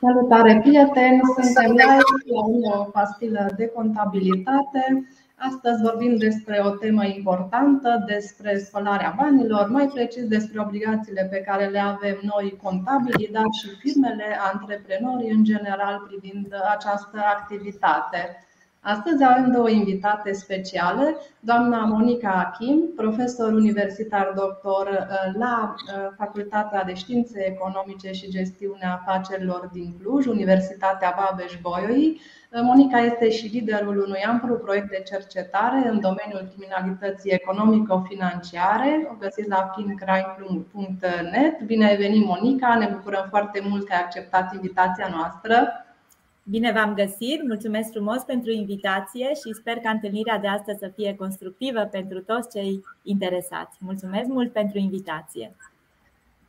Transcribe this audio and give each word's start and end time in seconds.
Salutare, 0.00 0.60
prieteni! 0.60 1.20
Suntem 1.34 1.70
live 1.70 1.98
la 2.64 2.78
o 2.78 2.84
pastilă 2.84 3.52
de 3.56 3.66
contabilitate. 3.66 5.08
Astăzi 5.36 5.82
vorbim 5.82 6.16
despre 6.16 6.62
o 6.64 6.70
temă 6.70 7.04
importantă, 7.04 8.04
despre 8.06 8.58
spălarea 8.58 9.14
banilor, 9.16 9.68
mai 9.68 9.86
precis 9.86 10.26
despre 10.28 10.60
obligațiile 10.60 11.28
pe 11.30 11.40
care 11.40 11.66
le 11.66 11.78
avem 11.78 12.18
noi 12.22 12.58
contabili, 12.62 13.28
dar 13.32 13.44
și 13.60 13.68
firmele, 13.78 14.38
antreprenorii 14.52 15.30
în 15.30 15.44
general 15.44 16.04
privind 16.08 16.54
această 16.74 17.18
activitate. 17.36 18.46
Astăzi 18.88 19.24
avem 19.24 19.50
două 19.50 19.70
invitate 19.70 20.32
speciale, 20.32 21.16
doamna 21.40 21.84
Monica 21.84 22.30
Achim, 22.46 22.92
profesor 22.96 23.52
universitar 23.52 24.32
doctor 24.36 24.86
uh, 24.86 25.34
la 25.38 25.74
uh, 25.74 26.08
Facultatea 26.16 26.84
de 26.84 26.94
Științe 26.94 27.46
Economice 27.46 28.12
și 28.12 28.30
Gestiunea 28.30 29.02
Afacerilor 29.02 29.68
din 29.72 29.94
Cluj, 30.02 30.26
Universitatea 30.26 31.14
Babeș-Bolyai. 31.16 32.20
Uh, 32.50 32.60
Monica 32.62 32.98
este 32.98 33.30
și 33.30 33.46
liderul 33.46 34.04
unui 34.06 34.20
amplu 34.20 34.54
proiect 34.54 34.90
de 34.90 35.02
cercetare 35.06 35.88
în 35.88 36.00
domeniul 36.00 36.48
criminalității 36.48 37.30
economico-financiare. 37.30 39.08
O 39.12 39.14
găsiți 39.18 39.48
la 39.48 39.72
fincrime.net. 39.76 41.62
Bine 41.62 41.86
ai 41.86 41.96
venit, 41.96 42.26
Monica! 42.26 42.76
Ne 42.78 42.90
bucurăm 42.92 43.26
foarte 43.28 43.62
mult 43.68 43.86
că 43.86 43.92
ai 43.92 44.00
acceptat 44.00 44.54
invitația 44.54 45.08
noastră. 45.10 45.85
Bine 46.50 46.72
v-am 46.72 46.94
găsit, 46.94 47.46
mulțumesc 47.46 47.90
frumos 47.90 48.22
pentru 48.22 48.50
invitație 48.50 49.26
și 49.26 49.54
sper 49.54 49.76
ca 49.76 49.90
întâlnirea 49.90 50.38
de 50.38 50.48
astăzi 50.48 50.78
să 50.78 50.90
fie 50.94 51.14
constructivă 51.18 51.80
pentru 51.80 52.20
toți 52.20 52.58
cei 52.58 52.80
interesați. 53.02 53.78
Mulțumesc 53.80 54.28
mult 54.28 54.52
pentru 54.52 54.78
invitație. 54.78 55.54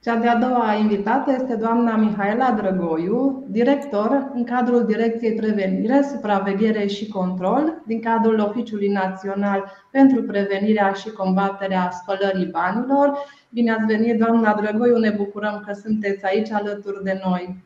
Cea 0.04 0.16
de-a 0.16 0.36
doua 0.36 0.73
invitată 0.73 1.31
este 1.31 1.56
doamna 1.56 1.95
Mihaela 1.95 2.52
Drăgoiu, 2.52 3.45
director 3.50 4.31
în 4.34 4.44
cadrul 4.44 4.86
Direcției 4.86 5.36
Prevenire, 5.36 6.02
Supraveghere 6.02 6.88
și 6.88 7.08
Control 7.08 7.82
din 7.86 8.02
cadrul 8.02 8.39
Oficiului 8.39 8.92
Național 8.92 9.72
pentru 9.92 10.23
Prevenirea 10.23 10.92
și 10.92 11.09
Combaterea 11.09 11.89
Spălării 11.92 12.52
Banilor. 12.52 13.17
Bine 13.50 13.72
ați 13.72 13.86
venit, 13.86 14.20
doamna 14.20 14.54
Drăgoiu, 14.54 14.98
ne 14.98 15.09
bucurăm 15.09 15.64
că 15.66 15.73
sunteți 15.73 16.26
aici 16.26 16.52
alături 16.52 17.04
de 17.04 17.22
noi. 17.23 17.66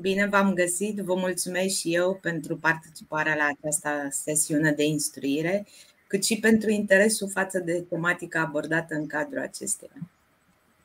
Bine 0.00 0.26
v-am 0.30 0.52
găsit, 0.52 0.98
vă 0.98 1.14
mulțumesc 1.14 1.76
și 1.76 1.94
eu 1.94 2.18
pentru 2.22 2.56
participarea 2.56 3.34
la 3.34 3.48
această 3.56 3.88
sesiune 4.10 4.72
de 4.72 4.84
instruire, 4.84 5.66
cât 6.06 6.24
și 6.24 6.38
pentru 6.38 6.70
interesul 6.70 7.28
față 7.28 7.58
de 7.58 7.84
tematica 7.88 8.40
abordată 8.40 8.94
în 8.94 9.06
cadrul 9.06 9.40
acesteia. 9.40 9.92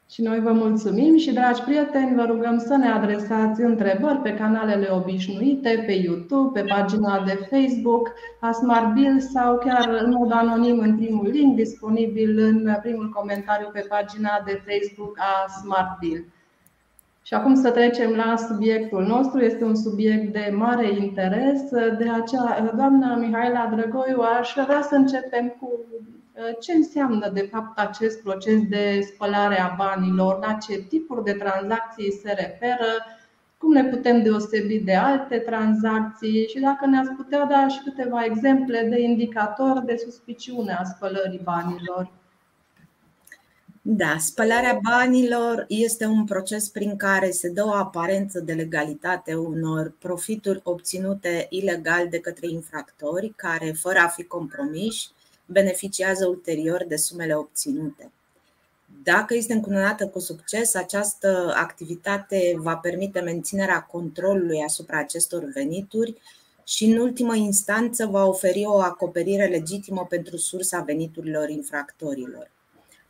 Și 0.09 0.21
noi 0.21 0.39
vă 0.39 0.51
mulțumim 0.51 1.17
și, 1.17 1.33
dragi 1.33 1.61
prieteni, 1.61 2.15
vă 2.15 2.23
rugăm 2.23 2.59
să 2.59 2.75
ne 2.75 2.87
adresați 2.87 3.61
întrebări 3.61 4.17
pe 4.17 4.33
canalele 4.33 4.87
obișnuite, 4.91 5.83
pe 5.85 5.91
YouTube, 5.91 6.59
pe 6.61 6.67
pagina 6.67 7.23
de 7.25 7.47
Facebook 7.49 8.11
a 8.39 8.51
Smart 8.51 8.93
Bill 8.93 9.19
sau 9.19 9.57
chiar 9.57 9.89
în 10.03 10.11
mod 10.11 10.31
anonim 10.31 10.79
în 10.79 10.97
primul 10.97 11.27
link 11.27 11.55
disponibil 11.55 12.39
în 12.39 12.77
primul 12.81 13.09
comentariu 13.09 13.69
pe 13.73 13.85
pagina 13.89 14.43
de 14.45 14.61
Facebook 14.67 15.17
a 15.19 15.47
Smart 15.61 15.99
Bill. 15.99 16.25
Și 17.25 17.33
acum 17.33 17.55
să 17.55 17.71
trecem 17.71 18.11
la 18.11 18.35
subiectul 18.35 19.05
nostru. 19.05 19.39
Este 19.39 19.63
un 19.63 19.75
subiect 19.75 20.33
de 20.33 20.51
mare 20.53 20.89
interes. 20.91 21.61
De 21.71 22.09
aceea, 22.09 22.73
doamna 22.75 23.15
Mihaela 23.15 23.71
Drăgoiu, 23.75 24.19
aș 24.19 24.53
vrea 24.65 24.81
să 24.81 24.95
începem 24.95 25.47
cu 25.59 25.69
uh, 25.71 26.43
ce 26.59 26.73
înseamnă 26.73 27.29
de 27.33 27.49
fapt 27.51 27.79
acest 27.79 28.23
proces 28.23 28.67
de 28.69 28.99
spălare 29.13 29.59
a 29.59 29.75
banilor, 29.77 30.39
la 30.45 30.53
ce 30.53 30.85
tipuri 30.89 31.23
de 31.23 31.33
tranzacții 31.33 32.11
se 32.11 32.31
referă, 32.31 32.91
cum 33.57 33.71
ne 33.71 33.83
putem 33.83 34.21
deosebi 34.23 34.79
de 34.79 34.95
alte 34.95 35.37
tranzacții 35.37 36.47
și 36.47 36.59
dacă 36.59 36.85
ne-ați 36.85 37.11
putea 37.11 37.45
da 37.45 37.67
și 37.67 37.79
câteva 37.83 38.23
exemple 38.25 38.87
de 38.89 39.01
indicatori 39.01 39.85
de 39.85 39.95
suspiciune 39.95 40.73
a 40.73 40.83
spălării 40.83 41.41
banilor. 41.43 42.11
Da, 43.85 44.17
spălarea 44.19 44.79
banilor 44.83 45.65
este 45.67 46.05
un 46.05 46.25
proces 46.25 46.69
prin 46.69 46.95
care 46.95 47.31
se 47.31 47.49
dă 47.49 47.65
o 47.65 47.73
aparență 47.73 48.39
de 48.39 48.53
legalitate 48.53 49.35
unor 49.35 49.93
profituri 49.99 50.59
obținute 50.63 51.47
ilegal 51.49 52.07
de 52.09 52.19
către 52.19 52.47
infractori 52.49 53.33
care, 53.35 53.71
fără 53.71 53.99
a 53.99 54.07
fi 54.07 54.23
compromiși, 54.23 55.09
beneficiază 55.45 56.27
ulterior 56.27 56.85
de 56.87 56.95
sumele 56.95 57.35
obținute. 57.35 58.11
Dacă 59.03 59.33
este 59.33 59.53
încununată 59.53 60.07
cu 60.07 60.19
succes, 60.19 60.75
această 60.75 61.53
activitate 61.55 62.53
va 62.57 62.75
permite 62.75 63.19
menținerea 63.19 63.81
controlului 63.81 64.61
asupra 64.61 64.97
acestor 64.97 65.43
venituri 65.53 66.15
și, 66.63 66.85
în 66.85 66.97
ultimă 66.97 67.35
instanță, 67.35 68.05
va 68.05 68.25
oferi 68.25 68.65
o 68.65 68.79
acoperire 68.79 69.45
legitimă 69.45 70.05
pentru 70.09 70.37
sursa 70.37 70.79
veniturilor 70.79 71.49
infractorilor. 71.49 72.52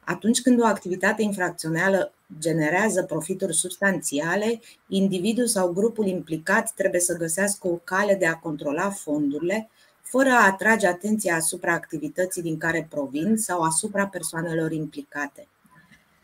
Atunci 0.06 0.42
când 0.42 0.62
o 0.62 0.66
activitate 0.66 1.22
infracțională 1.22 2.14
generează 2.40 3.04
profituri 3.04 3.56
substanțiale, 3.56 4.62
individul 4.88 5.48
sau 5.48 5.72
grupul 5.72 6.08
implicat 6.08 6.72
trebuie 6.72 7.02
să 7.02 7.18
găsească 7.18 7.68
o 7.68 7.80
cale 7.84 8.16
de 8.16 8.26
a 8.26 8.36
controla 8.36 8.90
fondurile, 8.90 9.70
fără 10.02 10.30
a 10.30 10.46
atrage 10.46 10.88
atenția 10.88 11.36
asupra 11.36 11.74
activității 11.74 12.42
din 12.42 12.58
care 12.58 12.88
provin 12.90 13.38
sau 13.38 13.62
asupra 13.62 14.08
persoanelor 14.08 14.72
implicate. 14.72 15.48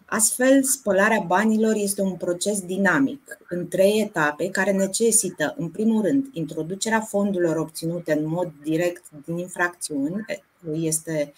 Astfel, 0.05 0.63
spălarea 0.63 1.23
banilor 1.27 1.73
este 1.75 2.01
un 2.01 2.15
proces 2.15 2.61
dinamic, 2.61 3.37
în 3.49 3.67
trei 3.67 4.01
etape, 4.01 4.49
care 4.49 4.71
necesită, 4.71 5.55
în 5.57 5.69
primul 5.69 6.01
rând, 6.01 6.25
introducerea 6.31 7.01
fondurilor 7.01 7.55
obținute 7.55 8.13
în 8.13 8.27
mod 8.27 8.51
direct 8.63 9.03
din 9.25 9.37
infracțiuni, 9.37 10.25
este 10.73 11.33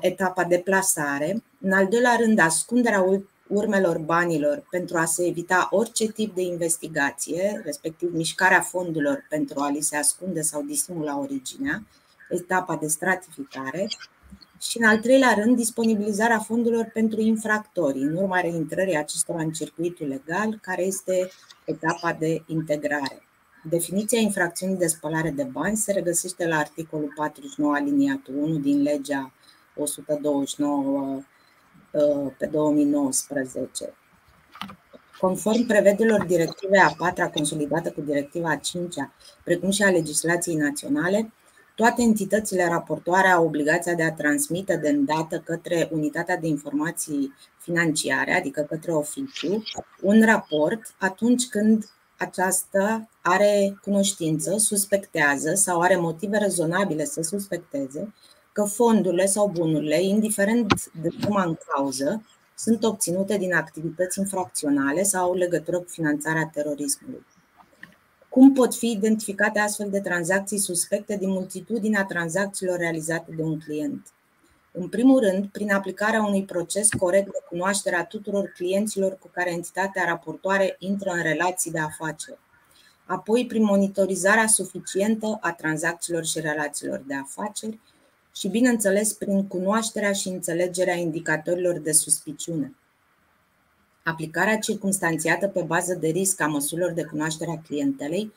etapa 0.00 0.44
de 0.44 0.58
plasare. 0.58 1.42
În 1.60 1.72
al 1.72 1.86
doilea 1.86 2.16
rând, 2.16 2.38
ascunderea 2.38 3.04
urmelor 3.46 3.98
banilor 3.98 4.66
pentru 4.70 4.98
a 4.98 5.04
se 5.04 5.26
evita 5.26 5.68
orice 5.70 6.06
tip 6.12 6.34
de 6.34 6.42
investigație, 6.42 7.60
respectiv 7.64 8.14
mișcarea 8.14 8.60
fondurilor 8.60 9.26
pentru 9.28 9.60
a 9.60 9.70
li 9.70 9.80
se 9.80 9.96
ascunde 9.96 10.40
sau 10.40 10.62
disimula 10.62 11.18
originea, 11.18 11.82
etapa 12.28 12.76
de 12.76 12.86
stratificare. 12.86 13.88
Și 14.60 14.78
în 14.78 14.88
al 14.88 14.98
treilea 14.98 15.34
rând, 15.34 15.56
disponibilizarea 15.56 16.38
fondurilor 16.38 16.90
pentru 16.92 17.20
infractori, 17.20 17.98
în 17.98 18.16
urma 18.16 18.40
reintrării 18.40 18.96
acestora 18.96 19.42
în 19.42 19.50
circuitul 19.50 20.06
legal, 20.06 20.58
care 20.62 20.82
este 20.82 21.30
etapa 21.64 22.16
de 22.18 22.42
integrare. 22.46 23.22
Definiția 23.64 24.18
infracțiunii 24.18 24.76
de 24.76 24.86
spălare 24.86 25.30
de 25.30 25.42
bani 25.42 25.76
se 25.76 25.92
regăsește 25.92 26.46
la 26.46 26.56
articolul 26.56 27.12
49 27.16 27.74
aliniatul 27.74 28.34
1 28.36 28.58
din 28.58 28.82
legea 28.82 29.32
129 29.80 31.22
uh, 31.90 32.32
pe 32.38 32.46
2019. 32.46 33.94
Conform 35.20 35.66
prevederilor 35.66 36.24
directivei 36.24 36.80
a 36.80 36.94
patra 36.96 37.28
consolidată 37.28 37.90
cu 37.90 38.00
directiva 38.00 38.50
a 38.50 38.56
cincea, 38.56 39.12
precum 39.44 39.70
și 39.70 39.82
a 39.82 39.90
legislației 39.90 40.56
naționale, 40.56 41.32
toate 41.74 42.02
entitățile 42.02 42.68
raportoare 42.68 43.28
au 43.28 43.44
obligația 43.44 43.94
de 43.94 44.02
a 44.02 44.12
transmite 44.12 44.76
de 44.76 44.88
îndată 44.88 45.38
către 45.38 45.88
Unitatea 45.92 46.36
de 46.36 46.46
Informații 46.46 47.34
Financiare, 47.58 48.32
adică 48.32 48.60
către 48.60 48.92
oficiu, 48.92 49.62
un 50.00 50.24
raport 50.24 50.94
atunci 50.98 51.48
când 51.48 51.84
aceasta 52.18 53.08
are 53.22 53.78
cunoștință, 53.82 54.56
suspectează 54.56 55.54
sau 55.54 55.80
are 55.80 55.96
motive 55.96 56.36
rezonabile 56.38 57.04
să 57.04 57.22
suspecteze 57.22 58.12
că 58.52 58.64
fondurile 58.64 59.26
sau 59.26 59.48
bunurile, 59.48 60.02
indiferent 60.02 60.90
de 61.02 61.08
suma 61.20 61.44
în 61.44 61.56
cauză, 61.68 62.22
sunt 62.54 62.84
obținute 62.84 63.36
din 63.36 63.54
activități 63.54 64.18
infracționale 64.18 65.02
sau 65.02 65.24
au 65.24 65.34
legătură 65.34 65.78
cu 65.78 65.88
finanțarea 65.88 66.50
terorismului. 66.52 67.26
Cum 68.28 68.52
pot 68.52 68.74
fi 68.74 68.90
identificate 68.90 69.58
astfel 69.58 69.90
de 69.90 70.00
tranzacții 70.00 70.58
suspecte 70.58 71.16
din 71.16 71.28
multitudinea 71.28 72.04
tranzacțiilor 72.04 72.78
realizate 72.78 73.32
de 73.36 73.42
un 73.42 73.58
client? 73.58 74.06
În 74.72 74.88
primul 74.88 75.20
rând, 75.20 75.46
prin 75.46 75.72
aplicarea 75.72 76.22
unui 76.22 76.44
proces 76.44 76.88
corect 76.88 77.26
de 77.26 77.38
cunoaștere 77.48 77.96
a 77.96 78.04
tuturor 78.04 78.52
clienților 78.54 79.18
cu 79.18 79.28
care 79.32 79.50
entitatea 79.50 80.04
raportoare 80.04 80.76
intră 80.78 81.10
în 81.10 81.22
relații 81.22 81.70
de 81.70 81.78
afaceri. 81.78 82.38
Apoi, 83.06 83.46
prin 83.46 83.62
monitorizarea 83.62 84.46
suficientă 84.46 85.38
a 85.40 85.52
tranzacțiilor 85.52 86.24
și 86.24 86.40
relațiilor 86.40 87.02
de 87.06 87.14
afaceri 87.14 87.78
și, 88.34 88.48
bineînțeles, 88.48 89.12
prin 89.12 89.46
cunoașterea 89.46 90.12
și 90.12 90.28
înțelegerea 90.28 90.94
indicatorilor 90.94 91.78
de 91.78 91.92
suspiciune. 91.92 92.74
Aplicarea 94.02 94.58
circumstanțiată 94.58 95.48
pe 95.48 95.62
bază 95.62 95.94
de 95.94 96.08
risc 96.08 96.40
a 96.40 96.46
măsurilor 96.46 96.92
de 96.92 97.04
cunoaștere 97.04 97.50
a 97.50 97.66
clientelei 97.66 98.32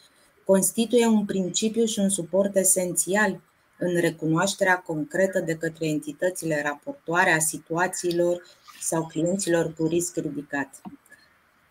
constituie 0.45 1.06
un 1.06 1.25
principiu 1.25 1.86
și 1.86 2.00
un 2.00 2.10
suport 2.10 2.56
esențial 2.56 3.42
în 3.78 4.00
recunoașterea 4.00 4.78
concretă 4.78 5.40
de 5.40 5.56
către 5.56 5.88
entitățile 5.88 6.62
raportoare 6.62 7.31
a 7.31 7.39
situațiilor 7.39 8.44
sau 8.81 9.07
clienților 9.07 9.74
cu 9.74 9.86
risc 9.86 10.16
ridicat. 10.16 10.81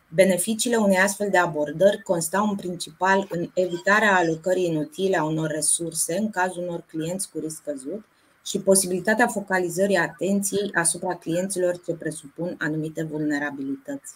Beneficiile 0.08 0.76
unei 0.76 0.96
astfel 0.96 1.28
de 1.30 1.38
abordări 1.38 2.02
constau 2.02 2.48
în 2.48 2.56
principal 2.56 3.26
în 3.30 3.50
evitarea 3.54 4.16
alocării 4.16 4.66
inutile 4.66 5.16
a 5.16 5.24
unor 5.24 5.50
resurse 5.50 6.16
în 6.16 6.30
cazul 6.30 6.62
unor 6.62 6.84
clienți 6.86 7.30
cu 7.30 7.38
risc 7.38 7.56
scăzut 7.56 8.04
și 8.44 8.60
posibilitatea 8.60 9.26
focalizării 9.26 9.96
atenției 9.96 10.70
asupra 10.74 11.14
clienților 11.14 11.80
ce 11.80 11.92
presupun 11.92 12.54
anumite 12.58 13.02
vulnerabilități. 13.02 14.14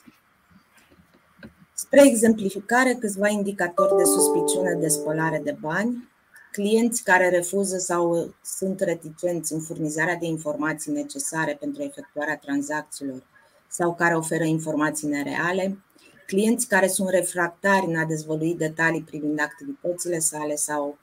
Spre 1.74 2.06
exemplificare, 2.06 2.94
câțiva 2.94 3.28
indicatori 3.28 3.96
de 3.96 4.04
suspiciune 4.04 4.74
de 4.74 4.88
spălare 4.88 5.40
de 5.44 5.56
bani, 5.60 6.08
clienți 6.52 7.02
care 7.02 7.28
refuză 7.28 7.76
sau 7.76 8.34
sunt 8.44 8.80
reticenți 8.80 9.52
în 9.52 9.60
furnizarea 9.60 10.16
de 10.16 10.26
informații 10.26 10.92
necesare 10.92 11.56
pentru 11.60 11.82
efectuarea 11.82 12.36
tranzacțiilor 12.36 13.22
sau 13.68 13.94
care 13.94 14.16
oferă 14.16 14.44
informații 14.44 15.08
nereale, 15.08 15.78
clienți 16.26 16.68
care 16.68 16.88
sunt 16.88 17.08
refractari 17.08 17.86
în 17.86 17.96
a 17.96 18.04
dezvălui 18.04 18.54
detalii 18.54 19.02
privind 19.02 19.40
activitățile 19.40 20.18
sale 20.18 20.54
sau 20.54 20.98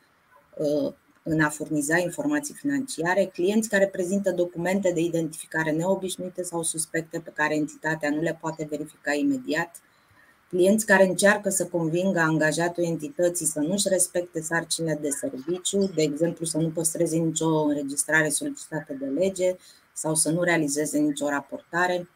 uh, 0.58 0.94
în 1.24 1.42
a 1.42 1.50
furniza 1.50 1.98
informații 1.98 2.54
financiare, 2.54 3.26
clienți 3.26 3.70
care 3.70 3.88
prezintă 3.88 4.32
documente 4.32 4.92
de 4.92 5.00
identificare 5.00 5.72
neobișnuite 5.72 6.44
sau 6.44 6.64
suspecte 6.64 7.20
pe 7.20 7.32
care 7.34 7.56
entitatea 7.56 8.10
nu 8.10 8.22
le 8.22 8.38
poate 8.42 8.68
verifica 8.70 9.14
imediat, 9.14 9.82
clienți 10.50 10.86
care 10.86 11.08
încearcă 11.08 11.50
să 11.50 11.66
convingă 11.66 12.20
angajatul 12.20 12.84
entității 12.84 13.46
să 13.46 13.60
nu-și 13.60 13.88
respecte 13.88 14.42
sarcinile 14.42 14.98
de 15.02 15.10
serviciu, 15.10 15.92
de 15.96 16.02
exemplu 16.02 16.46
să 16.46 16.58
nu 16.58 16.70
păstreze 16.70 17.18
nicio 17.18 17.62
înregistrare 17.62 18.30
solicitată 18.30 18.94
de 19.00 19.06
lege 19.06 19.56
sau 19.94 20.16
să 20.16 20.30
nu 20.30 20.44
realizeze 20.44 20.98
nicio 20.98 21.30
raportare, 21.30 22.10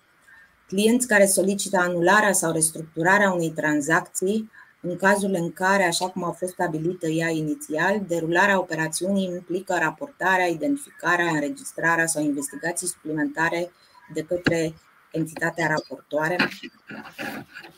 clienți 0.67 1.07
care 1.07 1.25
solicită 1.25 1.77
anularea 1.77 2.31
sau 2.31 2.51
restructurarea 2.51 3.31
unei 3.31 3.51
tranzacții 3.51 4.51
în 4.81 4.95
cazul 4.95 5.33
în 5.33 5.53
care, 5.53 5.83
așa 5.83 6.09
cum 6.09 6.23
a 6.23 6.31
fost 6.31 6.51
stabilită 6.51 7.07
ea 7.07 7.29
inițial, 7.29 8.01
derularea 8.07 8.59
operațiunii 8.59 9.25
implică 9.25 9.77
raportarea, 9.79 10.45
identificarea, 10.45 11.25
înregistrarea 11.25 12.05
sau 12.05 12.23
investigații 12.23 12.87
suplimentare 12.87 13.71
de 14.13 14.21
către 14.21 14.73
entitatea 15.11 15.67
raportoare, 15.67 16.35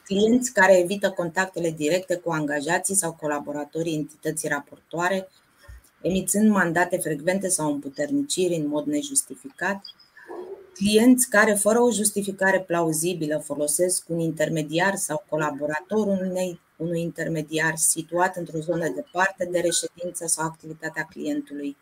clienți 0.04 0.54
care 0.54 0.80
evită 0.80 1.12
contactele 1.12 1.72
directe 1.72 2.16
cu 2.16 2.32
angajații 2.32 2.96
sau 2.96 3.14
colaboratorii 3.14 3.96
entității 3.96 4.50
raportoare, 4.50 5.30
emițând 6.02 6.50
mandate 6.52 6.98
frecvente 6.98 7.48
sau 7.48 7.72
împuterniciri 7.72 8.56
în 8.56 8.68
mod 8.68 8.86
nejustificat, 8.86 9.82
clienți 10.80 11.30
care, 11.30 11.54
fără 11.54 11.80
o 11.80 11.92
justificare 11.92 12.60
plauzibilă, 12.60 13.42
folosesc 13.46 14.04
un 14.08 14.20
intermediar 14.20 14.96
sau 14.96 15.24
colaboratorul 15.30 16.28
unei, 16.30 16.60
unui 16.78 17.02
intermediar 17.02 17.76
situat 17.76 18.36
într-o 18.36 18.60
zonă 18.60 18.90
departe 18.90 19.48
de 19.52 19.60
reședință 19.60 20.28
sau 20.28 20.46
activitatea 20.46 21.08
clientului. 21.10 21.78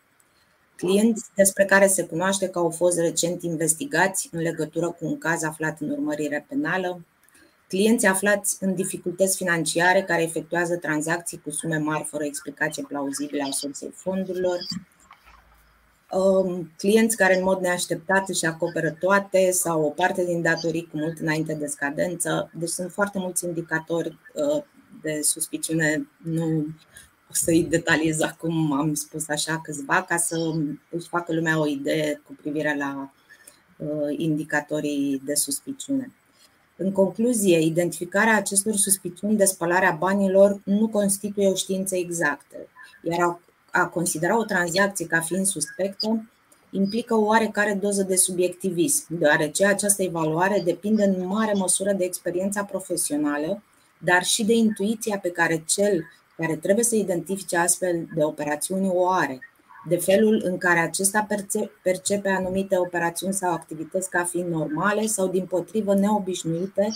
Clienți 0.76 1.24
despre 1.34 1.64
care 1.64 1.86
se 1.86 2.04
cunoaște 2.04 2.48
că 2.48 2.58
au 2.58 2.70
fost 2.70 2.98
recent 2.98 3.42
investigați 3.42 4.28
în 4.32 4.40
legătură 4.40 4.90
cu 4.90 5.06
un 5.06 5.18
caz 5.18 5.42
aflat 5.42 5.80
în 5.80 5.90
urmărire 5.90 6.46
penală, 6.48 7.04
clienți 7.68 8.06
aflați 8.06 8.56
în 8.60 8.74
dificultăți 8.74 9.36
financiare 9.36 10.02
care 10.02 10.22
efectuează 10.22 10.76
tranzacții 10.76 11.40
cu 11.44 11.50
sume 11.50 11.76
mari 11.76 12.04
fără 12.04 12.24
explicație 12.24 12.84
plauzibilă 12.88 13.42
a 13.46 13.50
sursei 13.50 13.92
fondurilor, 13.94 14.58
Um, 14.58 14.97
clienți 16.76 17.16
care 17.16 17.36
în 17.36 17.44
mod 17.44 17.60
neașteptat 17.60 18.28
își 18.28 18.46
acoperă 18.46 18.90
toate 18.90 19.50
sau 19.50 19.82
o 19.82 19.88
parte 19.88 20.24
din 20.24 20.42
datorii 20.42 20.88
cu 20.90 20.96
mult 20.96 21.18
înainte 21.18 21.54
de 21.54 21.66
scadență. 21.66 22.50
Deci 22.54 22.68
sunt 22.68 22.92
foarte 22.92 23.18
mulți 23.18 23.44
indicatori 23.44 24.18
uh, 24.34 24.62
de 25.02 25.20
suspiciune. 25.22 26.08
Nu 26.16 26.66
o 27.30 27.32
să-i 27.32 27.62
detaliez 27.62 28.20
acum, 28.20 28.72
am 28.72 28.94
spus 28.94 29.28
așa 29.28 29.60
câțiva, 29.60 30.02
ca 30.02 30.16
să 30.16 30.36
își 30.90 31.08
facă 31.08 31.34
lumea 31.34 31.60
o 31.60 31.66
idee 31.66 32.22
cu 32.26 32.36
privire 32.40 32.76
la 32.78 33.12
uh, 33.76 34.14
indicatorii 34.16 35.22
de 35.24 35.34
suspiciune. 35.34 36.12
În 36.76 36.92
concluzie, 36.92 37.60
identificarea 37.60 38.36
acestor 38.36 38.74
suspiciuni 38.74 39.36
de 39.36 39.44
spălare 39.44 39.86
a 39.86 39.92
banilor 39.92 40.60
nu 40.64 40.88
constituie 40.88 41.48
o 41.48 41.54
știință 41.54 41.96
exactă, 41.96 42.56
iar 43.02 43.40
a 43.70 43.86
considera 43.86 44.38
o 44.38 44.44
tranzacție 44.44 45.06
ca 45.06 45.20
fiind 45.20 45.46
suspectă 45.46 46.24
implică 46.70 47.14
o 47.14 47.24
oarecare 47.24 47.78
doză 47.82 48.02
de 48.02 48.16
subiectivism, 48.16 49.04
deoarece 49.08 49.66
această 49.66 50.02
evaluare 50.02 50.62
depinde 50.64 51.04
în 51.04 51.26
mare 51.26 51.52
măsură 51.54 51.92
de 51.92 52.04
experiența 52.04 52.64
profesională, 52.64 53.62
dar 53.98 54.22
și 54.24 54.44
de 54.44 54.52
intuiția 54.52 55.18
pe 55.18 55.30
care 55.30 55.62
cel 55.66 56.04
care 56.36 56.56
trebuie 56.56 56.84
să 56.84 56.96
identifice 56.96 57.56
astfel 57.56 58.06
de 58.14 58.24
operațiuni 58.24 58.90
o 58.92 59.10
are, 59.10 59.38
de 59.88 59.96
felul 59.96 60.40
în 60.44 60.58
care 60.58 60.78
acesta 60.78 61.26
percepe 61.82 62.28
anumite 62.28 62.78
operațiuni 62.78 63.34
sau 63.34 63.52
activități 63.52 64.10
ca 64.10 64.24
fiind 64.24 64.48
normale 64.50 65.06
sau, 65.06 65.26
din 65.26 65.44
potrivă, 65.44 65.94
neobișnuite 65.94 66.88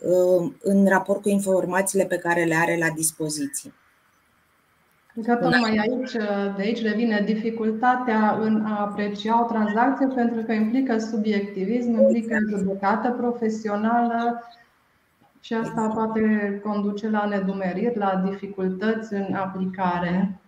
uh, 0.00 0.52
în 0.62 0.88
raport 0.88 1.22
cu 1.22 1.28
informațiile 1.28 2.04
pe 2.04 2.18
care 2.18 2.44
le 2.44 2.54
are 2.54 2.76
la 2.78 2.90
dispoziție. 2.90 3.72
Că 5.24 5.34
tocmai 5.34 5.76
aici, 5.76 6.12
de 6.56 6.62
aici 6.62 6.82
revine 6.82 7.22
dificultatea 7.26 8.38
în 8.40 8.64
a 8.64 8.80
aprecia 8.80 9.44
o 9.44 9.46
tranzacție 9.46 10.06
pentru 10.06 10.42
că 10.42 10.52
implică 10.52 10.98
subiectivism, 10.98 12.00
implică 12.00 12.36
judecată 12.48 13.10
profesională 13.10 14.42
și 15.40 15.54
asta 15.54 15.88
poate 15.94 16.20
conduce 16.64 17.08
la 17.08 17.24
nedumeriri, 17.24 17.98
la 17.98 18.22
dificultăți 18.30 19.12
în 19.12 19.34
aplicare. 19.34 20.40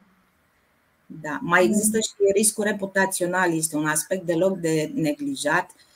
Da, 1.07 1.39
mai 1.43 1.65
există 1.65 1.99
și 1.99 2.33
riscul 2.35 2.65
reputațional, 2.65 3.55
este 3.55 3.77
un 3.77 3.87
aspect 3.87 4.27
deloc 4.27 4.59
de 4.59 4.91
neglijat. 4.95 5.71
Uh, 5.75 5.88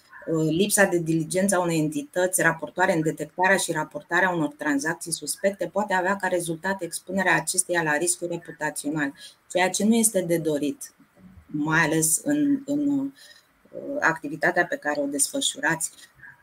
lipsa 0.49 0.85
de 0.85 0.99
diligență 0.99 1.57
a 1.57 1.61
unei 1.61 1.79
entități 1.79 2.43
raportoare 2.43 2.93
în 2.95 3.03
detectarea 3.03 3.57
și 3.57 3.73
raportarea 3.73 4.31
unor 4.31 4.49
tranzacții 4.49 5.13
suspecte 5.13 5.67
poate 5.73 5.95
avea 5.95 6.17
ca 6.17 6.29
rezultat 6.29 6.83
expunerea 6.83 7.35
acesteia 7.35 7.83
la 7.83 7.97
riscuri 7.97 8.31
reputațional, 8.31 9.13
ceea 9.51 9.71
ce 9.71 9.85
nu 9.85 9.95
este 9.95 10.21
de 10.21 10.39
dorit, 10.39 10.95
mai 11.47 11.81
ales 11.81 12.21
în, 12.25 12.63
în 12.65 12.89
uh, 12.89 13.11
activitatea 14.01 14.67
pe 14.67 14.77
care 14.77 15.01
o 15.01 15.07
desfășurați, 15.07 15.91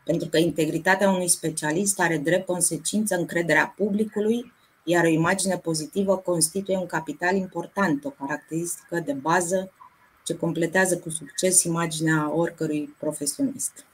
pentru 0.04 0.28
că 0.28 0.38
integritatea 0.38 1.10
unui 1.10 1.28
specialist 1.28 2.00
are 2.00 2.16
drept 2.16 2.46
consecință 2.46 3.16
încrederea 3.16 3.74
publicului, 3.76 4.52
iar 4.84 5.04
o 5.04 5.08
imagine 5.08 5.56
pozitivă 5.56 6.16
constituie 6.16 6.76
un 6.76 6.86
capital 6.86 7.34
important, 7.34 8.04
o 8.04 8.10
caracteristică 8.10 9.00
de 9.04 9.12
bază 9.12 9.72
ce 10.30 10.36
completează 10.36 10.98
cu 10.98 11.10
succes 11.10 11.62
imaginea 11.62 12.32
oricărui 12.34 12.94
profesionist. 12.98 13.84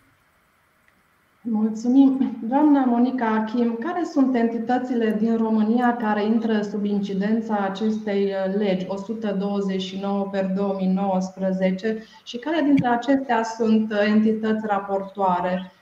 Mulțumim. 1.41 2.39
Doamna 2.43 2.85
Monica 2.85 3.27
Achim, 3.27 3.79
care 3.81 4.05
sunt 4.05 4.35
entitățile 4.35 5.17
din 5.19 5.37
România 5.37 5.97
care 5.97 6.25
intră 6.25 6.63
sub 6.63 6.85
incidența 6.85 7.57
acestei 7.57 8.33
legi 8.57 8.87
129 8.89 10.29
per 10.31 10.47
2019 10.47 12.03
și 12.25 12.37
care 12.37 12.61
dintre 12.61 12.89
acestea 12.89 13.43
sunt 13.43 13.93
entități 14.07 14.67
raportoare? 14.67 15.73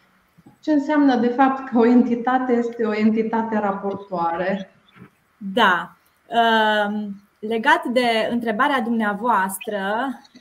Ce 0.60 0.72
înseamnă 0.72 1.16
de 1.16 1.28
fapt 1.28 1.68
că 1.68 1.78
o 1.78 1.86
entitate 1.86 2.52
este 2.52 2.84
o 2.84 2.94
entitate 2.94 3.58
raportoare? 3.58 4.70
Da. 5.38 5.96
Ehm, 6.28 7.24
Legat 7.48 7.84
de 7.84 8.28
întrebarea 8.30 8.80
dumneavoastră, 8.80 9.78
um, 9.78 10.33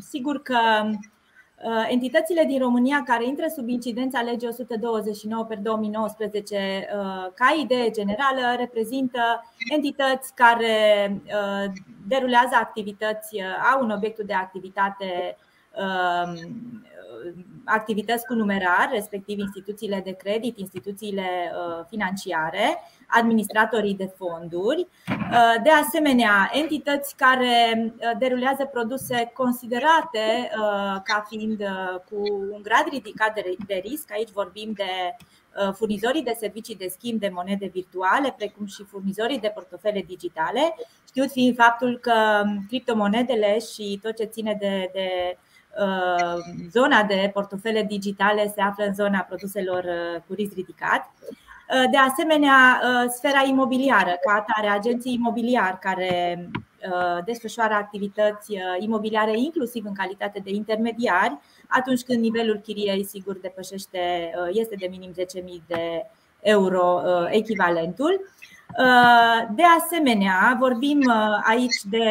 sigur 0.00 0.42
că 0.42 0.58
uh, 0.84 1.86
entitățile 1.88 2.44
din 2.44 2.58
România 2.58 3.02
care 3.06 3.26
intră 3.26 3.44
sub 3.54 3.68
incidența 3.68 4.20
legii 4.20 4.48
129 4.48 5.44
pe 5.44 5.54
2019 5.54 6.56
uh, 6.56 7.32
ca 7.34 7.56
idee 7.62 7.90
generală 7.90 8.54
reprezintă 8.56 9.20
entități 9.74 10.34
care 10.34 11.10
uh, 11.24 11.72
derulează 12.06 12.54
activități, 12.60 13.42
au 13.74 13.82
un 13.84 13.90
obiectul 13.90 14.24
de 14.24 14.34
activitate 14.34 15.36
um, 15.74 16.82
activități 17.64 18.26
cu 18.26 18.34
numerar, 18.34 18.88
respectiv 18.92 19.38
instituțiile 19.38 20.00
de 20.04 20.12
credit, 20.12 20.58
instituțiile 20.58 21.52
financiare, 21.88 22.78
administratorii 23.08 23.94
de 23.94 24.12
fonduri, 24.16 24.86
uh, 25.08 25.62
de 25.62 25.70
asemenea 25.70 26.50
entități 26.52 27.16
care 27.16 27.82
uh, 27.82 28.10
derulează 28.18 28.64
produse 28.64 29.30
considerate 29.34 30.50
uh, 30.50 31.00
ca 31.04 31.26
fiind 31.28 31.62
cu 32.10 32.16
un 32.52 32.62
grad 32.62 32.84
ridicat 32.90 33.34
de 33.66 33.82
risc. 33.84 34.12
Aici 34.12 34.30
vorbim 34.30 34.72
de 34.72 35.16
furnizorii 35.74 36.22
de 36.22 36.36
servicii 36.38 36.76
de 36.76 36.88
schimb 36.88 37.20
de 37.20 37.30
monede 37.34 37.66
virtuale, 37.66 38.34
precum 38.36 38.66
și 38.66 38.84
furnizorii 38.84 39.38
de 39.38 39.52
portofele 39.54 40.02
digitale, 40.06 40.74
știut 41.06 41.30
fiind 41.30 41.56
faptul 41.56 41.98
că 41.98 42.42
criptomonedele 42.68 43.58
și 43.58 43.98
tot 44.02 44.16
ce 44.16 44.24
ține 44.24 44.56
de, 44.60 44.90
de 44.92 45.36
zona 46.70 47.02
de 47.02 47.30
portofele 47.32 47.82
digitale 47.82 48.52
se 48.54 48.60
află 48.60 48.84
în 48.84 48.94
zona 48.94 49.18
produselor 49.18 49.84
cu 50.26 50.34
risc 50.34 50.54
ridicat. 50.54 51.10
De 51.90 51.96
asemenea, 51.96 52.80
sfera 53.08 53.42
imobiliară, 53.48 54.18
ca 54.20 54.32
atare, 54.32 54.68
agenții 54.68 55.14
imobiliari 55.14 55.78
care 55.78 56.48
desfășoară 57.24 57.74
activități 57.74 58.52
imobiliare 58.78 59.38
inclusiv 59.38 59.84
în 59.86 59.94
calitate 59.94 60.40
de 60.44 60.50
intermediari, 60.50 61.38
atunci 61.68 62.02
când 62.02 62.20
nivelul 62.20 62.56
chiriei 62.56 63.04
sigur 63.04 63.38
depășește, 63.38 64.32
este 64.52 64.74
de 64.78 64.86
minim 64.90 65.10
10.000 65.10 65.16
de 65.66 66.06
euro 66.40 67.00
echivalentul. 67.30 68.20
De 69.54 69.62
asemenea, 69.78 70.56
vorbim 70.58 71.00
aici 71.42 71.80
de 71.90 72.04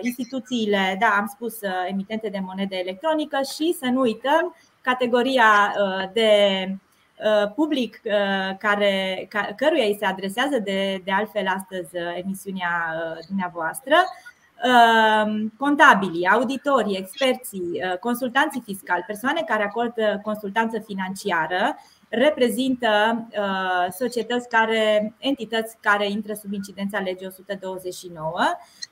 instituțiile, 0.00 0.96
da, 1.00 1.06
am 1.06 1.26
spus, 1.26 1.58
emitente 1.88 2.28
de 2.28 2.40
monede 2.42 2.76
electronică 2.76 3.38
și 3.54 3.76
să 3.78 3.86
nu 3.92 4.00
uităm 4.00 4.54
categoria 4.80 5.74
de 6.12 6.30
public 7.54 8.00
care, 8.58 9.28
căruia 9.56 9.84
îi 9.84 9.96
se 9.98 10.04
adresează 10.04 10.58
de, 10.58 11.00
de 11.04 11.12
altfel 11.12 11.46
astăzi 11.46 11.96
emisiunea 12.22 12.70
dumneavoastră, 13.26 13.94
contabilii, 15.58 16.28
auditorii, 16.28 16.96
experții, 16.96 17.80
consultanții 18.00 18.62
fiscali, 18.64 19.04
persoane 19.06 19.42
care 19.46 19.62
acordă 19.62 20.20
consultanță 20.22 20.78
financiară, 20.78 21.76
reprezintă 22.08 23.26
uh, 23.30 23.92
societăți 23.92 24.48
care, 24.48 25.14
entități 25.18 25.76
care 25.80 26.10
intră 26.10 26.34
sub 26.34 26.52
incidența 26.52 26.98
legii 26.98 27.26
129, 27.26 28.40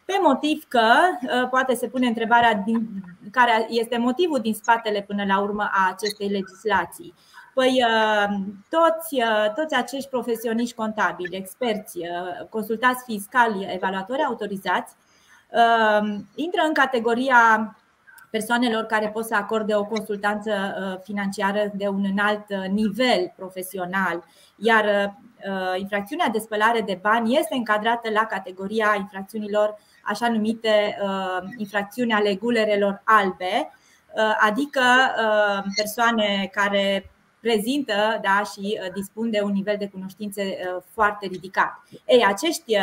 pe 0.05 0.13
motiv 0.23 0.65
că 0.69 0.93
uh, 1.23 1.49
poate 1.49 1.75
se 1.75 1.89
pune 1.89 2.07
întrebarea 2.07 2.55
din, 2.55 2.89
care 3.31 3.67
este 3.69 3.99
motivul 3.99 4.39
din 4.39 4.55
spatele 4.55 5.03
până 5.03 5.25
la 5.25 5.41
urmă 5.41 5.63
a 5.73 5.91
acestei 5.93 6.29
legislații. 6.29 7.15
Păi 7.57 7.85
uh, 7.85 8.37
toți, 8.69 9.17
toți 9.55 9.75
acești 9.75 10.09
profesioniști 10.09 10.75
contabili, 10.75 11.37
experți, 11.37 11.99
consultați 12.49 13.05
fiscali, 13.05 13.69
evaluatori 13.75 14.23
autorizați, 14.23 14.95
intră 16.35 16.63
în 16.67 16.73
categoria 16.73 17.77
persoanelor 18.31 18.85
care 18.85 19.09
pot 19.09 19.25
să 19.25 19.35
acorde 19.35 19.75
o 19.75 19.85
consultanță 19.85 20.51
uh, 20.53 21.01
financiară 21.03 21.71
de 21.75 21.89
un 21.89 22.05
înalt 22.11 22.45
uh, 22.49 22.69
nivel 22.69 23.33
profesional, 23.37 24.25
iar 24.57 24.85
uh, 24.85 25.81
infracțiunea 25.81 26.29
de 26.29 26.39
spălare 26.39 26.81
de 26.81 26.99
bani 27.03 27.39
este 27.39 27.55
încadrată 27.55 28.11
la 28.11 28.25
categoria 28.25 28.95
infracțiunilor 28.99 29.77
așa 30.03 30.29
numite 30.29 30.99
infracțiuni 31.57 32.13
ale 32.13 32.35
gulerelor 32.35 33.03
albe, 33.05 33.71
adică 34.41 34.81
persoane 35.77 36.49
care 36.53 37.11
prezintă 37.47 38.21
da, 38.23 38.43
și 38.53 38.81
dispun 38.95 39.31
de 39.31 39.41
un 39.43 39.53
nivel 39.53 39.77
de 39.79 39.89
cunoștințe 39.89 40.59
foarte 40.93 41.27
ridicat. 41.27 41.83
Ei, 42.07 42.25
acești 42.25 42.77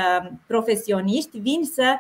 profesioniști 0.48 1.40
vin 1.40 1.64
să 1.64 1.98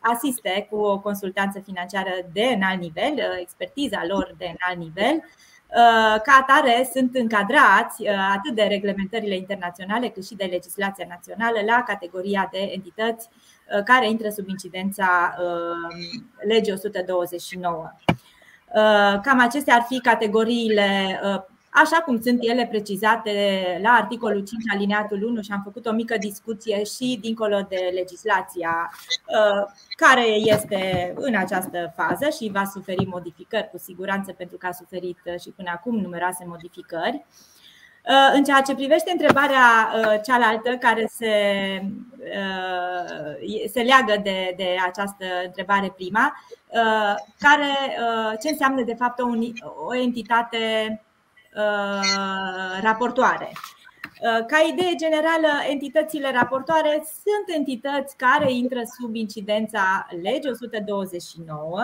asiste 0.00 0.66
cu 0.70 0.76
o 0.76 0.98
consultanță 0.98 1.58
financiară 1.58 2.10
de 2.32 2.44
înalt 2.44 2.80
nivel, 2.80 3.12
uh, 3.14 3.38
expertiza 3.40 4.02
lor 4.08 4.34
de 4.38 4.44
înalt 4.44 4.84
nivel, 4.84 5.14
uh, 5.14 6.20
ca 6.22 6.38
atare 6.40 6.88
sunt 6.94 7.14
încadrați 7.14 8.02
uh, 8.02 8.08
atât 8.36 8.54
de 8.54 8.62
reglementările 8.62 9.36
internaționale 9.36 10.08
cât 10.08 10.26
și 10.26 10.34
de 10.34 10.44
legislația 10.44 11.06
națională 11.08 11.58
la 11.66 11.82
categoria 11.86 12.48
de 12.52 12.58
entități 12.58 13.28
care 13.84 14.08
intră 14.08 14.28
sub 14.28 14.48
incidența 14.48 15.34
legii 16.46 16.72
129. 16.72 17.92
Cam 19.22 19.40
acestea 19.40 19.74
ar 19.74 19.84
fi 19.88 20.00
categoriile 20.00 21.20
așa 21.70 21.96
cum 22.04 22.20
sunt 22.20 22.38
ele 22.40 22.66
precizate 22.66 23.32
la 23.82 23.90
articolul 23.90 24.44
5 24.44 24.62
alineatul 24.74 25.22
1 25.22 25.42
și 25.42 25.52
am 25.52 25.60
făcut 25.64 25.86
o 25.86 25.92
mică 25.92 26.16
discuție 26.18 26.84
și 26.84 27.18
dincolo 27.20 27.66
de 27.68 27.90
legislația 27.94 28.90
uh, 29.26 29.72
care 29.96 30.26
este 30.26 31.12
în 31.16 31.34
această 31.36 31.92
fază 31.96 32.28
și 32.28 32.50
va 32.52 32.64
suferi 32.64 33.06
modificări 33.06 33.70
cu 33.70 33.78
siguranță 33.78 34.32
pentru 34.32 34.56
că 34.56 34.66
a 34.66 34.72
suferit 34.72 35.18
uh, 35.24 35.40
și 35.40 35.50
până 35.50 35.70
acum 35.74 35.96
numeroase 35.96 36.44
modificări. 36.46 37.24
Uh, 38.04 38.30
în 38.34 38.44
ceea 38.44 38.60
ce 38.60 38.74
privește 38.74 39.10
întrebarea 39.10 39.90
cealaltă 40.24 40.70
care 40.70 41.10
se, 41.10 41.32
se 43.72 43.80
leagă 43.80 44.20
de, 44.22 44.54
de 44.56 44.76
această 44.86 45.24
întrebare 45.44 45.92
prima, 45.96 46.32
care, 47.38 47.72
ce 48.40 48.48
înseamnă 48.48 48.82
de 48.82 48.94
fapt 48.94 49.18
o, 49.20 49.26
o 49.86 49.96
entitate 49.96 50.58
Uh, 50.58 51.07
raportoare. 52.82 53.52
Uh, 54.20 54.46
ca 54.46 54.56
idee 54.72 54.94
generală, 54.96 55.48
entitățile 55.70 56.30
raportoare 56.32 57.02
sunt 57.02 57.56
entități 57.56 58.16
care 58.16 58.52
intră 58.52 58.80
sub 59.00 59.14
incidența 59.14 60.06
legii 60.22 60.50
129. 60.50 61.82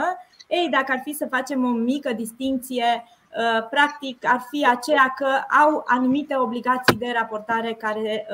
Ei, 0.49 0.69
dacă 0.71 0.93
ar 0.93 1.01
fi 1.05 1.13
să 1.13 1.27
facem 1.31 1.65
o 1.65 1.69
mică 1.69 2.13
distinție, 2.13 2.85
uh, 3.05 3.67
practic 3.71 4.27
ar 4.27 4.47
fi 4.51 4.67
aceea 4.67 5.15
că 5.17 5.29
au 5.65 5.83
anumite 5.87 6.37
obligații 6.37 6.99
de 6.99 7.13
raportare 7.15 7.73
care 7.73 8.27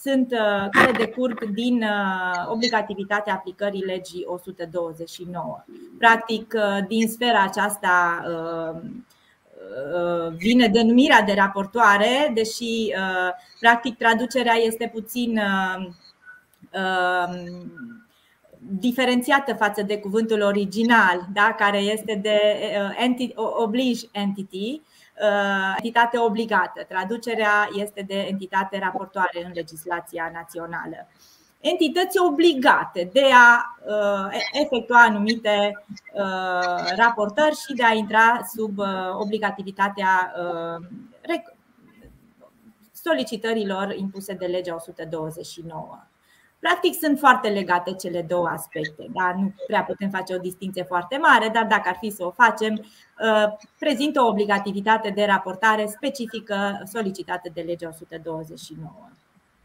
sunt 0.00 0.28
care 0.70 0.92
decurg 0.98 1.44
din 1.44 1.84
obligativitatea 2.46 3.34
aplicării 3.34 3.84
legii 3.84 4.24
129. 4.26 5.64
Practic, 5.98 6.54
din 6.88 7.08
sfera 7.08 7.42
aceasta 7.42 8.22
Uh, 8.26 8.80
vine 10.36 10.66
denumirea 10.68 11.22
de 11.22 11.32
raportoare, 11.32 12.30
deși 12.34 12.94
uh, 12.96 13.30
practic 13.60 13.96
traducerea 13.96 14.54
este 14.54 14.90
puțin 14.92 15.38
uh, 15.38 15.92
diferențiată 18.58 19.54
față 19.54 19.82
de 19.82 19.98
cuvântul 19.98 20.42
original, 20.42 21.26
da? 21.32 21.54
care 21.58 21.78
este 21.78 22.14
de 22.22 22.40
oblige 23.62 24.06
entity, 24.12 24.82
entitate 25.76 26.18
obligată. 26.18 26.84
Traducerea 26.88 27.68
este 27.74 28.04
de 28.06 28.14
entitate 28.14 28.78
raportoare 28.78 29.44
în 29.44 29.50
legislația 29.54 30.30
națională 30.34 31.08
entități 31.62 32.18
obligate 32.18 33.10
de 33.12 33.24
a 33.32 33.76
uh, 33.86 34.40
efectua 34.52 35.02
anumite 35.02 35.84
uh, 36.14 36.94
raportări 36.96 37.54
și 37.54 37.74
de 37.74 37.84
a 37.84 37.92
intra 37.92 38.40
sub 38.54 38.78
uh, 38.78 38.86
obligativitatea 39.18 40.32
solicitărilor 42.92 43.94
impuse 43.94 44.34
de 44.34 44.46
legea 44.46 44.74
129. 44.74 45.98
Practic 46.58 46.94
sunt 46.94 47.18
foarte 47.18 47.48
legate 47.48 47.92
cele 47.92 48.22
două 48.22 48.46
aspecte. 48.46 49.06
Da? 49.12 49.34
Nu 49.36 49.54
prea 49.66 49.82
putem 49.82 50.10
face 50.10 50.34
o 50.34 50.38
distinție 50.38 50.82
foarte 50.82 51.16
mare, 51.16 51.48
dar 51.48 51.66
dacă 51.66 51.88
ar 51.88 51.96
fi 52.00 52.10
să 52.10 52.24
o 52.24 52.30
facem, 52.30 52.84
prezintă 53.78 54.20
o 54.20 54.26
obligativitate 54.26 55.10
de 55.10 55.24
raportare 55.24 55.86
specifică 55.86 56.82
solicitată 56.92 57.50
de 57.54 57.60
legea 57.60 57.88
129. 57.88 59.08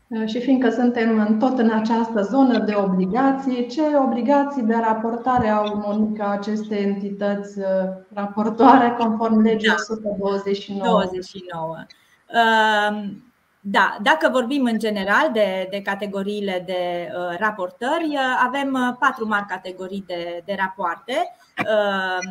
Uh, 0.08 0.28
și 0.28 0.40
fiindcă 0.40 0.70
suntem 0.70 1.20
în 1.20 1.40
tot 1.40 1.58
în 1.58 1.70
această 1.70 2.22
zonă 2.22 2.60
de 2.60 2.74
obligații, 2.76 3.68
ce 3.68 3.82
obligații 4.06 4.62
de 4.62 4.76
raportare 4.76 5.50
au, 5.50 5.82
Monica, 5.86 6.30
aceste 6.32 6.80
entități 6.80 7.60
uh, 7.60 7.66
raportoare 8.14 8.96
conform 8.98 9.42
legii 9.42 9.70
129? 9.70 10.90
29. 10.90 11.76
Um, 11.78 13.22
da, 13.60 13.98
dacă 14.02 14.30
vorbim 14.32 14.64
în 14.64 14.80
general 14.80 15.30
de, 15.34 15.68
de 15.72 15.82
categoriile 15.82 16.64
de 16.66 17.08
uh, 17.12 17.38
raportări, 17.40 18.18
avem 18.46 18.98
patru 19.00 19.28
mari 19.28 19.46
categorii 19.46 20.04
de, 20.08 20.42
de 20.46 20.56
rapoarte 20.60 21.14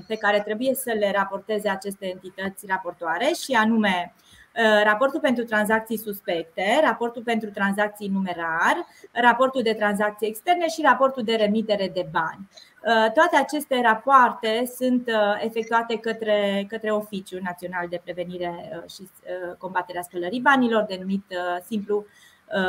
pe 0.06 0.16
care 0.16 0.40
trebuie 0.40 0.74
să 0.74 0.92
le 0.98 1.12
raporteze 1.14 1.68
aceste 1.68 2.06
entități 2.06 2.66
raportoare 2.68 3.30
și 3.44 3.52
anume 3.52 4.14
Uh, 4.16 4.25
raportul 4.84 5.20
pentru 5.20 5.44
tranzacții 5.44 5.98
suspecte, 5.98 6.80
raportul 6.82 7.22
pentru 7.22 7.50
tranzacții 7.50 8.08
numerar, 8.08 8.86
raportul 9.12 9.62
de 9.62 9.72
tranzacții 9.72 10.26
externe 10.26 10.68
și 10.68 10.82
raportul 10.82 11.22
de 11.22 11.34
remitere 11.34 11.90
de 11.94 12.06
bani. 12.10 12.48
Uh, 12.86 13.12
toate 13.12 13.36
aceste 13.36 13.80
rapoarte 13.80 14.72
sunt 14.76 15.08
uh, 15.08 15.44
efectuate 15.44 15.96
către, 15.96 16.66
către 16.68 16.90
Oficiul 16.90 17.40
Național 17.44 17.86
de 17.88 18.00
Prevenire 18.04 18.82
și 18.88 19.08
Combaterea 19.58 20.02
Spălării 20.02 20.40
Banilor, 20.40 20.82
denumit 20.82 21.24
simplu 21.66 22.04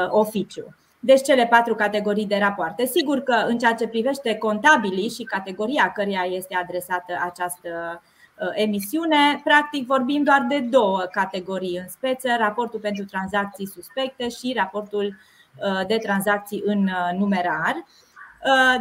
oficiu. 0.10 0.76
Deci 1.00 1.22
cele 1.22 1.46
patru 1.46 1.76
categorii 1.76 2.26
de 2.26 2.38
rapoarte. 2.38 2.86
Sigur 2.86 3.20
că 3.20 3.34
în 3.48 3.58
ceea 3.58 3.74
ce 3.74 3.88
privește 3.88 4.36
contabilii 4.36 5.10
și 5.10 5.24
categoria 5.24 5.92
căreia 5.92 6.26
este 6.30 6.56
adresată 6.56 7.14
această 7.26 7.70
Uh, 7.70 8.16
emisiune, 8.54 9.42
practic 9.44 9.86
vorbim 9.86 10.24
doar 10.24 10.46
de 10.50 10.60
două 10.60 11.00
categorii 11.12 11.78
în 11.78 11.88
speță, 11.88 12.30
raportul 12.38 12.80
pentru 12.80 13.06
tranzacții 13.06 13.68
suspecte 13.68 14.30
și 14.30 14.54
raportul 14.56 15.06
uh, 15.06 15.88
de 15.88 15.98
tranzacții 15.98 16.62
în 16.66 16.84
uh, 16.84 17.18
numerar. 17.18 17.86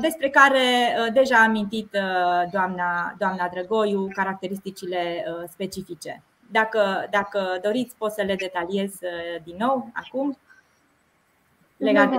despre 0.00 0.28
care 0.28 0.60
deja 1.12 1.36
a 1.36 1.42
amintit 1.42 1.96
doamna, 2.50 3.14
doamna 3.18 3.48
Drăgoiu 3.48 4.08
caracteristicile 4.14 5.25
specifice. 5.48 6.22
Dacă, 6.50 7.06
dacă 7.10 7.58
doriți, 7.62 7.96
pot 7.96 8.12
să 8.12 8.22
le 8.22 8.34
detaliez 8.34 8.92
din 9.44 9.56
nou 9.58 9.90
acum 9.92 10.38
legat 11.76 12.11
de 12.11 12.16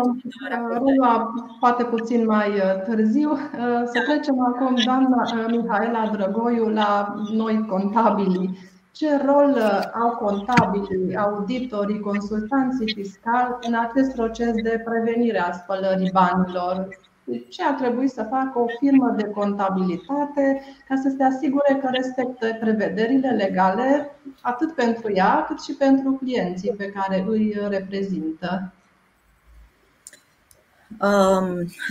Relua 0.85 1.33
poate 1.59 1.83
puțin 1.83 2.25
mai 2.25 2.49
uh, 2.49 2.81
târziu. 2.83 3.31
Uh, 3.31 3.39
să 3.85 4.03
trecem 4.05 4.41
acum, 4.41 4.75
doamna 4.85 5.21
uh, 5.21 5.45
Mihaela 5.47 6.09
Drăgoiu, 6.11 6.67
la 6.69 7.15
noi 7.33 7.65
contabili. 7.69 8.57
Ce 8.91 9.21
rol 9.25 9.57
au 10.01 10.09
contabilii, 10.09 11.15
auditorii, 11.17 11.99
consultanții 11.99 12.93
fiscali 12.93 13.57
în 13.61 13.73
acest 13.73 14.15
proces 14.15 14.53
de 14.53 14.81
prevenire 14.85 15.39
a 15.39 15.51
spălării 15.51 16.11
banilor? 16.13 16.87
Ce 17.49 17.63
ar 17.63 17.73
trebui 17.73 18.07
să 18.07 18.27
facă 18.29 18.59
o 18.59 18.65
firmă 18.79 19.13
de 19.17 19.23
contabilitate 19.23 20.61
ca 20.87 20.95
să 20.95 21.13
se 21.17 21.23
asigure 21.23 21.79
că 21.81 21.89
respectă 21.91 22.57
prevederile 22.59 23.29
legale 23.29 24.15
atât 24.41 24.73
pentru 24.73 25.11
ea 25.13 25.45
cât 25.47 25.61
și 25.61 25.73
pentru 25.73 26.11
clienții 26.11 26.73
pe 26.77 26.85
care 26.91 27.25
îi 27.27 27.57
reprezintă? 27.69 28.71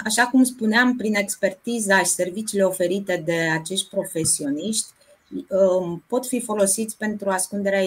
Așa 0.05 0.27
cum 0.31 0.45
spuneam, 0.45 0.97
prin 0.97 1.15
expertiza 1.15 1.99
și 1.99 2.05
serviciile 2.05 2.65
oferite 2.65 3.23
de 3.25 3.51
acești 3.61 3.89
profesioniști, 3.89 4.87
pot 6.07 6.27
fi 6.27 6.41
folosiți 6.41 6.97
pentru 6.97 7.31
ascunderea 7.31 7.83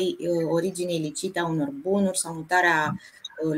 originii 0.49 0.95
ilicite 0.95 1.39
a 1.39 1.47
unor 1.47 1.69
bunuri 1.81 2.17
sau 2.17 2.33
mutarea 2.33 2.99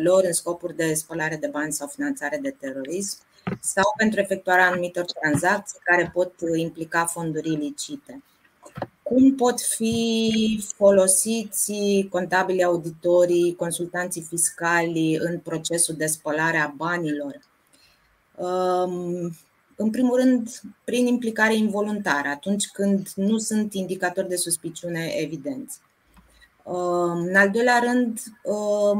lor 0.04 0.24
în 0.24 0.34
scopuri 0.34 0.76
de 0.76 0.94
spălare 0.94 1.36
de 1.36 1.48
bani 1.48 1.74
sau 1.74 1.88
finanțare 1.88 2.40
de 2.42 2.56
terorism 2.60 3.18
sau 3.60 3.84
pentru 3.98 4.20
efectuarea 4.20 4.68
anumitor 4.68 5.06
tranzacții 5.06 5.80
care 5.84 6.12
pot 6.14 6.34
implica 6.56 7.06
fonduri 7.06 7.52
ilicite. 7.52 8.22
Cum 9.14 9.36
pot 9.36 9.62
fi 9.62 10.64
folosiți 10.76 11.74
contabili, 12.10 12.64
auditorii, 12.64 13.56
consultanții 13.56 14.22
fiscali 14.22 15.16
în 15.16 15.40
procesul 15.40 15.96
de 15.96 16.06
spălare 16.06 16.58
a 16.58 16.74
banilor? 16.76 17.40
În 19.76 19.90
primul 19.92 20.16
rând, 20.16 20.62
prin 20.84 21.08
implicare 21.08 21.56
involuntară, 21.56 22.28
atunci 22.28 22.68
când 22.68 23.10
nu 23.16 23.38
sunt 23.38 23.74
indicatori 23.74 24.28
de 24.28 24.36
suspiciune 24.36 25.14
evidenți. 25.18 25.80
În 27.14 27.36
al 27.36 27.50
doilea 27.50 27.80
rând, 27.80 28.20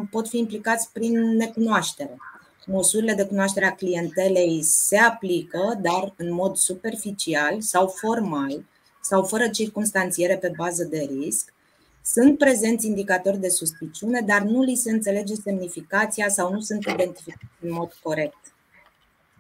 pot 0.10 0.28
fi 0.28 0.38
implicați 0.38 0.92
prin 0.92 1.36
necunoaștere. 1.36 2.18
Măsurile 2.66 3.14
de 3.14 3.26
cunoaștere 3.26 3.66
a 3.66 3.76
clientelei 3.76 4.62
se 4.64 4.98
aplică, 4.98 5.80
dar 5.82 6.14
în 6.18 6.34
mod 6.34 6.56
superficial 6.56 7.62
sau 7.62 7.88
formal, 7.88 8.66
sau 9.02 9.24
fără 9.24 9.50
circunstanțiere 9.50 10.38
pe 10.38 10.52
bază 10.58 10.84
de 10.84 11.10
risc, 11.20 11.54
sunt 12.06 12.38
prezenți 12.38 12.88
indicatori 12.88 13.38
de 13.38 13.50
suspiciune, 13.50 14.22
dar 14.22 14.42
nu 14.42 14.62
li 14.62 14.76
se 14.76 14.92
înțelege 14.92 15.34
semnificația 15.34 16.30
sau 16.30 16.54
nu 16.54 16.60
sunt 16.60 16.86
identificați 16.86 17.54
în 17.62 17.72
mod 17.72 17.94
corect. 18.04 18.54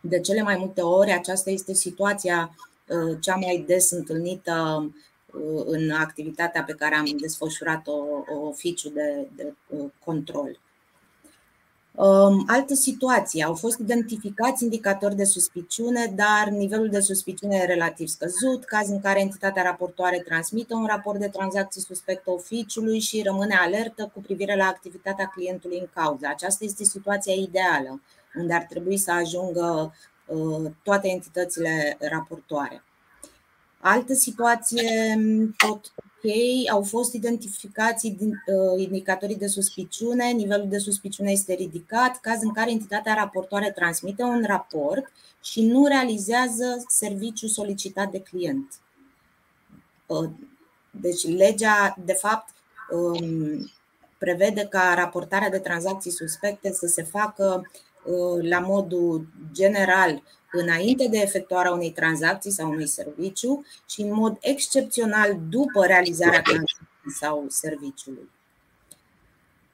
De 0.01 0.19
cele 0.19 0.41
mai 0.41 0.57
multe 0.57 0.81
ori, 0.81 1.11
aceasta 1.11 1.49
este 1.49 1.73
situația 1.73 2.55
uh, 2.87 3.17
cea 3.19 3.35
mai 3.35 3.63
des 3.67 3.91
întâlnită 3.91 4.89
uh, 5.25 5.63
în 5.65 5.91
activitatea 5.91 6.63
pe 6.63 6.73
care 6.73 6.95
am 6.95 7.17
desfășurat-o 7.19 7.93
oficiu 8.47 8.89
de, 8.89 9.27
de 9.35 9.53
uh, 9.67 9.89
control. 10.05 10.59
Um, 11.95 12.43
altă 12.47 12.73
situație, 12.73 13.43
au 13.43 13.53
fost 13.53 13.79
identificați 13.79 14.63
indicatori 14.63 15.15
de 15.15 15.23
suspiciune, 15.23 16.13
dar 16.15 16.47
nivelul 16.49 16.89
de 16.89 16.99
suspiciune 16.99 17.55
e 17.55 17.65
relativ 17.65 18.07
scăzut, 18.07 18.63
caz 18.65 18.89
în 18.89 19.01
care 19.01 19.19
entitatea 19.19 19.63
raportoare 19.63 20.19
transmite 20.19 20.73
un 20.73 20.85
raport 20.85 21.19
de 21.19 21.27
tranzacții 21.27 21.81
suspect 21.81 22.27
oficiului 22.27 22.99
și 22.99 23.21
rămâne 23.21 23.55
alertă 23.55 24.11
cu 24.13 24.21
privire 24.21 24.55
la 24.55 24.65
activitatea 24.65 25.25
clientului 25.25 25.79
în 25.79 25.87
cauză. 25.93 26.27
Aceasta 26.29 26.65
este 26.65 26.83
situația 26.83 27.33
ideală, 27.33 28.01
unde 28.35 28.53
ar 28.53 28.65
trebui 28.69 28.97
să 28.97 29.11
ajungă 29.11 29.93
uh, 30.25 30.71
toate 30.83 31.07
entitățile 31.07 31.97
raportoare. 31.99 32.83
Altă 33.79 34.13
situație, 34.13 35.19
tot 35.57 35.93
ok, 36.23 36.69
au 36.71 36.83
fost 36.83 37.13
identificați 37.13 38.07
uh, 38.07 38.83
indicatorii 38.83 39.35
de 39.35 39.47
suspiciune, 39.47 40.31
nivelul 40.31 40.67
de 40.67 40.77
suspiciune 40.77 41.31
este 41.31 41.53
ridicat, 41.53 42.19
caz 42.19 42.41
în 42.41 42.53
care 42.53 42.71
entitatea 42.71 43.13
raportoare 43.13 43.71
transmite 43.71 44.23
un 44.23 44.43
raport 44.45 45.11
și 45.43 45.61
nu 45.61 45.85
realizează 45.85 46.83
serviciul 46.87 47.49
solicitat 47.49 48.11
de 48.11 48.19
client. 48.19 48.73
Uh, 50.05 50.29
deci 50.91 51.27
legea, 51.27 51.95
de 52.05 52.13
fapt, 52.13 52.53
um, 52.91 53.71
prevede 54.17 54.67
ca 54.69 54.93
raportarea 54.95 55.49
de 55.49 55.59
tranzacții 55.59 56.11
suspecte 56.11 56.71
să 56.71 56.87
se 56.87 57.03
facă 57.03 57.71
uh, 58.03 58.49
la 58.49 58.59
modul 58.59 59.27
general 59.51 60.23
înainte 60.51 61.07
de 61.07 61.17
efectuarea 61.17 61.71
unei 61.71 61.91
tranzacții 61.91 62.51
sau 62.51 62.69
unui 62.69 62.87
serviciu 62.87 63.65
și 63.89 64.01
în 64.01 64.13
mod 64.13 64.37
excepțional 64.41 65.39
după 65.49 65.85
realizarea 65.85 66.41
tranzacției 66.41 67.13
sau 67.19 67.45
serviciului. 67.47 68.29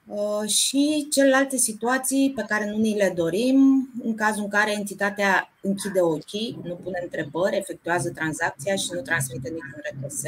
Uh, 0.08 0.50
și 0.50 1.08
celelalte 1.12 1.58
situații 1.58 2.32
pe 2.36 2.46
care 2.48 2.70
nu 2.70 2.78
ni 2.78 2.96
le 2.96 3.14
dorim, 3.16 3.90
în 4.04 4.16
cazul 4.16 4.44
în 4.44 4.50
care 4.50 4.72
entitatea 4.72 5.54
închide 5.62 6.02
ochii, 6.02 6.60
nu 6.64 6.76
pune 6.76 7.00
întrebări, 7.04 7.58
efectuează 7.58 8.10
tranzacția 8.10 8.76
și 8.76 8.90
nu 8.94 9.02
transmite 9.02 9.50
niciun 9.50 9.82
RTS, 9.92 10.24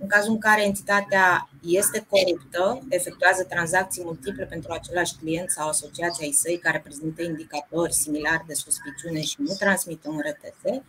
în 0.00 0.06
cazul 0.06 0.32
în 0.32 0.38
care 0.38 0.64
entitatea 0.64 1.50
este 1.62 2.06
coruptă, 2.08 2.86
efectuează 2.88 3.44
tranzacții 3.44 4.04
multiple 4.04 4.44
pentru 4.44 4.72
același 4.72 5.14
client 5.14 5.50
sau 5.50 5.68
asociația 5.68 6.26
ai 6.26 6.32
săi 6.32 6.58
care 6.58 6.80
prezintă 6.84 7.22
indicatori 7.22 7.92
similari 7.92 8.44
de 8.46 8.54
suspiciune 8.54 9.20
și 9.20 9.36
nu 9.38 9.54
transmite 9.58 10.08
un 10.08 10.18
RTS, 10.18 10.80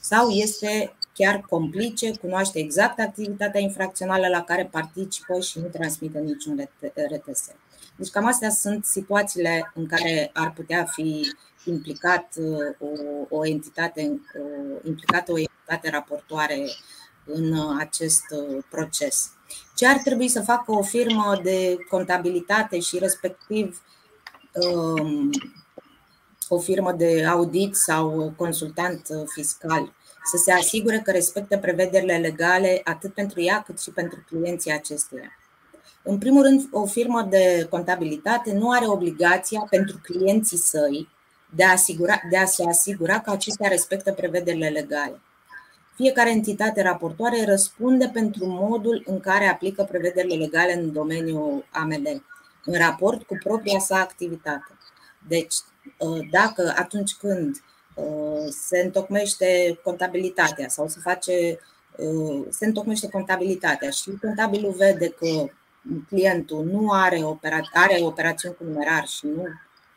sau 0.00 0.28
este 0.28 0.96
chiar 1.12 1.40
complice, 1.40 2.16
cunoaște 2.16 2.58
exact 2.58 2.98
activitatea 3.00 3.60
infracțională 3.60 4.28
la 4.28 4.42
care 4.42 4.64
participă 4.64 5.40
și 5.40 5.58
nu 5.58 5.66
transmite 5.66 6.18
niciun 6.18 6.68
RTS. 6.80 7.50
Deci 7.96 8.10
cam 8.10 8.26
astea 8.26 8.50
sunt 8.50 8.84
situațiile 8.84 9.72
în 9.74 9.86
care 9.86 10.30
ar 10.32 10.52
putea 10.52 10.84
fi 10.84 11.34
implicat 11.64 12.34
uh, 12.36 12.88
o, 13.28 13.36
o 13.36 13.46
entitate, 13.46 14.20
uh, 14.40 14.80
implicată 14.84 15.32
o 15.32 15.38
entitate 15.38 15.90
raportoare 15.90 16.64
în 17.32 17.52
uh, 17.52 17.76
acest 17.78 18.24
uh, 18.30 18.64
proces. 18.70 19.30
Ce 19.74 19.86
ar 19.86 19.98
trebui 19.98 20.28
să 20.28 20.42
facă 20.42 20.72
o 20.72 20.82
firmă 20.82 21.40
de 21.42 21.76
contabilitate 21.90 22.80
și 22.80 22.98
respectiv 22.98 23.82
um, 24.52 25.30
o 26.48 26.58
firmă 26.58 26.92
de 26.92 27.26
audit 27.26 27.74
sau 27.74 28.32
consultant 28.36 29.06
uh, 29.10 29.22
fiscal 29.26 29.92
să 30.30 30.36
se 30.36 30.52
asigure 30.52 31.00
că 31.04 31.10
respectă 31.10 31.58
prevederile 31.58 32.16
legale 32.16 32.80
atât 32.84 33.14
pentru 33.14 33.40
ea 33.40 33.62
cât 33.62 33.80
și 33.80 33.90
pentru 33.90 34.24
clienții 34.26 34.72
acesteia. 34.72 35.32
În 36.02 36.18
primul 36.18 36.42
rând, 36.42 36.68
o 36.70 36.86
firmă 36.86 37.22
de 37.22 37.66
contabilitate 37.70 38.52
nu 38.52 38.70
are 38.70 38.86
obligația 38.86 39.66
pentru 39.70 40.00
clienții 40.02 40.56
săi 40.56 41.08
de 41.54 41.64
a, 41.64 41.72
asigura, 41.72 42.20
de 42.30 42.36
a 42.36 42.44
se 42.44 42.64
asigura 42.68 43.20
că 43.20 43.30
aceștia 43.30 43.68
respectă 43.68 44.12
prevederile 44.12 44.68
legale. 44.68 45.20
Fiecare 45.98 46.30
entitate 46.30 46.82
raportoare 46.82 47.44
răspunde 47.44 48.10
pentru 48.12 48.46
modul 48.46 49.02
în 49.06 49.20
care 49.20 49.46
aplică 49.46 49.82
prevederile 49.82 50.34
legale 50.34 50.74
în 50.74 50.92
domeniul 50.92 51.64
AML, 51.70 52.24
în 52.64 52.78
raport 52.78 53.22
cu 53.22 53.38
propria 53.42 53.78
sa 53.78 53.96
activitate. 53.96 54.76
Deci, 55.28 55.54
ă, 56.00 56.18
dacă 56.30 56.74
atunci 56.76 57.14
când 57.14 57.56
ă, 57.96 58.02
se 58.50 58.78
întocmește 58.78 59.78
contabilitatea 59.82 60.68
sau 60.68 60.88
se 60.88 61.00
face 61.02 61.58
ă, 61.98 62.44
se 62.48 62.66
întocmește 62.66 63.08
contabilitatea 63.08 63.90
și 63.90 64.18
contabilul 64.20 64.72
vede 64.72 65.08
că 65.08 65.48
clientul 66.08 66.64
nu 66.64 66.90
are, 66.90 67.20
opera- 67.22 67.70
are 67.72 67.98
operațiuni 68.00 68.54
cu 68.54 68.64
numerar 68.64 69.06
și 69.06 69.26
nu, 69.26 69.44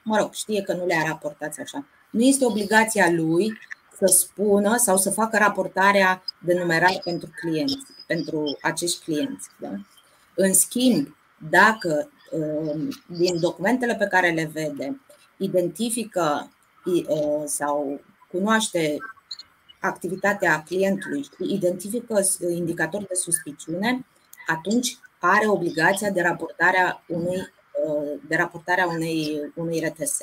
mă 0.03 0.17
rog, 0.17 0.33
știe 0.33 0.61
că 0.61 0.73
nu 0.73 0.85
le-a 0.85 1.03
raportat 1.07 1.55
așa. 1.61 1.85
Nu 2.09 2.21
este 2.21 2.45
obligația 2.45 3.11
lui 3.11 3.53
să 4.01 4.17
spună 4.17 4.77
sau 4.77 4.97
să 4.97 5.11
facă 5.11 5.37
raportarea 5.37 6.23
de 6.45 6.53
numerar 6.53 7.01
pentru 7.03 7.29
clienți, 7.35 7.77
pentru 8.07 8.57
acești 8.61 9.03
clienți. 9.03 9.47
Da? 9.59 9.69
În 10.35 10.53
schimb, 10.53 11.15
dacă 11.49 12.09
um, 12.31 12.89
din 13.07 13.39
documentele 13.39 13.95
pe 13.95 14.07
care 14.07 14.29
le 14.29 14.49
vede 14.53 15.01
identifică 15.37 16.51
uh, 16.85 17.43
sau 17.45 18.01
cunoaște 18.31 18.97
activitatea 19.79 20.63
clientului 20.65 21.23
și 21.23 21.53
identifică 21.53 22.21
indicatori 22.53 23.07
de 23.07 23.13
suspiciune, 23.13 24.05
atunci 24.47 24.97
are 25.19 25.47
obligația 25.47 26.09
de 26.09 26.21
raportarea 26.21 27.03
unui, 27.07 27.53
uh, 27.85 28.19
de 28.27 28.35
raportarea 28.35 28.87
unei, 28.87 29.51
unui 29.55 29.79
RTS. 29.79 30.21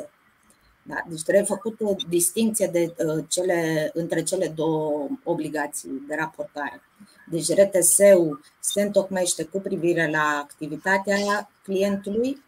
Da? 0.89 1.05
Deci 1.09 1.23
trebuie 1.23 1.45
făcută 1.45 1.97
distinție 2.09 2.67
de, 2.67 2.95
uh, 3.05 3.25
cele, 3.29 3.91
între 3.95 4.23
cele 4.23 4.49
două 4.49 5.09
obligații 5.25 6.03
de 6.09 6.15
raportare. 6.15 6.83
Deci 7.31 7.49
RTS-ul 7.49 8.41
se 8.61 8.83
întocmește 8.83 9.45
cu 9.45 9.61
privire 9.61 10.11
la 10.11 10.41
activitatea 10.43 11.51
clientului, 11.63 12.43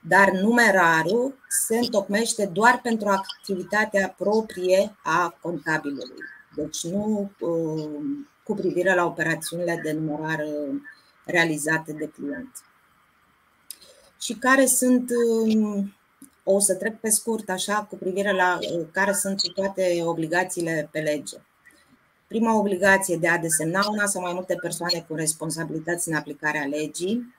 dar 0.00 0.30
numerarul 0.30 1.34
se 1.48 1.76
întocmește 1.76 2.46
doar 2.46 2.80
pentru 2.82 3.08
activitatea 3.08 4.14
proprie 4.18 4.96
a 5.02 5.36
contabilului. 5.40 6.22
Deci 6.56 6.84
nu 6.84 7.30
uh, 7.40 8.00
cu 8.44 8.54
privire 8.54 8.94
la 8.94 9.04
operațiunile 9.04 9.80
de 9.82 9.92
numerare 9.92 10.48
realizate 11.24 11.92
de 11.92 12.06
client. 12.06 12.64
Și 14.20 14.34
care 14.34 14.66
sunt 14.66 15.10
um, 15.26 15.92
o 16.44 16.58
să 16.58 16.74
trec 16.74 17.00
pe 17.00 17.08
scurt 17.08 17.48
așa 17.48 17.86
cu 17.90 17.96
privire 17.96 18.32
la 18.32 18.58
uh, 18.60 18.86
care 18.92 19.12
sunt 19.12 19.52
toate 19.54 20.02
obligațiile 20.04 20.88
pe 20.92 21.00
lege. 21.00 21.36
Prima 22.26 22.58
obligație 22.58 23.16
de 23.16 23.28
a 23.28 23.38
desemna 23.38 23.80
una 23.90 24.06
sau 24.06 24.22
mai 24.22 24.32
multe 24.32 24.54
persoane 24.60 25.04
cu 25.08 25.14
responsabilități 25.14 26.08
în 26.08 26.14
aplicarea 26.14 26.64
legii. 26.64 27.34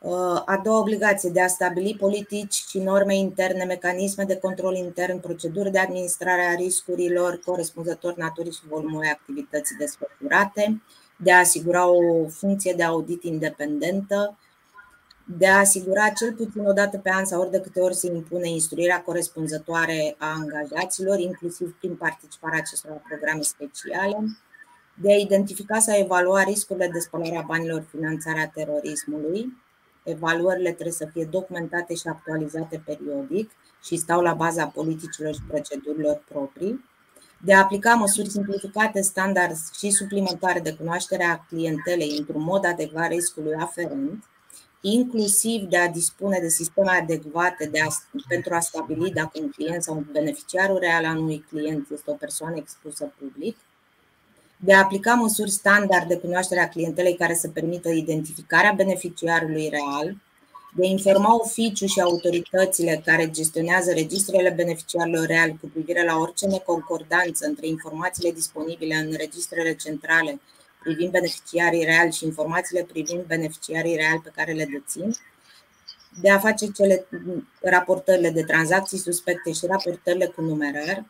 Uh, 0.00 0.42
a 0.44 0.60
doua 0.64 0.78
obligație 0.78 1.30
de 1.30 1.40
a 1.40 1.46
stabili 1.46 1.96
politici 1.98 2.64
și 2.68 2.78
norme 2.78 3.16
interne, 3.16 3.64
mecanisme 3.64 4.24
de 4.24 4.36
control 4.36 4.74
intern, 4.74 5.20
proceduri 5.20 5.70
de 5.70 5.78
administrare 5.78 6.42
a 6.42 6.54
riscurilor 6.54 7.40
corespunzător 7.44 8.16
naturii 8.16 8.52
și 8.52 8.66
volumului 8.68 9.08
activității 9.08 9.76
desfășurate, 9.76 10.82
de 11.16 11.32
a 11.32 11.38
asigura 11.38 11.88
o 11.88 12.28
funcție 12.28 12.72
de 12.76 12.82
audit 12.82 13.22
independentă, 13.22 14.38
de 15.36 15.46
a 15.46 15.58
asigura 15.58 16.08
cel 16.08 16.32
puțin 16.32 16.66
o 16.66 16.72
dată 16.72 16.98
pe 16.98 17.10
an 17.10 17.24
sau 17.24 17.40
ori 17.40 17.50
de 17.50 17.60
câte 17.60 17.80
ori 17.80 17.94
se 17.94 18.12
impune 18.12 18.48
instruirea 18.48 19.02
corespunzătoare 19.02 20.14
a 20.18 20.26
angajaților, 20.26 21.18
inclusiv 21.18 21.74
prin 21.78 21.94
participarea 21.94 22.58
acestor 22.58 23.02
programe 23.08 23.40
speciale, 23.40 24.16
de 24.94 25.12
a 25.12 25.16
identifica 25.16 25.78
sau 25.78 25.98
evalua 25.98 26.42
riscurile 26.42 26.88
de 26.92 26.98
spălare 26.98 27.36
a 27.36 27.42
banilor, 27.46 27.86
finanțarea 27.90 28.50
terorismului. 28.54 29.56
Evaluările 30.02 30.72
trebuie 30.72 30.92
să 30.92 31.08
fie 31.12 31.24
documentate 31.24 31.94
și 31.94 32.08
actualizate 32.08 32.82
periodic 32.84 33.50
și 33.82 33.96
stau 33.96 34.20
la 34.20 34.34
baza 34.34 34.66
politicilor 34.66 35.34
și 35.34 35.40
procedurilor 35.48 36.22
proprii 36.28 36.84
de 37.44 37.54
a 37.54 37.58
aplica 37.58 37.94
măsuri 37.94 38.30
simplificate, 38.30 39.00
standard 39.00 39.56
și 39.78 39.90
suplimentare 39.90 40.60
de 40.60 40.74
cunoaștere 40.74 41.24
a 41.24 41.36
clientelei 41.36 42.16
într-un 42.18 42.42
mod 42.42 42.64
adecvat 42.64 43.08
riscului 43.08 43.54
aferent, 43.54 44.24
inclusiv 44.80 45.62
de 45.62 45.76
a 45.76 45.88
dispune 45.88 46.38
de 46.38 46.48
sisteme 46.48 46.90
adecvate 46.90 47.66
de 47.66 47.80
a, 47.80 47.88
pentru 48.28 48.54
a 48.54 48.60
stabili 48.60 49.10
dacă 49.10 49.30
un 49.40 49.48
client 49.48 49.82
sau 49.82 49.96
un 49.96 50.06
beneficiarul 50.12 50.78
real 50.78 51.04
al 51.04 51.18
unui 51.18 51.44
client 51.48 51.86
este 51.92 52.10
o 52.10 52.14
persoană 52.14 52.56
expusă 52.56 53.12
public, 53.18 53.56
de 54.56 54.74
a 54.74 54.78
aplica 54.78 55.14
măsuri 55.14 55.50
standard 55.50 56.08
de 56.08 56.16
cunoaștere 56.16 56.60
a 56.60 56.68
clientelei 56.68 57.16
care 57.16 57.34
să 57.34 57.48
permită 57.48 57.88
identificarea 57.88 58.72
beneficiarului 58.72 59.68
real, 59.68 60.16
de 60.74 60.84
a 60.86 60.88
informa 60.88 61.34
oficiul 61.34 61.88
și 61.88 62.00
autoritățile 62.00 63.02
care 63.04 63.30
gestionează 63.30 63.92
registrele 63.92 64.50
beneficiarilor 64.50 65.26
reali 65.26 65.58
cu 65.60 65.70
privire 65.72 66.04
la 66.04 66.16
orice 66.16 66.46
neconcordanță 66.46 67.46
între 67.46 67.66
informațiile 67.66 68.32
disponibile 68.32 68.94
în 68.94 69.12
registrele 69.16 69.74
centrale 69.74 70.40
privind 70.82 71.10
beneficiarii 71.10 71.84
reali 71.84 72.12
și 72.12 72.24
informațiile 72.24 72.82
privind 72.82 73.24
beneficiarii 73.24 73.96
reali 73.96 74.20
pe 74.20 74.32
care 74.34 74.52
le 74.52 74.64
dețin, 74.64 75.14
de 76.20 76.30
a 76.30 76.38
face 76.38 76.66
cele 76.66 77.06
raportările 77.62 78.30
de 78.30 78.42
tranzacții 78.42 78.98
suspecte 78.98 79.52
și 79.52 79.66
raportările 79.66 80.26
cu 80.26 80.40
numerar, 80.40 81.04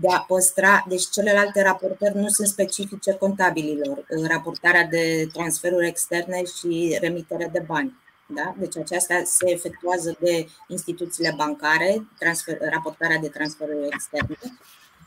de 0.00 0.08
a 0.08 0.18
păstra, 0.20 0.84
deci 0.88 1.08
celelalte 1.08 1.62
raportări 1.62 2.18
nu 2.18 2.28
sunt 2.28 2.48
specifice 2.48 3.12
contabililor, 3.12 4.04
raportarea 4.28 4.84
de 4.84 5.26
transferuri 5.32 5.86
externe 5.86 6.42
și 6.44 6.98
remitere 7.00 7.48
de 7.52 7.62
bani. 7.66 8.00
Da? 8.26 8.54
Deci 8.58 8.76
aceasta 8.76 9.22
se 9.24 9.50
efectuează 9.50 10.16
de 10.20 10.46
instituțiile 10.66 11.32
bancare, 11.36 12.06
transfer, 12.18 12.58
raportarea 12.60 13.18
de 13.18 13.28
transferuri 13.28 13.86
externe 13.86 14.36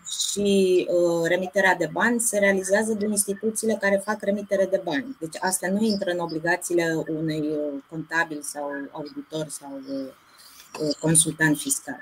și 0.07 0.87
uh, 0.89 1.27
remiterea 1.27 1.75
de 1.75 1.89
bani 1.91 2.19
se 2.19 2.39
realizează 2.39 2.93
de 2.93 3.05
instituțiile 3.05 3.77
care 3.79 4.01
fac 4.05 4.21
remitere 4.21 4.65
de 4.65 4.81
bani. 4.83 5.15
Deci 5.19 5.35
asta 5.39 5.67
nu 5.67 5.81
intră 5.81 6.11
în 6.11 6.19
obligațiile 6.19 7.03
unui 7.07 7.39
uh, 7.39 7.83
contabil 7.89 8.41
sau 8.41 8.69
auditor 8.91 9.47
sau 9.47 9.81
uh, 9.89 10.95
consultant 10.99 11.57
fiscal. 11.57 11.99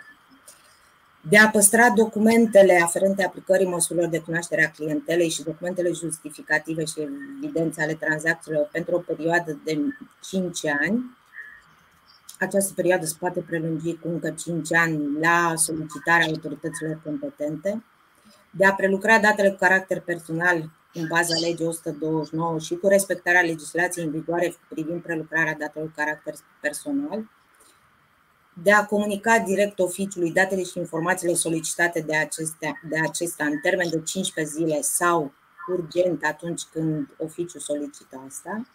De 1.30 1.38
a 1.38 1.50
păstra 1.50 1.90
documentele 1.90 2.82
aferente 2.82 3.24
aplicării 3.24 3.68
măsurilor 3.68 4.10
de 4.10 4.20
cunoaștere 4.20 4.66
a 4.66 4.72
clientelei 4.72 5.30
și 5.30 5.44
documentele 5.44 5.92
justificative 5.92 6.86
și 6.86 7.08
evidențe 7.44 7.82
ale 7.82 7.94
tranzacțiilor 7.94 8.70
pentru 8.72 8.96
o 8.96 9.00
perioadă 9.00 9.60
de 9.64 9.78
5 10.22 10.66
ani, 10.66 11.18
această 12.40 12.74
perioadă 12.74 13.06
se 13.06 13.16
poate 13.20 13.40
prelungi 13.40 13.94
cu 13.94 14.08
încă 14.08 14.30
5 14.30 14.74
ani 14.74 15.20
la 15.20 15.54
solicitarea 15.56 16.28
autorităților 16.28 17.00
competente 17.04 17.84
de 18.56 18.66
a 18.66 18.74
prelucra 18.74 19.20
datele 19.20 19.50
cu 19.50 19.56
caracter 19.56 20.02
personal 20.02 20.70
în 20.94 21.08
baza 21.08 21.34
legii 21.40 21.66
129 21.66 22.60
și 22.60 22.76
cu 22.76 22.88
respectarea 22.88 23.42
legislației 23.42 24.06
în 24.06 24.12
vigoare 24.12 24.56
privind 24.70 25.02
prelucrarea 25.02 25.56
datelor 25.60 25.88
cu 25.88 25.94
caracter 25.96 26.34
personal, 26.62 27.30
de 28.64 28.72
a 28.72 28.86
comunica 28.86 29.40
direct 29.40 29.80
oficiului 29.80 30.32
datele 30.32 30.64
și 30.64 30.78
informațiile 30.78 31.34
solicitate 31.34 32.02
de, 32.02 32.16
acestea, 32.16 32.82
de 32.90 33.00
acesta 33.00 33.46
în 33.46 33.60
termen 33.60 33.90
de 33.90 34.02
15 34.02 34.54
zile 34.56 34.82
sau 34.82 35.34
urgent 35.68 36.24
atunci 36.24 36.62
când 36.72 37.08
oficiul 37.18 37.60
solicită 37.60 38.24
asta, 38.28 38.66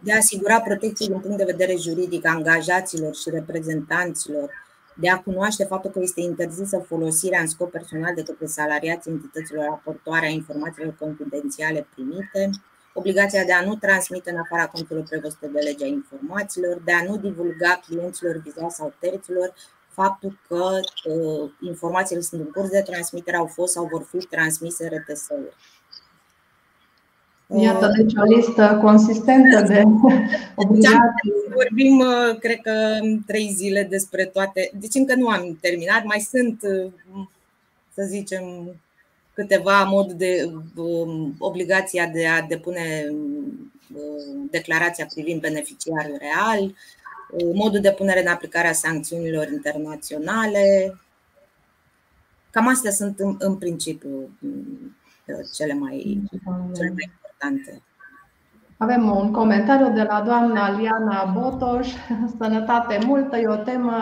de 0.00 0.12
a 0.12 0.16
asigura 0.16 0.60
protecție 0.60 1.06
din 1.06 1.20
punct 1.20 1.36
de 1.36 1.44
vedere 1.44 1.76
juridic 1.76 2.26
a 2.26 2.30
angajaților 2.30 3.14
și 3.14 3.30
reprezentanților 3.30 4.50
de 4.94 5.10
a 5.10 5.18
cunoaște 5.18 5.64
faptul 5.64 5.90
că 5.90 5.98
este 6.02 6.20
interzisă 6.20 6.84
folosirea 6.86 7.40
în 7.40 7.46
scop 7.46 7.70
personal 7.70 8.14
de 8.14 8.22
către 8.22 8.46
salariații 8.46 9.10
entităților 9.10 9.64
raportoare 9.64 10.26
a 10.26 10.28
informațiilor 10.28 10.94
confidențiale 10.98 11.86
primite, 11.94 12.50
obligația 12.94 13.44
de 13.44 13.52
a 13.52 13.64
nu 13.64 13.74
transmite 13.74 14.30
în 14.30 14.38
afara 14.38 14.66
conturilor 14.66 15.08
prevăzute 15.08 15.46
de 15.46 15.58
legea 15.58 15.86
informațiilor, 15.86 16.80
de 16.84 16.92
a 16.92 17.02
nu 17.02 17.16
divulga 17.16 17.80
clienților 17.86 18.36
vizați 18.36 18.76
sau 18.76 18.92
terților 18.98 19.54
faptul 19.92 20.38
că 20.48 20.80
uh, 21.04 21.50
informațiile 21.60 22.20
sunt 22.20 22.40
în 22.40 22.50
curs 22.50 22.68
de 22.68 22.82
transmitere, 22.82 23.36
au 23.36 23.46
fost 23.46 23.72
sau 23.72 23.84
vor 23.86 24.02
fi 24.10 24.26
transmise 24.26 24.88
RTS-uri. 24.88 25.54
Iată, 27.58 27.92
deci 27.96 28.12
o 28.16 28.22
listă 28.22 28.78
consistentă 28.82 29.60
de 29.60 29.82
obligații. 30.54 31.32
Vorbim, 31.54 31.98
uh, 31.98 32.38
cred 32.38 32.60
că, 32.60 32.98
trei 33.26 33.52
zile 33.56 33.82
despre 33.82 34.24
toate. 34.24 34.70
Deci 34.74 34.94
încă 34.94 35.14
nu 35.14 35.28
am 35.28 35.58
terminat, 35.60 36.04
mai 36.04 36.18
sunt, 36.18 36.62
uh, 36.62 37.26
să 37.94 38.02
zicem, 38.08 38.74
câteva 39.34 39.82
moduri 39.82 40.18
de 40.18 40.50
um, 40.76 41.34
obligația 41.38 42.06
de 42.06 42.26
a 42.26 42.42
depune 42.42 43.06
uh, 43.10 44.48
declarația 44.50 45.06
privind 45.14 45.40
beneficiarul 45.40 46.18
real, 46.18 46.74
modul 47.54 47.80
de 47.80 47.92
punere 47.92 48.20
în 48.20 48.26
aplicare 48.26 48.68
a 48.68 48.72
sancțiunilor 48.72 49.48
internaționale. 49.48 50.94
Cam 52.50 52.68
astea 52.68 52.90
sunt 52.90 53.18
în, 53.18 53.36
în 53.38 53.56
principiu 53.56 54.30
cele 55.54 55.72
mai, 55.72 56.20
cele 56.76 56.88
mai 56.88 57.10
importante. 57.40 57.82
Avem 58.76 59.10
un 59.16 59.32
comentariu 59.32 59.90
de 59.92 60.02
la 60.02 60.20
doamna 60.20 60.70
Liana 60.70 61.24
Botoș. 61.24 61.88
Sănătate 62.38 62.98
multă 63.06 63.36
e 63.36 63.48
o 63.48 63.56
temă 63.56 63.92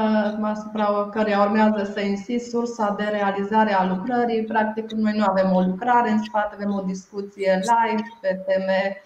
asupra 0.43 1.09
căreia 1.13 1.41
urmează 1.43 1.91
să 1.93 2.01
insist, 2.01 2.49
sursa 2.49 2.95
de 2.99 3.05
realizare 3.05 3.73
a 3.73 3.87
lucrării. 3.87 4.45
Practic, 4.45 4.91
noi 4.91 5.13
nu 5.17 5.25
avem 5.25 5.53
o 5.53 5.61
lucrare 5.61 6.11
în 6.11 6.23
spate, 6.23 6.55
avem 6.55 6.75
o 6.75 6.81
discuție 6.87 7.55
live 7.55 8.03
pe 8.21 8.43
teme, 8.47 9.03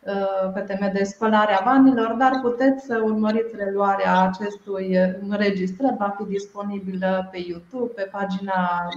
uh, 0.00 0.52
pe 0.54 0.60
teme 0.60 0.90
de 0.94 1.04
spălare 1.04 1.52
a 1.52 1.64
banilor, 1.64 2.12
dar 2.12 2.38
puteți 2.42 2.84
să 2.84 3.00
urmăriți 3.04 3.56
reluarea 3.56 4.20
acestui 4.20 4.98
înregistrări. 5.28 5.96
Va 5.98 6.14
fi 6.18 6.24
disponibilă 6.24 7.28
pe 7.30 7.38
YouTube, 7.46 7.92
pe 7.92 8.08
pagina 8.12 8.88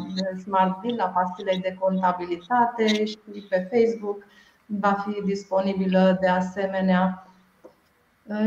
Smart 0.44 0.80
Bill, 0.80 0.96
la 0.98 1.06
pastilei 1.06 1.60
de 1.60 1.78
contabilitate 1.80 3.06
și 3.06 3.46
pe 3.50 3.68
Facebook 3.72 4.24
va 4.78 5.06
fi 5.06 5.22
disponibilă 5.22 6.18
de 6.22 6.28
asemenea. 6.28 7.24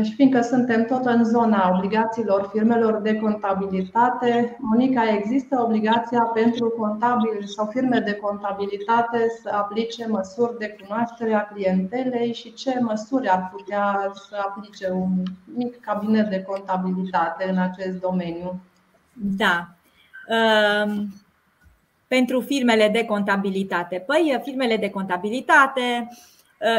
Și 0.03 0.13
fiindcă 0.13 0.41
suntem 0.41 0.85
tot 0.85 1.05
în 1.05 1.23
zona 1.23 1.71
obligațiilor 1.75 2.49
firmelor 2.51 3.01
de 3.01 3.15
contabilitate, 3.15 4.57
Monica, 4.59 5.09
există 5.09 5.61
obligația 5.61 6.21
pentru 6.21 6.69
contabili 6.69 7.47
sau 7.47 7.65
firme 7.65 7.99
de 7.99 8.13
contabilitate 8.13 9.25
să 9.41 9.49
aplice 9.53 10.07
măsuri 10.07 10.57
de 10.57 10.77
cunoaștere 10.81 11.33
a 11.33 11.45
clientelei 11.45 12.33
și 12.33 12.53
ce 12.53 12.79
măsuri 12.79 13.27
ar 13.27 13.49
putea 13.55 14.11
să 14.13 14.35
aplice 14.45 14.91
un 14.91 15.23
mic 15.55 15.79
cabinet 15.79 16.29
de 16.29 16.43
contabilitate 16.43 17.49
în 17.49 17.57
acest 17.57 17.99
domeniu? 17.99 18.61
Da. 19.13 19.67
Pentru 22.15 22.41
firmele 22.41 22.89
de 22.89 23.05
contabilitate. 23.05 24.03
Păi, 24.05 24.39
firmele 24.43 24.77
de 24.77 24.89
contabilitate 24.89 26.07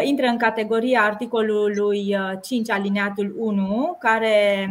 intră 0.03 0.27
în 0.27 0.37
categoria 0.37 1.03
articolului 1.03 2.17
5 2.43 2.71
alineatul 2.71 3.35
1, 3.39 3.97
care 3.99 4.69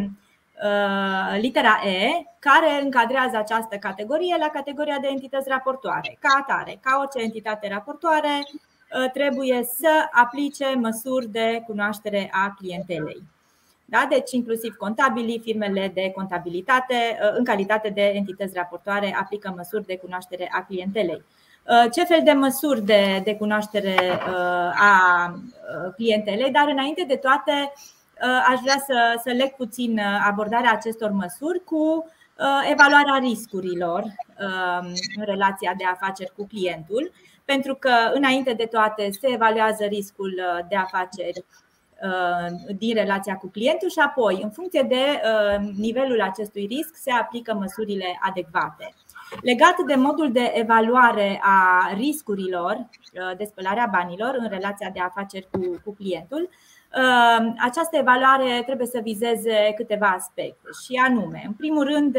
litera 1.39 1.81
E, 1.85 2.25
care 2.39 2.81
încadrează 2.83 3.37
această 3.37 3.75
categorie 3.77 4.35
la 4.39 4.49
categoria 4.49 4.97
de 5.01 5.07
entități 5.07 5.49
raportoare. 5.49 6.17
Ca 6.19 6.37
atare, 6.41 6.79
ca 6.81 6.97
orice 6.99 7.19
entitate 7.19 7.67
raportoare, 7.67 8.39
trebuie 9.13 9.63
să 9.63 9.89
aplice 10.11 10.65
măsuri 10.75 11.27
de 11.27 11.63
cunoaștere 11.67 12.29
a 12.31 12.53
clientelei. 12.57 13.23
Da? 13.93 14.05
Deci, 14.09 14.31
inclusiv 14.31 14.75
contabilii, 14.75 15.39
firmele 15.43 15.91
de 15.93 16.11
contabilitate, 16.15 16.93
uh, 16.93 17.33
în 17.37 17.43
calitate 17.43 17.89
de 17.89 18.01
entități 18.01 18.53
raportoare, 18.55 19.15
aplică 19.19 19.53
măsuri 19.57 19.85
de 19.85 19.97
cunoaștere 19.97 20.49
a 20.51 20.63
clientelei. 20.63 21.23
Uh, 21.23 21.91
ce 21.91 22.03
fel 22.03 22.21
de 22.23 22.31
măsuri 22.31 22.81
de, 22.81 23.21
de 23.23 23.35
cunoaștere 23.35 23.95
uh, 23.99 24.81
a 24.81 24.95
clientelei, 25.95 26.51
dar 26.51 26.67
înainte 26.67 27.03
de 27.07 27.15
toate, 27.15 27.73
aș 28.47 28.59
vrea 28.61 28.83
să, 28.87 29.19
să 29.23 29.29
leg 29.31 29.49
puțin 29.49 29.99
abordarea 30.27 30.71
acestor 30.71 31.11
măsuri 31.11 31.63
cu 31.63 32.05
evaluarea 32.71 33.17
riscurilor 33.19 34.03
în 35.15 35.23
relația 35.25 35.73
de 35.77 35.83
afaceri 35.85 36.33
cu 36.35 36.47
clientul, 36.47 37.11
pentru 37.45 37.75
că 37.75 37.91
înainte 38.13 38.53
de 38.53 38.65
toate 38.65 39.09
se 39.11 39.27
evaluează 39.31 39.83
riscul 39.83 40.41
de 40.69 40.75
afaceri 40.75 41.43
Uh, 41.43 41.62
din 42.77 42.93
relația 42.95 43.35
cu 43.35 43.47
clientul 43.49 43.89
și 43.89 43.99
apoi, 43.99 44.39
în 44.43 44.49
funcție 44.49 44.81
de 44.81 44.95
uh, 44.95 45.73
nivelul 45.77 46.21
acestui 46.21 46.65
risc, 46.65 46.95
se 46.95 47.11
aplică 47.11 47.53
măsurile 47.53 48.19
adecvate. 48.21 48.93
Legat 49.41 49.75
de 49.87 49.95
modul 49.95 50.31
de 50.31 50.51
evaluare 50.55 51.39
a 51.43 51.91
riscurilor 51.95 52.75
uh, 52.75 53.37
de 53.37 53.43
spălarea 53.43 53.89
banilor 53.91 54.35
în 54.39 54.49
relația 54.49 54.89
de 54.93 54.99
afaceri 54.99 55.47
cu, 55.51 55.81
cu 55.85 55.93
clientul, 55.93 56.49
această 57.57 57.97
evaluare 57.97 58.61
trebuie 58.65 58.87
să 58.87 58.99
vizeze 59.03 59.73
câteva 59.75 60.07
aspecte 60.07 60.69
și 60.85 61.01
anume, 61.07 61.43
în 61.47 61.53
primul 61.53 61.83
rând, 61.83 62.17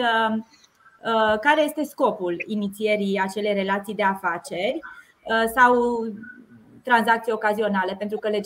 care 1.40 1.62
este 1.64 1.82
scopul 1.82 2.42
inițierii 2.46 3.20
acelei 3.20 3.54
relații 3.54 3.94
de 3.94 4.02
afaceri 4.02 4.80
sau 5.54 5.74
tranzacții 6.84 7.32
ocazionale, 7.32 7.94
pentru 7.98 8.18
că 8.18 8.28
uh, 8.32 8.42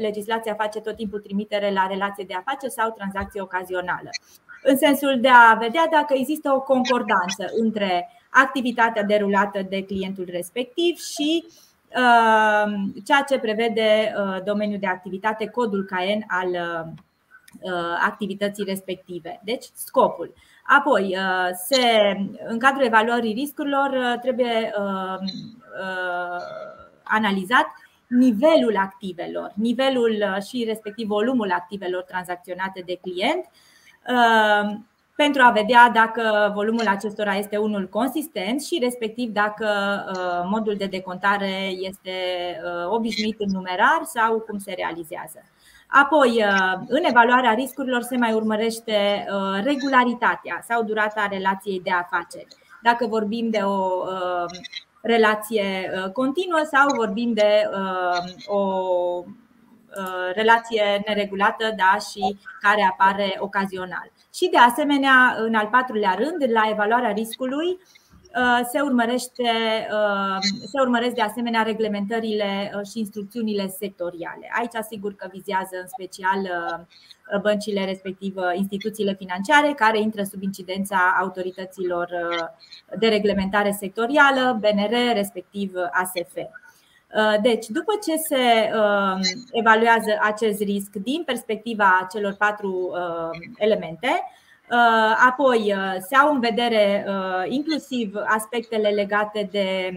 legislația 0.00 0.54
face 0.54 0.80
tot 0.80 0.96
timpul 0.96 1.20
trimitere 1.20 1.72
la 1.72 1.86
relație 1.86 2.24
de 2.28 2.34
afaceri 2.34 2.72
sau 2.72 2.90
tranzacție 2.90 3.40
ocazională. 3.40 4.10
În 4.62 4.76
sensul 4.76 5.20
de 5.20 5.28
a 5.28 5.54
vedea 5.54 5.88
dacă 5.90 6.14
există 6.16 6.52
o 6.52 6.60
concordanță 6.60 7.44
între 7.62 8.10
activitatea 8.30 9.02
derulată 9.02 9.66
de 9.68 9.84
clientul 9.84 10.28
respectiv 10.30 10.96
și 10.96 11.44
uh, 11.46 12.72
ceea 13.04 13.24
ce 13.28 13.38
prevede 13.38 14.14
uh, 14.18 14.42
domeniul 14.44 14.80
de 14.80 14.86
activitate, 14.86 15.46
codul 15.46 15.84
CAEN 15.84 16.24
al 16.26 16.48
activității 18.04 18.64
respective. 18.64 19.40
Deci, 19.44 19.64
scopul. 19.74 20.34
Apoi, 20.78 21.16
se, 21.64 22.16
în 22.46 22.58
cadrul 22.58 22.84
evaluării 22.84 23.32
riscurilor, 23.32 24.18
trebuie 24.20 24.72
analizat 27.08 27.66
nivelul 28.06 28.76
activelor, 28.76 29.52
nivelul 29.54 30.16
uh, 30.20 30.42
și 30.42 30.64
respectiv 30.66 31.06
volumul 31.06 31.50
activelor 31.52 32.02
tranzacționate 32.02 32.82
de 32.86 32.98
client 33.02 33.44
uh, 34.08 34.76
pentru 35.16 35.42
a 35.42 35.50
vedea 35.50 35.90
dacă 35.94 36.52
volumul 36.54 36.86
acestora 36.86 37.34
este 37.34 37.56
unul 37.56 37.88
consistent 37.88 38.62
și 38.62 38.78
respectiv 38.82 39.30
dacă 39.30 39.66
uh, 40.08 40.48
modul 40.50 40.74
de 40.76 40.86
decontare 40.86 41.68
este 41.80 42.12
obișnuit 42.88 43.40
în 43.40 43.50
numerar 43.52 44.00
sau 44.04 44.40
cum 44.40 44.58
se 44.58 44.74
realizează. 44.76 45.42
Apoi, 45.88 46.44
în 46.86 47.04
evaluarea 47.04 47.52
riscurilor 47.52 48.02
se 48.02 48.16
mai 48.16 48.32
urmărește 48.32 49.26
regularitatea 49.62 50.60
sau 50.68 50.82
durata 50.82 51.28
relației 51.30 51.80
de 51.80 51.90
afaceri. 51.90 52.46
Dacă 52.82 53.06
vorbim 53.06 53.50
de 53.50 53.60
o 53.62 54.04
relație 55.06 55.92
uh, 55.94 56.10
continuă 56.12 56.60
sau 56.72 56.86
vorbim 56.96 57.32
de 57.32 57.70
uh, 57.72 58.46
o 58.46 58.60
uh, 59.24 60.32
relație 60.34 61.02
neregulată 61.06 61.74
da, 61.76 61.98
și 61.98 62.38
care 62.60 62.88
apare 62.90 63.36
ocazional. 63.38 64.12
Și 64.34 64.48
de 64.48 64.58
asemenea, 64.58 65.36
în 65.38 65.54
al 65.54 65.66
patrulea 65.66 66.14
rând, 66.18 66.52
la 66.52 66.68
evaluarea 66.70 67.12
riscului, 67.12 67.78
se, 68.70 68.80
urmărește, 68.80 69.50
se 70.66 70.80
urmăresc 70.80 71.14
de 71.14 71.22
asemenea 71.22 71.62
reglementările 71.62 72.70
și 72.90 72.98
instrucțiunile 72.98 73.66
sectoriale. 73.66 74.50
Aici 74.58 74.74
asigur 74.74 75.14
că 75.14 75.28
vizează 75.32 75.76
în 75.80 75.86
special 75.86 76.40
băncile, 77.42 77.84
respectiv 77.84 78.34
instituțiile 78.54 79.14
financiare, 79.14 79.72
care 79.76 80.00
intră 80.00 80.22
sub 80.22 80.42
incidența 80.42 81.16
autorităților 81.20 82.08
uh, 82.10 82.98
de 82.98 83.08
reglementare 83.08 83.70
sectorială, 83.70 84.58
BNR, 84.60 85.14
respectiv 85.14 85.72
ASF. 85.90 86.36
Uh, 86.36 87.40
deci, 87.42 87.66
după 87.66 87.92
ce 88.06 88.16
se 88.16 88.70
uh, 88.74 89.20
evaluează 89.52 90.18
acest 90.20 90.60
risc 90.60 90.90
din 90.90 91.22
perspectiva 91.26 92.06
celor 92.12 92.34
patru 92.34 92.92
elemente, 93.56 94.08
apoi 95.26 95.74
se 96.08 96.14
au 96.16 96.34
în 96.34 96.40
vedere 96.40 97.06
inclusiv 97.48 98.14
aspectele 98.26 98.88
legate 98.88 99.48
de 99.50 99.90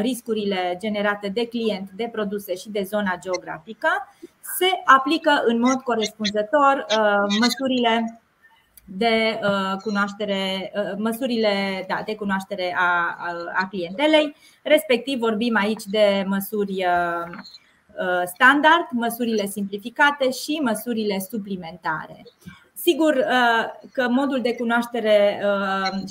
riscurile 0.00 0.76
generate 0.80 1.28
de 1.28 1.46
client, 1.46 1.90
de 1.90 2.08
produse 2.12 2.54
și 2.54 2.70
de 2.70 2.82
zona 2.82 3.18
geografică, 3.22 3.88
se 4.58 4.82
aplică 4.84 5.42
în 5.44 5.60
mod 5.60 5.80
corespunzător 5.82 6.86
uh, 6.90 7.36
măsurile 7.40 8.20
de 8.84 9.40
uh, 9.42 9.76
cunoaștere, 9.82 10.72
uh, 10.74 10.98
măsurile 10.98 11.84
da, 11.88 12.02
de 12.06 12.14
cunoaștere 12.14 12.74
a, 12.78 13.16
a 13.54 13.66
clientelei, 13.70 14.34
respectiv 14.62 15.18
vorbim 15.18 15.56
aici 15.56 15.82
de 15.84 16.24
măsuri 16.26 16.86
standard, 18.24 18.86
măsurile 18.90 19.46
simplificate 19.46 20.30
și 20.30 20.60
măsurile 20.62 21.18
suplimentare. 21.30 22.22
Sigur 22.86 23.24
că 23.92 24.08
modul 24.08 24.40
de 24.40 24.54
cunoaștere 24.54 25.42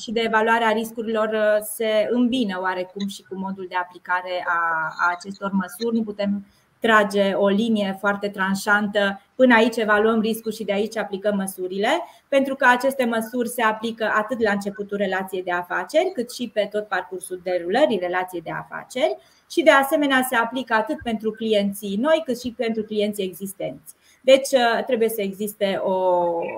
și 0.02 0.12
de 0.12 0.22
evaluare 0.26 0.64
a 0.64 0.72
riscurilor 0.72 1.60
se 1.62 2.08
îmbină 2.12 2.60
oarecum 2.62 3.08
și 3.08 3.24
cu 3.24 3.36
modul 3.38 3.66
de 3.70 3.76
aplicare 3.76 4.46
a 4.48 4.94
acestor 5.16 5.52
măsuri. 5.52 5.96
Nu 5.96 6.04
putem 6.04 6.46
trage 6.80 7.34
o 7.34 7.48
linie 7.48 7.98
foarte 8.00 8.30
tranșantă, 8.30 9.22
până 9.36 9.56
aici 9.56 9.76
evaluăm 9.76 10.20
riscul 10.20 10.52
și 10.52 10.64
de 10.64 10.74
aici 10.74 10.98
aplicăm 10.98 11.36
măsurile, 11.36 11.90
pentru 12.28 12.56
că 12.56 12.66
aceste 12.70 13.06
măsuri 13.06 13.50
se 13.50 13.62
aplică 13.62 14.12
atât 14.16 14.42
la 14.42 14.52
începutul 14.52 14.98
relației 14.98 15.44
de 15.44 15.52
afaceri, 15.52 16.12
cât 16.14 16.34
și 16.34 16.50
pe 16.54 16.70
tot 16.72 16.88
parcursul 16.88 17.42
derulării 17.44 18.00
relației 18.00 18.42
de 18.42 18.52
afaceri 18.52 19.18
și 19.52 19.64
de 19.64 19.72
asemenea 19.72 20.26
se 20.30 20.36
aplică 20.36 20.74
atât 20.74 20.98
pentru 21.04 21.32
clienții 21.32 21.98
noi, 22.02 22.22
cât 22.26 22.40
și 22.40 22.54
pentru 22.58 22.84
clienții 22.84 23.24
existenți. 23.24 23.96
Deci 24.26 24.52
uh, 24.52 24.84
trebuie 24.86 25.10
să 25.10 25.22
existe 25.22 25.80
o, 25.84 25.94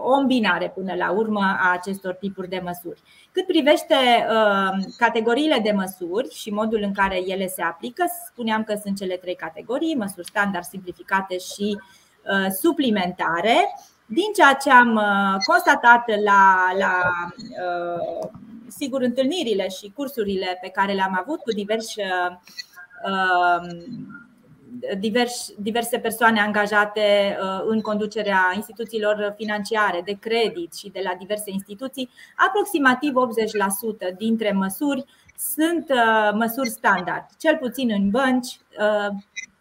o 0.04 0.12
îmbinare 0.20 0.72
până 0.76 0.94
la 0.96 1.12
urmă 1.12 1.40
a 1.40 1.72
acestor 1.72 2.14
tipuri 2.14 2.50
de 2.50 2.62
măsuri. 2.64 3.02
Cât 3.32 3.46
privește 3.46 3.96
uh, 3.96 4.86
categoriile 4.98 5.60
de 5.64 5.72
măsuri 5.72 6.34
și 6.34 6.50
modul 6.50 6.82
în 6.82 6.94
care 6.94 7.22
ele 7.26 7.48
se 7.48 7.62
aplică, 7.62 8.06
spuneam 8.26 8.64
că 8.64 8.80
sunt 8.84 8.98
cele 8.98 9.16
trei 9.16 9.36
categorii, 9.36 9.96
măsuri 9.96 10.28
standard, 10.28 10.64
simplificate 10.64 11.38
și 11.38 11.78
uh, 11.78 12.48
suplimentare. 12.62 13.56
Din 14.06 14.32
ceea 14.36 14.54
ce 14.54 14.70
am 14.72 15.02
constatat 15.46 16.04
la, 16.24 16.70
la 16.78 17.02
sigur, 18.68 19.02
întâlnirile 19.02 19.68
și 19.68 19.92
cursurile 19.96 20.58
pe 20.62 20.70
care 20.70 20.94
le-am 20.94 21.18
avut 21.22 21.42
cu 21.42 21.52
diversi 21.52 22.02
divers, 25.00 25.54
diverse 25.58 25.98
persoane 26.00 26.40
angajate 26.40 27.38
uh, 27.42 27.64
în 27.66 27.82
conducerea 27.82 28.52
instituțiilor 28.56 29.34
financiare, 29.38 30.02
de 30.06 30.18
credit 30.20 30.74
și 30.76 30.90
de 30.90 31.02
la 31.04 31.16
diverse 31.20 31.52
instituții, 31.52 32.10
aproximativ 32.36 33.14
80% 34.14 34.18
dintre 34.18 34.52
măsuri 34.52 35.06
sunt 35.38 35.90
uh, 35.90 36.34
măsuri 36.34 36.70
standard, 36.70 37.26
cel 37.40 37.58
puțin 37.58 37.92
în 37.92 38.10
bănci, 38.10 38.60
uh, 38.80 39.16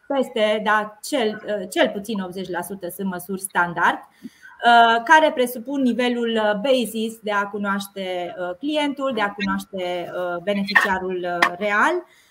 peste, 0.06 0.60
da, 0.64 0.98
cel, 1.02 1.42
cel 1.70 1.88
puțin 1.88 2.18
80% 2.18 2.94
sunt 2.94 3.08
măsuri 3.08 3.40
standard, 3.40 3.98
care 5.04 5.32
presupun 5.34 5.82
nivelul 5.82 6.60
basis 6.62 7.18
de 7.22 7.30
a 7.30 7.46
cunoaște 7.46 8.34
clientul, 8.58 9.12
de 9.14 9.20
a 9.20 9.32
cunoaște 9.32 10.12
beneficiarul 10.42 11.38
real. 11.58 11.94
Uh, 11.94 12.25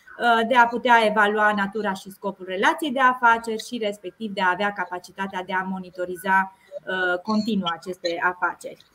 de 0.47 0.56
a 0.56 0.67
putea 0.67 1.06
evalua 1.06 1.54
natura 1.56 1.93
și 1.93 2.12
scopul 2.12 2.45
relației 2.47 2.91
de 2.91 2.99
afaceri 2.99 3.65
și 3.65 3.78
respectiv 3.78 4.32
de 4.34 4.41
a 4.41 4.49
avea 4.51 4.71
capacitatea 4.71 5.43
de 5.45 5.54
a 5.54 5.62
monitoriza 5.62 6.56
uh, 6.86 7.19
continuu 7.19 7.67
aceste 7.71 8.19
afaceri. 8.21 8.86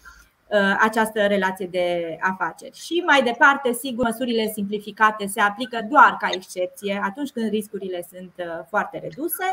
această 0.80 1.26
relație 1.26 1.66
de 1.66 2.16
afaceri. 2.20 2.76
Și 2.76 3.02
mai 3.06 3.22
departe, 3.22 3.72
sigur, 3.72 4.04
măsurile 4.04 4.46
simplificate 4.52 5.26
se 5.26 5.40
aplică 5.40 5.86
doar 5.88 6.16
ca 6.18 6.28
excepție 6.32 7.00
atunci 7.04 7.30
când 7.30 7.50
riscurile 7.50 8.06
sunt 8.10 8.32
foarte 8.68 8.98
reduse, 8.98 9.44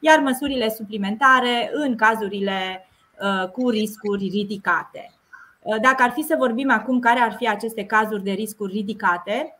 iar 0.00 0.18
măsurile 0.18 0.68
suplimentare 0.68 1.70
în 1.72 1.96
cazurile 1.96 2.88
cu 3.52 3.70
riscuri 3.70 4.28
ridicate. 4.28 5.10
Dacă 5.80 6.02
ar 6.02 6.10
fi 6.10 6.22
să 6.22 6.34
vorbim 6.38 6.70
acum 6.70 6.98
care 6.98 7.20
ar 7.20 7.32
fi 7.32 7.48
aceste 7.48 7.84
cazuri 7.84 8.22
de 8.22 8.30
riscuri 8.30 8.72
ridicate, 8.72 9.58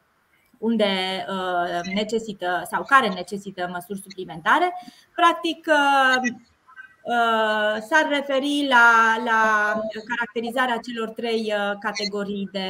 unde 0.59 1.25
necesită 1.95 2.63
sau 2.71 2.85
care 2.85 3.09
necesită 3.09 3.69
măsuri 3.73 4.01
suplimentare, 4.01 4.73
practic 5.15 5.69
Uh, 7.07 7.83
s-ar 7.89 8.09
referi 8.09 8.67
la, 8.69 9.17
la 9.25 9.41
caracterizarea 10.09 10.79
celor 10.79 11.09
trei 11.09 11.53
uh, 11.57 11.77
categorii 11.81 12.49
de, 12.53 12.69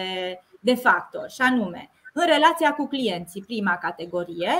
de 0.60 0.74
factori, 0.74 1.32
și 1.32 1.40
anume, 1.40 1.90
în 2.12 2.26
relația 2.26 2.72
cu 2.72 2.86
clienții, 2.86 3.42
prima 3.42 3.76
categorie, 3.76 4.52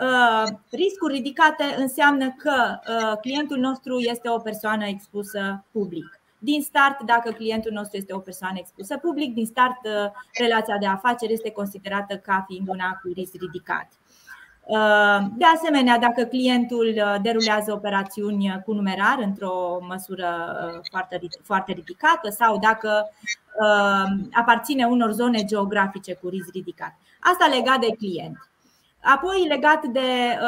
uh, 0.00 0.48
riscuri 0.70 1.14
ridicate 1.14 1.64
înseamnă 1.78 2.34
că 2.38 2.78
clientul 3.20 3.58
nostru 3.58 3.98
este 3.98 4.28
o 4.28 4.38
persoană 4.38 4.86
expusă 4.86 5.64
public. 5.72 6.20
Din 6.44 6.62
start, 6.62 7.02
dacă 7.02 7.30
clientul 7.30 7.72
nostru 7.72 7.96
este 7.96 8.14
o 8.14 8.18
persoană 8.18 8.56
expusă 8.58 8.96
public, 8.96 9.34
din 9.34 9.46
start 9.46 9.80
relația 10.38 10.78
de 10.78 10.86
afaceri 10.86 11.32
este 11.32 11.50
considerată 11.50 12.16
ca 12.16 12.44
fiind 12.48 12.68
una 12.68 12.98
cu 13.02 13.12
risc 13.14 13.34
ridicat. 13.40 13.88
Uh, 14.66 15.26
de 15.36 15.44
asemenea, 15.54 15.98
dacă 15.98 16.24
clientul 16.24 16.94
uh, 16.96 17.14
derulează 17.22 17.72
operațiuni 17.72 18.62
cu 18.64 18.72
numerar 18.72 19.18
într-o 19.20 19.78
măsură 19.88 20.28
uh, 20.74 20.80
foarte, 20.90 21.20
foarte 21.42 21.72
ridicată 21.72 22.30
sau 22.30 22.58
dacă 22.58 23.10
aparține 24.32 24.84
unor 24.84 25.12
zone 25.12 25.44
geografice 25.44 26.14
cu 26.14 26.28
risc 26.28 26.52
ridicat. 26.52 26.96
Asta 27.20 27.54
legat 27.56 27.80
de 27.80 27.94
client. 27.98 28.48
Apoi 29.04 29.46
legat 29.48 29.84
de 29.84 30.38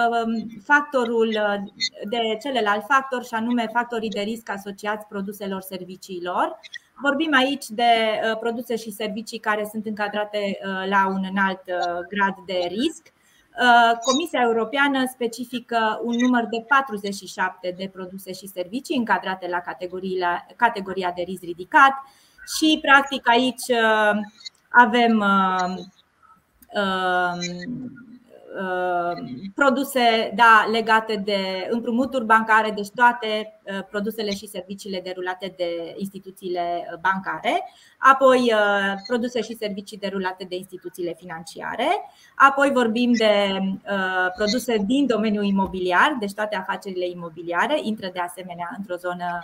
factorul 0.64 1.38
de 2.08 2.18
celălalt 2.42 2.84
factor 2.88 3.24
și 3.24 3.34
anume 3.34 3.68
factorii 3.72 4.08
de 4.08 4.20
risc 4.20 4.50
asociați 4.50 5.06
produselor 5.06 5.60
serviciilor. 5.60 6.58
Vorbim 7.02 7.34
aici 7.34 7.66
de 7.68 8.20
produse 8.40 8.76
și 8.76 8.90
servicii 8.90 9.38
care 9.38 9.68
sunt 9.70 9.86
încadrate 9.86 10.58
la 10.88 11.06
un 11.08 11.26
înalt 11.30 11.62
grad 12.08 12.34
de 12.46 12.66
risc 12.68 13.14
Uh, 13.58 13.98
Comisia 14.04 14.40
Europeană 14.42 15.04
specifică 15.06 16.00
un 16.04 16.14
număr 16.20 16.46
de 16.50 16.64
47 16.68 17.74
de 17.76 17.90
produse 17.92 18.32
și 18.32 18.46
servicii 18.46 18.96
încadrate 18.96 19.48
la 19.48 19.62
categoria 20.56 21.12
de 21.16 21.22
risc 21.22 21.42
ridicat 21.42 21.92
și, 22.56 22.78
practic, 22.82 23.28
aici 23.28 23.68
uh, 23.68 24.20
avem 24.68 25.18
uh, 25.18 25.84
Uh, 26.74 27.38
produse 29.54 30.32
da, 30.34 30.68
legate 30.70 31.16
de 31.24 31.68
împrumuturi 31.70 32.24
bancare, 32.24 32.70
deci 32.70 32.88
toate 32.94 33.60
uh, 33.62 33.84
produsele 33.90 34.30
și 34.30 34.46
serviciile 34.46 35.00
derulate 35.00 35.54
de 35.56 35.94
instituțiile 35.96 36.98
bancare, 37.00 37.62
apoi 37.98 38.52
uh, 38.52 38.94
produse 39.06 39.40
și 39.40 39.56
servicii 39.56 39.98
derulate 39.98 40.46
de 40.48 40.56
instituțiile 40.56 41.14
financiare, 41.18 41.88
apoi 42.34 42.70
vorbim 42.72 43.12
de 43.12 43.58
produse 44.36 44.76
din 44.86 45.06
domeniul 45.06 45.44
imobiliar, 45.44 46.16
deci 46.20 46.32
toate 46.32 46.56
afacerile 46.56 47.08
imobiliare 47.08 47.78
intră 47.82 48.10
de 48.12 48.20
asemenea 48.20 48.74
într-o 48.78 48.94
zonă 48.96 49.42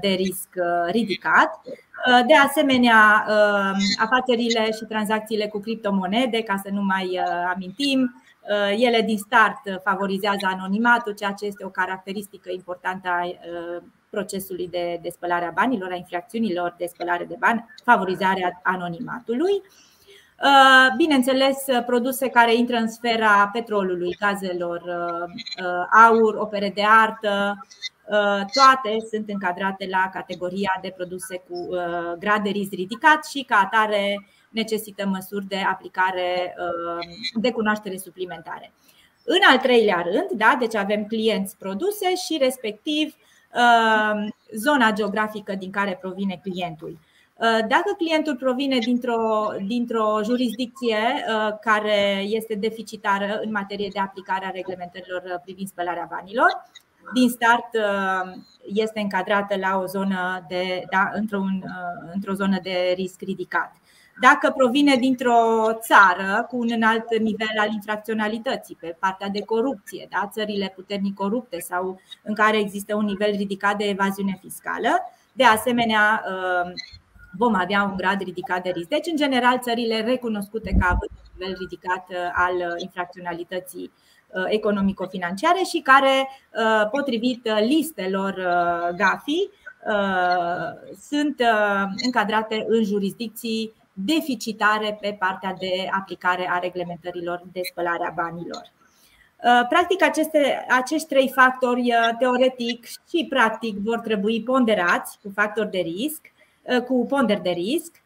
de 0.00 0.08
risc 0.08 0.48
ridicat. 0.86 1.60
De 2.26 2.34
asemenea, 2.34 3.26
afacerile 3.98 4.70
și 4.72 4.84
tranzacțiile 4.88 5.46
cu 5.46 5.58
criptomonede, 5.58 6.42
ca 6.42 6.60
să 6.64 6.70
nu 6.72 6.82
mai 6.82 7.20
amintim, 7.54 8.14
Uh, 8.35 8.35
ele 8.76 9.02
din 9.02 9.18
start 9.18 9.60
favorizează 9.84 10.46
anonimatul, 10.46 11.12
ceea 11.12 11.32
ce 11.32 11.46
este 11.46 11.64
o 11.64 11.68
caracteristică 11.68 12.50
importantă 12.52 13.08
a 13.08 13.24
uh, 13.24 13.82
procesului 14.10 14.68
de, 14.68 14.98
de 15.02 15.08
spălare 15.08 15.44
a 15.44 15.50
banilor, 15.50 15.90
a 15.92 15.96
infracțiunilor 15.96 16.74
de 16.78 16.86
spălare 16.86 17.24
de 17.24 17.36
bani, 17.38 17.64
favorizarea 17.84 18.60
anonimatului. 18.62 19.62
Uh, 20.42 20.94
bineînțeles, 20.96 21.64
produse 21.86 22.28
care 22.28 22.54
intră 22.54 22.76
în 22.76 22.88
sfera 22.88 23.50
petrolului, 23.52 24.16
gazelor, 24.20 24.82
aur, 25.90 26.34
opere 26.34 26.72
de 26.74 26.82
artă, 26.84 27.66
toate 28.52 28.96
sunt 29.10 29.28
încadrate 29.28 29.86
la 29.90 30.10
categoria 30.12 30.78
de 30.82 30.92
produse 30.96 31.36
cu 31.48 31.68
grad 32.18 32.42
de 32.42 32.50
risc 32.50 32.70
ridicat 32.72 33.26
și 33.26 33.42
ca 33.42 33.56
atare 33.64 34.26
necesită 34.56 35.06
măsuri 35.06 35.46
de 35.46 35.56
aplicare 35.56 36.56
uh, 36.58 37.06
de 37.34 37.50
cunoaștere 37.50 37.96
suplimentare. 37.96 38.72
În 39.24 39.40
al 39.50 39.58
treilea 39.58 40.06
rând, 40.10 40.30
da, 40.30 40.56
deci 40.58 40.74
avem 40.74 41.04
clienți 41.04 41.56
produse 41.56 42.14
și 42.14 42.36
respectiv 42.40 43.14
uh, 43.14 44.28
zona 44.52 44.92
geografică 44.92 45.54
din 45.54 45.70
care 45.70 45.98
provine 46.00 46.40
clientul. 46.42 46.98
Uh, 46.98 47.58
dacă 47.68 47.90
clientul 47.96 48.36
provine 48.36 48.78
dintr-o, 48.78 49.52
dintr-o 49.66 50.20
jurisdicție 50.24 50.98
care 51.60 52.22
este 52.24 52.54
deficitară 52.54 53.40
în 53.44 53.50
materie 53.50 53.88
de 53.92 53.98
aplicare 53.98 54.46
a 54.46 54.50
reglementărilor 54.50 55.40
privind 55.44 55.68
spălarea 55.68 56.08
banilor, 56.10 56.50
din 57.14 57.28
start 57.28 57.68
este 58.64 59.00
încadrată 59.00 59.56
la 59.56 59.78
o 59.78 59.86
zonă 59.86 60.44
de, 60.48 60.84
da, 60.90 61.10
într-o, 61.12 61.40
într-o 62.14 62.32
zonă 62.32 62.58
de 62.62 62.92
risc 62.96 63.20
ridicat. 63.20 63.72
Dacă 64.20 64.50
provine 64.56 64.96
dintr-o 64.96 65.72
țară 65.72 66.46
cu 66.48 66.56
un 66.56 66.68
înalt 66.70 67.18
nivel 67.18 67.58
al 67.58 67.72
infracționalității 67.72 68.76
pe 68.80 68.96
partea 68.98 69.28
de 69.28 69.40
corupție, 69.40 70.06
da? 70.10 70.28
țările 70.32 70.72
puternic 70.74 71.14
corupte 71.14 71.60
sau 71.60 72.00
în 72.22 72.34
care 72.34 72.58
există 72.58 72.94
un 72.94 73.04
nivel 73.04 73.30
ridicat 73.30 73.76
de 73.76 73.84
evaziune 73.84 74.38
fiscală, 74.40 74.88
de 75.32 75.44
asemenea 75.44 76.24
um, 76.28 76.72
vom 77.38 77.54
avea 77.54 77.82
un 77.82 77.96
grad 77.96 78.20
ridicat 78.20 78.62
de 78.62 78.70
risc. 78.70 78.88
Deci, 78.88 79.06
în 79.06 79.16
general, 79.16 79.58
țările 79.58 80.00
recunoscute 80.00 80.76
ca 80.78 80.86
având 80.86 81.10
un 81.10 81.30
nivel 81.38 81.56
ridicat 81.58 82.06
uh, 82.08 82.16
al 82.32 82.74
infracționalității 82.76 83.90
uh, 84.26 84.44
economico-financiare 84.48 85.62
și 85.68 85.80
care, 85.80 86.28
uh, 86.52 86.88
potrivit 86.90 87.48
listelor 87.60 88.34
GAFI, 88.96 89.48
sunt 91.08 91.42
încadrate 92.04 92.64
în 92.68 92.84
jurisdicții 92.84 93.72
deficitare 93.98 94.98
pe 95.00 95.16
partea 95.18 95.54
de 95.58 95.88
aplicare 95.90 96.48
a 96.50 96.58
reglementărilor 96.58 97.42
de 97.52 97.60
spălare 97.62 98.06
a 98.06 98.10
banilor. 98.10 98.72
Uh, 99.44 99.66
practic, 99.68 100.02
aceste, 100.02 100.66
acești 100.68 101.08
trei 101.08 101.30
factori, 101.34 101.80
uh, 101.80 102.16
teoretic 102.18 102.86
și 102.86 103.26
practic, 103.28 103.76
vor 103.76 103.98
trebui 103.98 104.42
ponderați 104.42 105.18
cu 105.22 105.30
factori 105.34 105.70
de 105.70 105.78
risc, 105.78 106.20
uh, 106.62 106.82
cu 106.82 107.06
ponder 107.08 107.40
de 107.40 107.50
risc, 107.50 108.04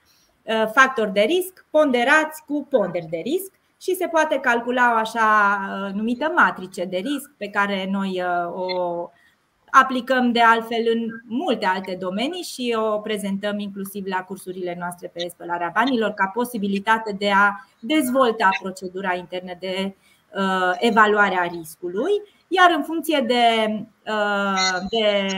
factori 0.72 1.12
de 1.12 1.20
risc 1.20 1.66
ponderați 1.70 2.44
cu 2.46 2.66
ponder 2.70 3.02
de 3.10 3.16
risc 3.16 3.52
și 3.80 3.94
se 3.94 4.06
poate 4.06 4.38
calcula 4.38 4.92
o 4.92 4.96
așa 4.96 5.58
numită 5.94 6.32
matrice 6.34 6.84
de 6.84 6.96
risc 6.96 7.30
pe 7.36 7.48
care 7.48 7.88
noi 7.90 8.22
o 8.52 9.10
aplicăm 9.70 10.32
de 10.32 10.40
altfel 10.40 10.82
în 10.94 11.06
multe 11.26 11.66
alte 11.66 11.96
domenii 12.00 12.42
și 12.42 12.76
o 12.78 12.98
prezentăm 12.98 13.58
inclusiv 13.58 14.06
la 14.06 14.22
cursurile 14.22 14.76
noastre 14.78 15.10
pe 15.14 15.28
spălarea 15.28 15.70
banilor 15.74 16.10
ca 16.10 16.26
posibilitate 16.34 17.12
de 17.18 17.30
a 17.30 17.66
dezvolta 17.80 18.48
procedura 18.62 19.14
internă 19.14 19.52
de 19.60 19.94
uh, 20.34 20.72
evaluare 20.78 21.38
a 21.38 21.44
riscului, 21.58 22.12
iar 22.48 22.72
în 22.76 22.82
funcție 22.82 23.24
de, 23.26 23.84
uh, 24.06 24.80
de 24.90 25.28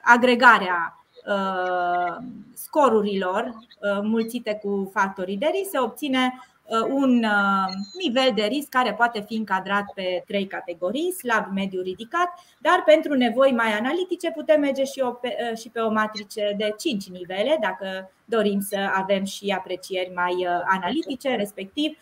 agregarea 0.00 1.04
uh, 1.26 2.16
scorurilor 2.54 3.54
mulțite 4.02 4.60
cu 4.62 4.90
factorii 4.94 5.36
de 5.36 5.50
risc 5.52 5.70
se 5.70 5.78
obține 5.78 6.32
Uh, 6.32 6.53
un 6.70 7.24
uh, 7.24 7.72
nivel 8.02 8.32
de 8.34 8.42
risc 8.42 8.68
care 8.68 8.92
poate 8.92 9.20
fi 9.20 9.34
încadrat 9.34 9.84
pe 9.94 10.22
trei 10.26 10.46
categorii, 10.46 11.12
slab, 11.12 11.46
mediu, 11.54 11.82
ridicat, 11.82 12.28
dar 12.58 12.82
pentru 12.84 13.14
nevoi 13.14 13.52
mai 13.52 13.72
analitice 13.72 14.30
putem 14.30 14.60
merge 14.60 14.84
și, 14.84 15.02
pe, 15.20 15.36
uh, 15.50 15.58
și 15.58 15.68
pe 15.68 15.80
o 15.80 15.90
matrice 15.90 16.54
de 16.56 16.74
5 16.78 17.08
nivele, 17.08 17.58
dacă 17.60 18.10
dorim 18.24 18.60
să 18.60 18.90
avem 18.94 19.24
și 19.24 19.54
aprecieri 19.58 20.12
mai 20.14 20.46
analitice, 20.66 21.34
respectiv 21.34 21.98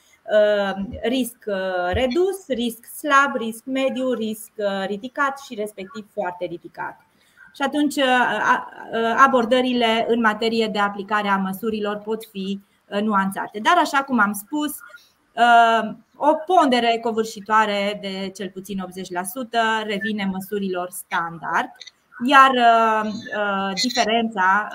risc 1.02 1.44
redus, 1.92 2.46
risc 2.48 2.84
slab, 2.84 3.36
risc 3.36 3.64
mediu, 3.64 4.12
risc 4.12 4.50
ridicat 4.86 5.38
și 5.38 5.54
respectiv 5.54 6.06
foarte 6.12 6.44
ridicat. 6.44 7.00
Și 7.54 7.62
atunci 7.62 7.94
abordările 9.16 10.06
în 10.08 10.20
materie 10.20 10.68
de 10.72 10.78
aplicare 10.78 11.28
a 11.28 11.36
măsurilor 11.36 11.96
pot 11.96 12.24
fi 12.24 12.60
Uh, 12.62 12.71
nuanțate. 13.00 13.58
Dar, 13.58 13.76
așa 13.78 14.02
cum 14.02 14.18
am 14.18 14.32
spus, 14.32 14.70
uh, 15.34 15.94
o 16.16 16.34
pondere 16.34 16.98
covârșitoare 17.02 17.98
de 18.00 18.30
cel 18.34 18.50
puțin 18.50 18.78
80% 18.78 19.86
revine 19.86 20.24
măsurilor 20.24 20.90
standard 20.90 21.68
iar 22.24 22.50
diferența 23.82 24.68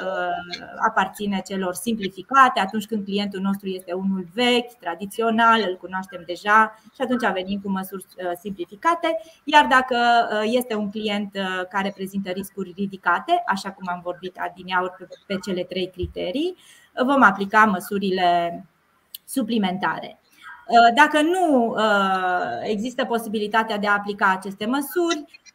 aparține 0.88 1.42
celor 1.46 1.74
simplificate 1.74 2.60
atunci 2.60 2.86
când 2.86 3.04
clientul 3.04 3.40
nostru 3.40 3.68
este 3.68 3.94
unul 3.94 4.26
vechi, 4.34 4.74
tradițional, 4.80 5.66
îl 5.68 5.78
cunoaștem 5.78 6.24
deja 6.26 6.80
și 6.96 7.02
atunci 7.02 7.32
venim 7.34 7.60
cu 7.60 7.70
măsuri 7.70 8.06
simplificate, 8.40 9.20
iar 9.44 9.66
dacă 9.66 9.98
este 10.44 10.76
un 10.76 10.90
client 10.92 11.38
care 11.70 11.92
prezintă 11.96 12.30
riscuri 12.30 12.74
ridicate, 12.76 13.44
așa 13.48 13.72
cum 13.72 13.88
am 13.88 14.00
vorbit 14.04 14.38
adineauri 14.40 14.92
pe 15.26 15.36
cele 15.46 15.64
trei 15.64 15.90
criterii, 15.90 16.56
vom 17.06 17.22
aplica 17.24 17.66
măsurile 17.66 18.66
suplimentare. 19.26 20.20
Uh, 20.68 20.94
dacă 20.96 21.22
nu 21.22 21.76
uh, 21.78 22.60
există 22.62 23.06
posibilitatea 23.06 23.78
de 23.78 23.88
a 23.88 23.94
aplica 23.94 24.32
aceste 24.32 24.66
măsuri, 24.66 25.18
uh, 25.18 25.47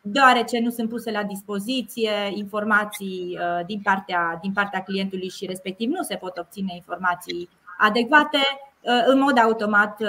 deoarece 0.00 0.58
nu 0.58 0.70
sunt 0.70 0.88
puse 0.88 1.10
la 1.10 1.22
dispoziție 1.22 2.10
informații 2.34 3.38
din 3.66 3.80
partea, 3.82 4.38
din 4.42 4.52
partea 4.52 4.82
clientului 4.82 5.28
și 5.28 5.46
respectiv 5.46 5.90
nu 5.90 6.02
se 6.02 6.16
pot 6.16 6.38
obține 6.38 6.72
informații 6.74 7.48
adecvate, 7.78 8.38
în 9.06 9.18
mod 9.18 9.38
automat 9.38 10.02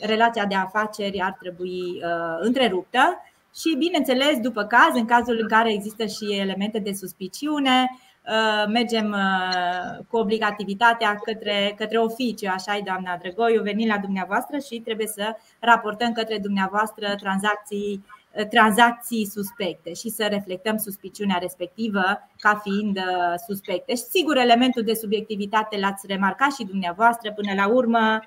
relația 0.00 0.46
de 0.46 0.54
afaceri 0.54 1.20
ar 1.20 1.36
trebui 1.40 2.02
întreruptă 2.40 3.22
și, 3.54 3.76
bineînțeles, 3.78 4.38
după 4.40 4.64
caz, 4.64 4.94
în 4.94 5.04
cazul 5.04 5.38
în 5.40 5.48
care 5.48 5.72
există 5.72 6.06
și 6.06 6.38
elemente 6.38 6.78
de 6.78 6.92
suspiciune, 6.92 7.90
Uh, 8.26 8.64
mergem 8.68 9.10
uh, 9.10 10.04
cu 10.08 10.16
obligativitatea 10.16 11.14
către, 11.14 11.74
către 11.76 11.98
oficiu, 11.98 12.50
așa 12.54 12.76
e 12.76 12.82
doamna 12.84 13.16
Drăgoiu, 13.16 13.62
venim 13.62 13.88
la 13.88 13.98
dumneavoastră 13.98 14.58
și 14.58 14.80
trebuie 14.80 15.06
să 15.06 15.36
raportăm 15.60 16.12
către 16.12 16.38
dumneavoastră 16.38 17.14
tranzacții, 17.14 18.04
uh, 18.04 18.21
tranzacții 18.50 19.26
suspecte 19.26 19.92
și 19.92 20.08
să 20.08 20.26
reflectăm 20.30 20.76
suspiciunea 20.76 21.38
respectivă 21.40 22.02
ca 22.38 22.60
fiind 22.62 22.98
suspecte. 23.46 23.94
Și 23.94 24.02
sigur, 24.02 24.36
elementul 24.36 24.82
de 24.82 24.94
subiectivitate 24.94 25.78
l-ați 25.78 26.06
remarcat 26.06 26.52
și 26.52 26.64
dumneavoastră 26.64 27.32
până 27.32 27.52
la 27.56 27.68
urmă. 27.68 28.20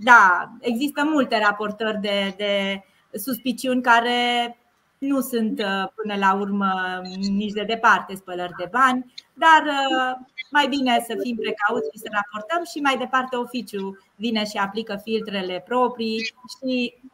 Da, 0.00 0.52
există 0.60 1.02
multe 1.04 1.38
raportări 1.38 2.00
de, 2.00 2.34
de 2.36 2.82
suspiciuni 3.18 3.82
care 3.82 4.54
nu 5.00 5.20
sunt 5.20 5.58
uh, 5.58 5.88
până 5.94 6.16
la 6.18 6.34
urmă 6.34 7.00
nici 7.20 7.52
de 7.52 7.62
departe 7.62 8.14
spălări 8.14 8.52
de 8.58 8.68
bani, 8.70 9.12
dar 9.34 9.62
uh, 9.66 10.26
mai 10.50 10.68
bine 10.68 11.04
să 11.08 11.14
fim 11.22 11.36
precauți 11.36 11.88
și 11.92 11.98
să 11.98 12.08
raportăm 12.10 12.64
și 12.64 12.80
mai 12.80 12.96
departe 12.96 13.36
oficiu 13.36 13.98
vine 14.16 14.44
și 14.44 14.56
aplică 14.56 15.00
filtrele 15.02 15.62
proprii 15.66 16.18
și 16.18 16.94
uh, 17.04 17.09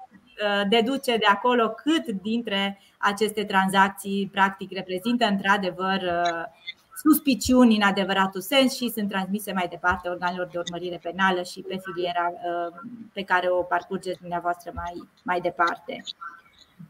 deduce 0.68 1.16
de 1.16 1.26
acolo 1.26 1.68
cât 1.68 2.06
dintre 2.22 2.80
aceste 2.98 3.44
tranzacții 3.44 4.28
practic 4.32 4.72
reprezintă 4.72 5.26
într-adevăr 5.26 6.00
suspiciuni 7.02 7.76
în 7.76 7.82
adevăratul 7.82 8.40
sens 8.40 8.76
și 8.76 8.90
sunt 8.90 9.08
transmise 9.08 9.52
mai 9.52 9.66
departe 9.70 10.08
organelor 10.08 10.48
de 10.52 10.58
urmărire 10.58 11.00
penală 11.02 11.42
și 11.42 11.60
pe 11.60 11.78
filiera 11.84 12.32
pe 13.12 13.22
care 13.22 13.48
o 13.48 13.62
parcurgeți 13.62 14.20
dumneavoastră 14.20 14.72
mai, 14.74 15.08
mai 15.22 15.40
departe. 15.40 16.02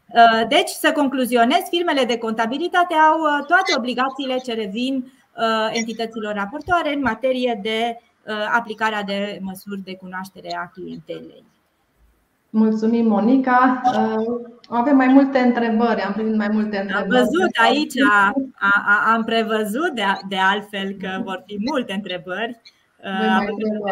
Uh, 0.07 0.47
deci, 0.47 0.69
să 0.69 0.91
concluzionez, 0.91 1.61
firmele 1.69 2.03
de 2.03 2.17
contabilitate 2.17 2.93
au 2.93 3.19
uh, 3.19 3.45
toate 3.47 3.73
obligațiile 3.77 4.37
ce 4.37 4.53
revin 4.53 4.95
uh, 4.95 5.69
entităților 5.71 6.33
raportoare 6.33 6.93
în 6.93 7.01
materie 7.01 7.59
de 7.61 7.99
aplicarea 8.53 9.03
de 9.03 9.39
măsuri 9.41 9.79
de 9.79 9.95
cunoaștere 9.95 10.55
a 10.55 10.67
clientelei. 10.67 11.43
Mulțumim, 12.49 13.07
Monica. 13.07 13.81
Avem 14.69 14.95
mai 14.95 15.07
multe 15.07 15.39
întrebări, 15.39 16.01
am 16.01 16.13
primit 16.13 16.35
mai 16.35 16.49
multe 16.51 16.77
întrebări. 16.77 17.03
Am 17.03 17.07
văzut 17.07 17.51
aici, 17.61 17.93
a, 18.09 18.33
a, 18.59 19.13
am 19.13 19.23
prevăzut 19.23 19.91
de, 19.95 20.03
de 20.29 20.37
altfel 20.37 20.91
că 20.91 21.21
vor 21.23 21.43
fi 21.45 21.57
multe 21.69 21.93
întrebări. 21.93 22.61
Voi 23.19 23.27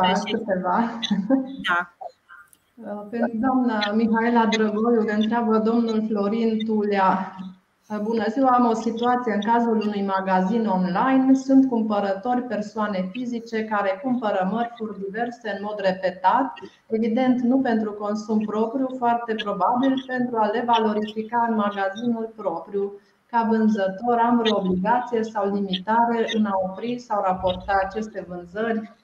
mai 0.01 0.13
câteva. 0.31 0.99
Da. 1.67 1.95
Uh, 2.75 3.07
pentru 3.09 3.37
doamna 3.37 3.91
Mihaela 3.93 4.45
Drăgoiu, 4.45 5.01
ne 5.01 5.13
întreabă 5.13 5.57
domnul 5.57 6.05
Florin 6.07 6.65
Tulea. 6.65 7.35
Uh, 7.89 7.99
bună 8.01 8.25
ziua, 8.29 8.49
am 8.49 8.65
o 8.65 8.73
situație 8.73 9.33
în 9.33 9.41
cazul 9.41 9.77
unui 9.87 10.01
magazin 10.01 10.65
online. 10.65 11.33
Sunt 11.33 11.69
cumpărători 11.69 12.41
persoane 12.41 13.09
fizice 13.11 13.65
care 13.65 13.99
cumpără 14.03 14.49
mărfuri 14.51 14.99
diverse 14.99 15.49
în 15.57 15.63
mod 15.63 15.79
repetat, 15.79 16.53
evident 16.87 17.41
nu 17.41 17.59
pentru 17.59 17.91
consum 17.93 18.39
propriu, 18.39 18.87
foarte 18.97 19.33
probabil 19.35 20.03
pentru 20.07 20.37
a 20.37 20.45
le 20.45 20.63
valorifica 20.65 21.45
în 21.49 21.55
magazinul 21.55 22.33
propriu. 22.35 22.99
Ca 23.29 23.47
vânzător 23.49 24.17
am 24.23 24.37
vreo 24.37 24.57
obligație 24.57 25.23
sau 25.23 25.53
limitare 25.53 26.25
în 26.33 26.45
a 26.45 26.59
opri 26.69 26.99
sau 26.99 27.21
raporta 27.21 27.73
aceste 27.83 28.25
vânzări 28.27 28.95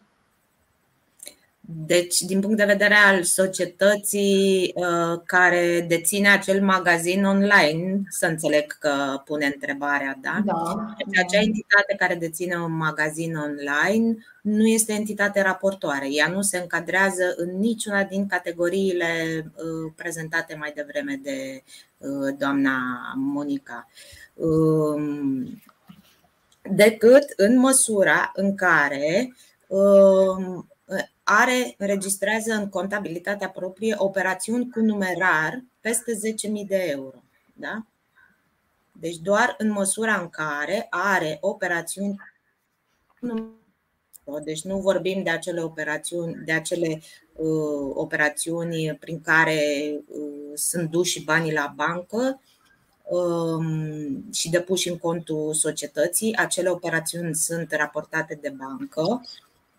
deci, 1.74 2.20
din 2.20 2.40
punct 2.40 2.58
de 2.58 2.66
vedere 2.66 2.94
al 2.94 3.24
societății 3.24 4.74
uh, 4.76 5.22
care 5.26 5.86
deține 5.88 6.30
acel 6.30 6.62
magazin 6.64 7.26
online, 7.26 8.02
să 8.10 8.26
înțeleg 8.26 8.78
că 8.80 9.22
pune 9.26 9.46
întrebarea, 9.46 10.20
da? 10.22 10.42
da. 10.46 10.94
Deci, 10.98 11.20
acea 11.20 11.42
entitate 11.42 11.96
care 11.98 12.16
deține 12.16 12.56
un 12.56 12.78
magazin 12.78 13.36
online 13.36 14.18
nu 14.42 14.68
este 14.68 14.94
entitate 14.94 15.42
raportoare. 15.42 16.08
Ea 16.12 16.28
nu 16.28 16.42
se 16.42 16.58
încadrează 16.58 17.34
în 17.36 17.60
niciuna 17.60 18.04
din 18.04 18.28
categoriile 18.28 19.12
uh, 19.56 19.92
prezentate 19.96 20.56
mai 20.60 20.72
devreme 20.76 21.20
de 21.24 21.64
uh, 21.98 22.36
doamna 22.38 22.80
Monica. 23.16 23.88
Um, 24.34 25.62
decât 26.72 27.34
în 27.36 27.58
măsura 27.58 28.32
în 28.36 28.56
care 28.56 29.34
um, 29.68 30.71
are, 31.40 31.76
înregistrează 31.78 32.54
în 32.54 32.70
contabilitatea 32.70 33.50
proprie 33.50 33.96
operațiuni 33.98 34.70
cu 34.70 34.80
numerar 34.80 35.64
peste 35.80 36.12
10.000 36.62 36.68
de 36.68 36.86
euro. 36.90 37.24
Da? 37.54 37.86
Deci 38.92 39.16
doar 39.16 39.56
în 39.58 39.72
măsura 39.72 40.16
în 40.16 40.30
care 40.30 40.88
are 40.90 41.38
operațiuni 41.42 42.16
deci 44.44 44.64
nu 44.64 44.80
vorbim 44.80 45.24
de 45.24 45.30
acele 45.30 45.62
operațiuni, 45.62 46.36
de 46.46 46.52
acele 46.52 47.02
uh, 47.34 47.92
operațiuni 47.94 48.98
prin 49.00 49.22
care 49.22 49.60
uh, 50.08 50.52
sunt 50.54 50.90
duși 50.90 51.24
banii 51.24 51.54
la 51.54 51.74
bancă 51.76 52.42
um, 53.10 54.32
și 54.34 54.50
depuși 54.50 54.90
în 54.90 54.98
contul 54.98 55.54
societății. 55.54 56.36
Acele 56.36 56.70
operațiuni 56.70 57.36
sunt 57.36 57.72
raportate 57.72 58.40
de 58.42 58.54
bancă 58.58 59.22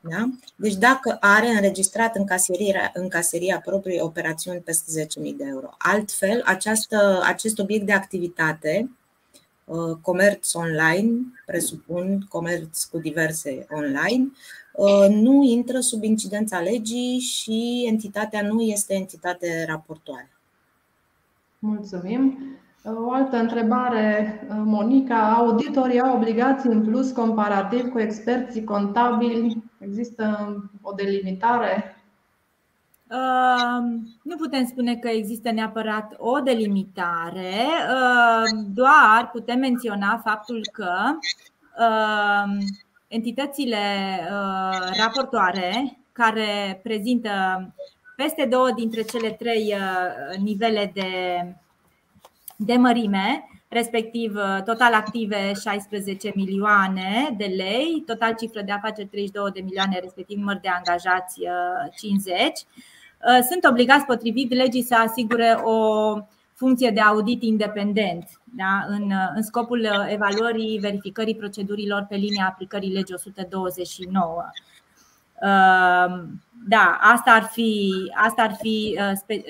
da? 0.08 0.28
Deci 0.56 0.74
dacă 0.74 1.16
are 1.20 1.48
înregistrat 1.48 2.16
în 2.16 2.24
caseria, 2.24 2.90
în 2.94 3.08
caseria 3.08 3.60
proprie 3.60 4.00
operațiuni 4.00 4.60
peste 4.60 5.06
10.000 5.06 5.36
de 5.36 5.44
euro. 5.46 5.74
Altfel, 5.78 6.42
această, 6.44 7.20
acest 7.24 7.58
obiect 7.58 7.86
de 7.86 7.92
activitate, 7.92 8.90
uh, 9.64 9.96
comerț 10.00 10.54
online, 10.54 11.18
presupun 11.46 12.26
comerț 12.28 12.84
cu 12.84 12.98
diverse 12.98 13.66
online, 13.70 14.30
uh, 14.72 15.06
nu 15.08 15.42
intră 15.42 15.80
sub 15.80 16.02
incidența 16.02 16.60
legii 16.60 17.18
și 17.18 17.84
entitatea 17.88 18.42
nu 18.42 18.60
este 18.60 18.94
entitate 18.94 19.64
raportoare. 19.68 20.30
Mulțumim. 21.58 22.38
O 22.84 23.12
altă 23.12 23.36
întrebare, 23.36 24.40
Monica. 24.64 25.34
Auditorii 25.34 26.00
au 26.00 26.16
obligații 26.16 26.70
în 26.70 26.84
plus 26.84 27.10
comparativ 27.10 27.88
cu 27.88 27.98
experții 27.98 28.64
contabili 28.64 29.62
Există 29.82 30.54
o 30.82 30.92
delimitare? 30.92 31.96
Uh, 33.10 34.00
nu 34.22 34.36
putem 34.36 34.66
spune 34.66 34.96
că 34.96 35.08
există 35.08 35.50
neapărat 35.50 36.14
o 36.18 36.40
delimitare, 36.40 37.66
uh, 37.90 38.64
doar 38.74 39.30
putem 39.32 39.58
menționa 39.58 40.20
faptul 40.24 40.68
că 40.72 40.92
uh, 41.78 42.64
entitățile 43.08 43.78
uh, 44.22 44.96
raportoare 44.98 45.98
care 46.12 46.80
prezintă 46.82 47.30
peste 48.16 48.46
două 48.50 48.70
dintre 48.70 49.02
cele 49.02 49.30
trei 49.30 49.74
uh, 49.76 50.36
nivele 50.38 50.90
de, 50.94 51.06
de 52.64 52.76
mărime 52.76 53.44
respectiv 53.72 54.34
uh, 54.34 54.62
total 54.64 54.94
active 54.94 55.52
16 55.52 56.32
milioane 56.34 57.34
de 57.36 57.44
lei, 57.44 58.02
total 58.06 58.34
cifră 58.38 58.62
de 58.62 58.72
afaceri 58.72 59.08
32 59.08 59.50
de 59.50 59.60
milioane, 59.60 59.98
respectiv 60.02 60.38
număr 60.38 60.58
de 60.62 60.68
angajați 60.68 61.40
50. 61.96 62.38
Uh, 62.38 62.48
uh, 62.48 63.46
sunt 63.50 63.64
obligați 63.64 64.04
potrivit 64.04 64.54
legii 64.54 64.82
să 64.82 64.94
asigure 64.94 65.60
o 65.62 65.78
funcție 66.54 66.90
de 66.90 67.00
audit 67.00 67.42
independent 67.42 68.24
da? 68.44 68.84
în, 68.88 69.12
în 69.34 69.42
scopul 69.42 69.88
evaluării, 70.08 70.78
verificării 70.78 71.36
procedurilor 71.36 72.06
pe 72.08 72.16
linia 72.16 72.46
aplicării 72.46 72.92
legii 72.92 73.14
129. 73.14 74.50
Da, 76.68 76.98
asta 77.00 77.30
ar 77.30 77.42
fi, 77.42 77.92
asta 78.14 78.42
ar 78.42 78.54
fi 78.60 78.98
spe, 79.14 79.44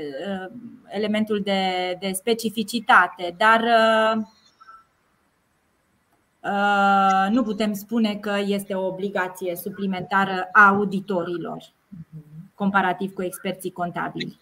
elementul 0.89 1.41
de, 1.45 1.97
de 2.01 2.13
specificitate, 2.13 3.35
dar 3.37 3.65
nu 7.31 7.43
putem 7.43 7.73
spune 7.73 8.15
că 8.15 8.39
este 8.47 8.75
o 8.75 8.87
obligație 8.87 9.57
suplimentară 9.57 10.49
a 10.53 10.67
auditorilor 10.67 11.63
comparativ 12.55 13.13
cu 13.13 13.23
experții 13.23 13.73
contabili. 13.73 14.41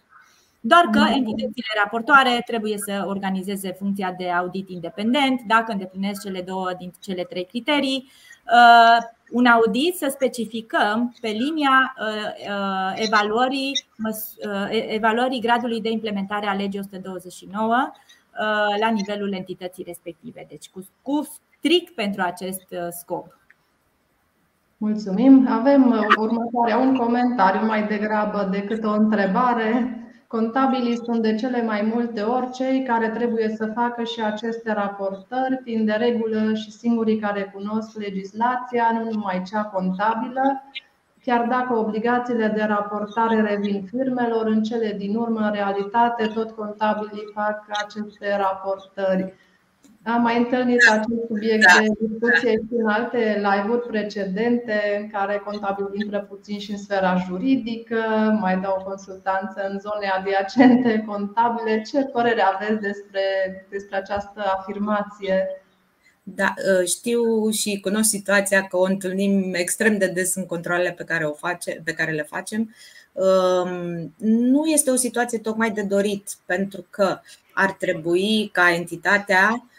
Doar 0.59 0.83
că 0.91 0.99
entitățile 0.99 1.73
raportoare 1.83 2.41
trebuie 2.45 2.77
să 2.77 3.03
organizeze 3.07 3.71
funcția 3.71 4.11
de 4.17 4.29
audit 4.29 4.69
independent 4.69 5.41
dacă 5.47 5.71
îndeplinesc 5.71 6.21
cele 6.21 6.41
două 6.41 6.71
din 6.77 6.93
cele 7.01 7.23
trei 7.23 7.45
criterii. 7.45 8.11
Uh, 9.31 9.37
un 9.37 9.45
audit 9.45 9.95
să 9.95 10.07
specificăm 10.11 11.15
pe 11.21 11.27
linia 11.27 11.95
uh, 11.99 12.49
uh, 12.49 13.05
evaluării, 13.05 13.85
evaluării 14.87 15.41
gradului 15.41 15.81
de 15.81 15.89
implementare 15.89 16.45
a 16.45 16.53
legii 16.53 16.79
129 16.79 17.91
la 18.79 18.89
nivelul 18.89 19.33
entității 19.33 19.83
respective, 19.83 20.45
deci 20.49 20.69
cu, 20.69 20.87
cu 21.01 21.27
strict 21.57 21.95
pentru 21.95 22.21
acest 22.21 22.75
scop. 22.89 23.37
Mulțumim. 24.77 25.47
Avem 25.49 26.05
următoarea 26.17 26.77
un 26.77 26.95
comentariu 26.95 27.65
mai 27.65 27.87
degrabă 27.87 28.47
decât 28.51 28.83
o 28.83 28.91
întrebare. 28.91 29.95
Contabilii 30.31 30.95
sunt 30.95 31.21
de 31.21 31.35
cele 31.35 31.63
mai 31.63 31.91
multe 31.93 32.21
ori 32.21 32.51
cei 32.51 32.83
care 32.83 33.09
trebuie 33.09 33.49
să 33.49 33.71
facă 33.75 34.03
și 34.03 34.21
aceste 34.21 34.73
raportări, 34.73 35.59
fiind 35.63 35.85
de 35.85 35.91
regulă 35.91 36.53
și 36.53 36.71
singurii 36.71 37.19
care 37.19 37.51
cunosc 37.53 37.97
legislația, 37.97 38.91
nu 38.93 39.11
numai 39.11 39.41
cea 39.51 39.63
contabilă, 39.63 40.63
chiar 41.23 41.47
dacă 41.47 41.73
obligațiile 41.73 42.47
de 42.47 42.63
raportare 42.63 43.41
revin 43.41 43.85
firmelor, 43.85 44.45
în 44.45 44.63
cele 44.63 44.95
din 44.97 45.15
urmă, 45.15 45.39
în 45.39 45.51
realitate, 45.51 46.27
tot 46.27 46.51
contabilii 46.51 47.31
fac 47.33 47.65
aceste 47.85 48.37
raportări. 48.37 49.33
Am 50.03 50.21
mai 50.21 50.37
întâlnit 50.37 50.79
acest 50.89 51.25
subiect 51.27 51.65
da. 51.65 51.81
de 51.81 52.07
discuție 52.07 52.51
și 52.51 52.73
în 52.77 52.87
alte 52.87 53.17
live-uri 53.35 53.87
precedente, 53.87 54.97
în 55.01 55.09
care 55.09 55.41
contabilii 55.45 56.01
intră 56.03 56.25
puțin 56.29 56.59
și 56.59 56.71
în 56.71 56.77
sfera 56.77 57.23
juridică, 57.27 57.97
mai 58.39 58.59
dau 58.59 58.83
consultanță 58.85 59.67
în 59.69 59.79
zone 59.79 60.07
adiacente 60.07 61.03
contabile. 61.07 61.81
Ce 61.81 62.03
părere 62.03 62.41
aveți 62.41 62.81
despre, 62.81 63.21
despre 63.69 63.97
această 63.97 64.41
afirmație? 64.57 65.47
Da, 66.23 66.53
ă, 66.79 66.83
știu 66.83 67.49
și 67.49 67.79
cunosc 67.79 68.09
situația 68.09 68.61
că 68.61 68.77
o 68.77 68.83
întâlnim 68.83 69.53
extrem 69.53 69.97
de 69.97 70.07
des 70.07 70.35
în 70.35 70.45
controlele 70.45 70.91
pe 70.91 71.03
care, 71.03 71.25
o 71.25 71.33
face, 71.33 71.81
pe 71.83 71.93
care 71.93 72.11
le 72.11 72.23
facem. 72.23 72.75
Nu 74.17 74.65
este 74.65 74.91
o 74.91 74.95
situație 74.95 75.37
tocmai 75.39 75.71
de 75.71 75.81
dorit, 75.81 76.29
pentru 76.45 76.85
că 76.89 77.19
ar 77.53 77.71
trebui 77.71 78.49
ca 78.53 78.73
entitatea 78.73 79.49
Uh, 79.51 79.70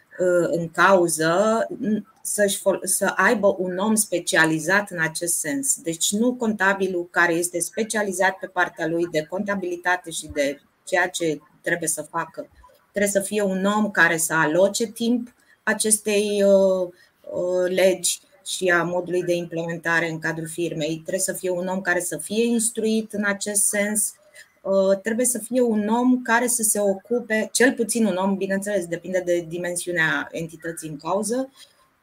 în 0.51 0.71
cauză 0.71 1.67
să 2.23 2.59
să 2.83 3.13
aibă 3.17 3.57
un 3.59 3.79
om 3.79 3.95
specializat 3.95 4.91
în 4.91 5.01
acest 5.01 5.39
sens. 5.39 5.77
Deci 5.83 6.13
nu 6.13 6.35
contabilul 6.35 7.09
care 7.11 7.33
este 7.33 7.61
specializat 7.61 8.39
pe 8.39 8.47
partea 8.47 8.87
lui 8.87 9.07
de 9.07 9.27
contabilitate 9.31 10.11
și 10.11 10.27
de 10.27 10.61
ceea 10.85 11.09
ce 11.09 11.41
trebuie 11.63 11.89
să 11.89 12.03
facă. 12.03 12.49
Trebuie 12.91 13.13
să 13.13 13.21
fie 13.21 13.43
un 13.43 13.65
om 13.65 13.91
care 13.91 14.17
să 14.17 14.35
aloce 14.35 14.87
timp 14.87 15.35
acestei 15.63 16.43
uh, 16.43 16.89
uh, 17.33 17.69
legi 17.69 18.21
și 18.45 18.69
a 18.69 18.83
modului 18.83 19.23
de 19.23 19.35
implementare 19.35 20.11
în 20.11 20.19
cadrul 20.19 20.49
firmei. 20.49 20.95
Trebuie 20.95 21.19
să 21.19 21.33
fie 21.33 21.51
un 21.51 21.67
om 21.67 21.81
care 21.81 22.01
să 22.01 22.17
fie 22.17 22.45
instruit 22.45 23.13
în 23.13 23.25
acest 23.25 23.63
sens 23.63 24.15
Uh, 24.15 24.22
trebuie 25.03 25.27
să 25.27 25.39
fie 25.39 25.61
un 25.61 25.89
om 25.89 26.23
care 26.23 26.47
să 26.47 26.63
se 26.63 26.81
ocupe, 26.81 27.49
cel 27.53 27.73
puțin 27.73 28.07
un 28.07 28.17
om, 28.17 28.37
bineînțeles, 28.37 28.87
depinde 28.87 29.23
de 29.25 29.45
dimensiunea 29.49 30.29
entității 30.31 30.89
în 30.89 30.97
cauză, 30.97 31.51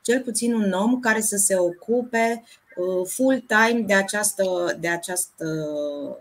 cel 0.01 0.21
puțin 0.21 0.53
un 0.53 0.71
om 0.71 0.99
care 0.99 1.21
să 1.21 1.35
se 1.35 1.55
ocupe 1.57 2.43
uh, 2.77 3.07
full-time 3.07 3.83
de 3.85 3.93
această, 3.93 4.77
de 4.79 4.87
această 4.87 5.45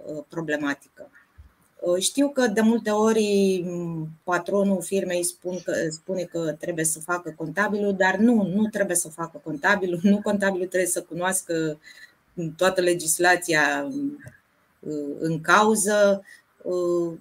uh, 0.07 0.25
problematică. 0.29 1.11
Știu 1.99 2.29
că 2.29 2.47
de 2.47 2.61
multe 2.61 2.91
ori 2.91 3.65
patronul 4.23 4.83
firmei 4.83 5.25
spun 5.25 5.59
că, 5.65 5.73
spune 5.91 6.23
că 6.23 6.57
trebuie 6.59 6.85
să 6.85 7.01
facă 7.01 7.35
contabilul, 7.37 7.95
dar 7.95 8.17
nu, 8.17 8.51
nu 8.55 8.67
trebuie 8.67 8.97
să 8.97 9.09
facă 9.09 9.41
contabilul. 9.45 10.01
Nu 10.13 10.21
contabilul 10.23 10.67
trebuie 10.67 10.91
să 10.91 11.03
cunoască 11.03 11.79
toată 12.57 12.81
legislația 12.81 13.91
în 15.19 15.41
cauză. 15.41 16.23
Uh, 16.63 17.19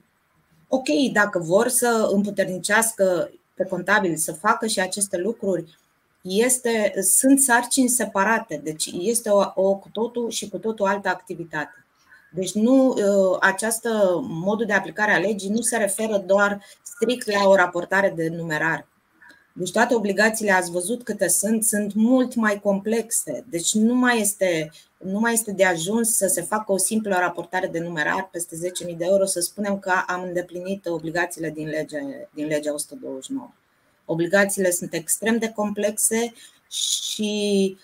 ok, 0.67 0.87
dacă 1.13 1.39
vor 1.39 1.67
să 1.67 2.09
împuternicească 2.11 3.31
pe 3.53 3.63
contabil 3.63 4.15
să 4.15 4.33
facă 4.33 4.67
și 4.67 4.79
aceste 4.79 5.17
lucruri, 5.17 5.77
este, 6.21 6.93
sunt 7.01 7.39
sarcini 7.39 7.89
separate, 7.89 8.61
deci 8.63 8.89
este 8.99 9.29
o, 9.29 9.43
o 9.55 9.75
cu 9.75 9.89
totul 9.91 10.29
și 10.29 10.49
cu 10.49 10.57
totul 10.57 10.85
altă 10.85 11.09
activitate. 11.09 11.85
Deci 12.31 12.51
nu 12.53 12.87
uh, 12.87 13.37
această 13.39 14.19
modul 14.21 14.65
de 14.65 14.73
aplicare 14.73 15.11
a 15.11 15.19
legii 15.19 15.49
nu 15.49 15.61
se 15.61 15.77
referă 15.77 16.17
doar 16.17 16.63
strict 16.83 17.31
la 17.31 17.47
o 17.47 17.55
raportare 17.55 18.13
de 18.15 18.29
numerar. 18.29 18.87
Deci 19.57 19.71
toate 19.71 19.95
obligațiile, 19.95 20.51
ați 20.51 20.71
văzut 20.71 21.03
câte 21.03 21.27
sunt, 21.27 21.63
sunt 21.63 21.93
mult 21.93 22.35
mai 22.35 22.59
complexe. 22.63 23.45
Deci 23.49 23.73
nu 23.73 23.95
mai 23.95 24.19
este, 24.19 24.71
nu 24.97 25.19
mai 25.19 25.33
este 25.33 25.51
de 25.51 25.65
ajuns 25.65 26.15
să 26.15 26.27
se 26.27 26.41
facă 26.41 26.71
o 26.71 26.77
simplă 26.77 27.15
raportare 27.19 27.67
de 27.67 27.79
numerar 27.79 28.29
peste 28.31 28.55
10.000 28.87 28.97
de 28.97 29.05
euro, 29.05 29.25
să 29.25 29.39
spunem 29.39 29.79
că 29.79 29.91
am 30.07 30.23
îndeplinit 30.23 30.85
obligațiile 30.85 31.49
din, 31.49 31.67
lege, 31.67 31.99
din 32.33 32.47
legea 32.47 32.73
129. 32.73 33.51
Obligațiile 34.05 34.71
sunt 34.71 34.93
extrem 34.93 35.37
de 35.37 35.49
complexe 35.49 36.33
și 36.69 37.77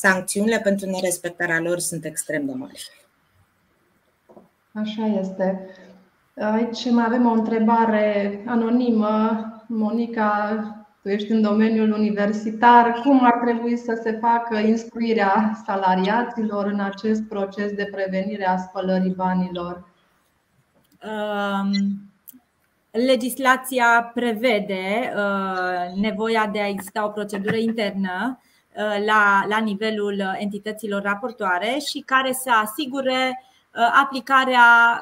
sancțiunile 0.00 0.60
pentru 0.60 0.90
nerespectarea 0.90 1.60
lor 1.60 1.78
sunt 1.78 2.04
extrem 2.04 2.46
de 2.46 2.52
mari. 2.52 2.90
Așa 4.72 5.06
este. 5.20 5.68
Aici 6.36 6.90
mai 6.90 7.04
avem 7.04 7.26
o 7.26 7.32
întrebare 7.32 8.42
anonimă. 8.46 9.40
Monica 9.68 10.85
tu 11.06 11.12
ești 11.12 11.32
în 11.32 11.42
domeniul 11.42 11.92
universitar, 11.92 13.00
cum 13.02 13.24
ar 13.24 13.40
trebui 13.44 13.76
să 13.76 14.00
se 14.02 14.18
facă 14.20 14.58
instruirea 14.58 15.60
salariaților 15.64 16.66
în 16.66 16.80
acest 16.80 17.22
proces 17.22 17.72
de 17.72 17.88
prevenire 17.92 18.46
a 18.46 18.56
spălării 18.56 19.14
banilor? 19.14 19.88
Um, 21.02 21.70
legislația 22.90 24.10
prevede 24.14 25.12
uh, 25.16 26.00
nevoia 26.00 26.46
de 26.52 26.60
a 26.60 26.68
exista 26.68 27.04
o 27.04 27.08
procedură 27.08 27.56
internă 27.56 28.40
uh, 28.76 29.04
la, 29.06 29.44
la 29.48 29.58
nivelul 29.58 30.22
entităților 30.38 31.02
raportoare 31.02 31.78
și 31.88 31.98
care 31.98 32.32
să 32.32 32.50
asigure 32.62 33.42
uh, 33.74 34.00
aplicarea 34.02 35.00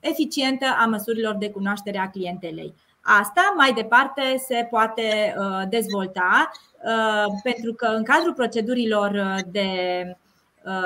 eficientă 0.00 0.66
a 0.78 0.86
măsurilor 0.86 1.34
de 1.34 1.50
cunoaștere 1.50 1.98
a 1.98 2.10
clientelei. 2.10 2.74
Asta 3.06 3.52
mai 3.56 3.72
departe 3.72 4.36
se 4.46 4.66
poate 4.70 5.34
uh, 5.38 5.62
dezvolta 5.68 6.50
uh, 6.84 7.32
pentru 7.42 7.72
că 7.74 7.86
în 7.86 8.02
cadrul 8.02 8.34
procedurilor 8.34 9.10
uh, 9.10 9.42
de 9.50 9.68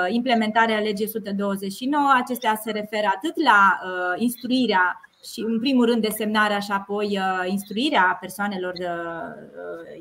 implementare 0.07 0.73
a 0.73 0.79
legii 0.79 1.05
129, 1.05 2.13
acestea 2.15 2.59
se 2.63 2.71
referă 2.71 3.11
atât 3.15 3.43
la 3.43 3.79
instruirea 4.15 5.01
și 5.31 5.39
în 5.39 5.59
primul 5.59 5.85
rând 5.85 6.01
desemnarea 6.01 6.59
și 6.59 6.71
apoi 6.71 7.19
instruirea 7.45 8.17
persoanelor 8.19 8.73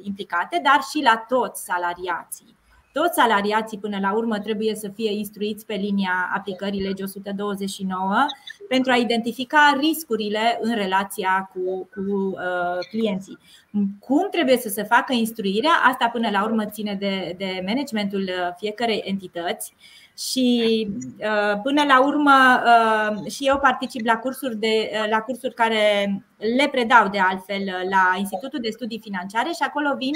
implicate, 0.02 0.60
dar 0.62 0.80
și 0.90 1.02
la 1.02 1.24
toți 1.28 1.64
salariații. 1.64 2.56
Toți 2.92 3.14
salariații 3.14 3.78
până 3.78 3.98
la 4.00 4.14
urmă 4.14 4.38
trebuie 4.38 4.74
să 4.74 4.88
fie 4.94 5.12
instruiți 5.12 5.66
pe 5.66 5.74
linia 5.74 6.30
aplicării 6.34 6.82
legii 6.82 7.04
129 7.04 8.24
pentru 8.68 8.92
a 8.92 8.96
identifica 8.96 9.76
riscurile 9.80 10.58
în 10.60 10.74
relația 10.74 11.50
cu, 11.52 11.88
cu 11.94 12.14
uh, 12.30 12.78
clienții. 12.90 13.38
Cum 14.00 14.28
trebuie 14.30 14.56
să 14.56 14.68
se 14.68 14.82
facă 14.82 15.12
instruirea? 15.12 15.72
Asta 15.84 16.08
până 16.08 16.30
la 16.30 16.44
urmă 16.44 16.64
ține 16.66 16.94
de, 16.94 17.34
de 17.38 17.62
managementul 17.66 18.22
uh, 18.22 18.54
fiecarei 18.56 19.02
entități 19.04 19.74
și 20.18 20.88
uh, 21.18 21.60
până 21.62 21.82
la 21.84 22.04
urmă 22.04 22.62
uh, 22.64 23.30
și 23.30 23.46
eu 23.46 23.58
particip 23.58 24.06
la 24.06 24.16
cursuri, 24.16 24.56
de, 24.56 24.90
uh, 24.92 25.10
la 25.10 25.20
cursuri 25.20 25.54
care 25.54 26.14
le 26.56 26.68
predau 26.70 27.08
de 27.08 27.18
altfel 27.18 27.64
la 27.90 28.14
Institutul 28.18 28.58
de 28.62 28.70
Studii 28.70 29.00
Financiare 29.02 29.48
și 29.48 29.62
acolo 29.66 29.94
vin 29.96 30.14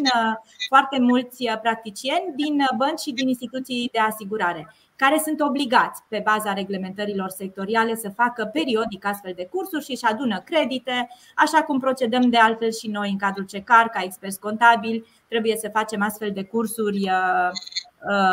foarte 0.69 0.99
mulți 1.01 1.45
practicieni 1.63 2.33
din 2.37 2.67
bănci 2.77 3.01
și 3.01 3.13
din 3.13 3.29
instituții 3.29 3.89
de 3.93 3.99
asigurare 3.99 4.75
care 4.97 5.21
sunt 5.25 5.41
obligați 5.41 6.03
pe 6.09 6.21
baza 6.25 6.53
reglementărilor 6.53 7.29
sectoriale 7.29 7.95
să 7.95 8.09
facă 8.09 8.45
periodic 8.53 9.07
astfel 9.07 9.33
de 9.37 9.49
cursuri 9.51 9.85
și 9.85 9.91
își 9.91 10.05
adună 10.05 10.41
credite, 10.41 11.09
așa 11.35 11.63
cum 11.63 11.79
procedăm 11.79 12.31
de 12.31 12.37
altfel 12.37 12.73
și 12.73 12.89
noi 12.89 13.11
în 13.11 13.19
cadrul 13.19 13.47
CECAR 13.47 13.89
ca 13.89 14.01
experți 14.03 14.41
contabili, 14.41 15.05
trebuie 15.29 15.57
să 15.57 15.71
facem 15.73 16.03
astfel 16.03 16.31
de 16.31 16.43
cursuri 16.43 17.11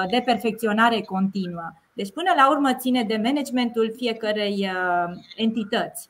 de 0.09 0.21
perfecționare 0.25 1.01
continuă. 1.01 1.73
Deci, 1.93 2.11
până 2.11 2.31
la 2.35 2.49
urmă, 2.49 2.73
ține 2.73 3.03
de 3.03 3.21
managementul 3.23 3.93
fiecărei 3.95 4.69
entități. 5.35 6.09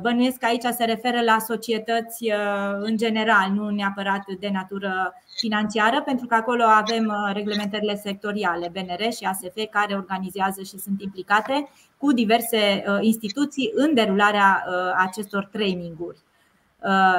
Bănuiesc 0.00 0.38
că 0.38 0.46
aici 0.46 0.62
se 0.62 0.84
referă 0.84 1.20
la 1.20 1.38
societăți 1.38 2.32
în 2.78 2.96
general, 2.96 3.50
nu 3.50 3.68
neapărat 3.68 4.22
de 4.40 4.50
natură 4.52 5.14
financiară, 5.38 6.02
pentru 6.02 6.26
că 6.26 6.34
acolo 6.34 6.62
avem 6.62 7.12
reglementările 7.32 7.94
sectoriale, 7.94 8.72
BNR 8.72 9.12
și 9.12 9.24
ASF, 9.24 9.56
care 9.70 9.94
organizează 9.94 10.62
și 10.62 10.78
sunt 10.78 11.02
implicate 11.02 11.68
cu 11.96 12.12
diverse 12.12 12.84
instituții 13.00 13.70
în 13.74 13.94
derularea 13.94 14.64
acestor 14.96 15.48
traininguri. 15.52 16.18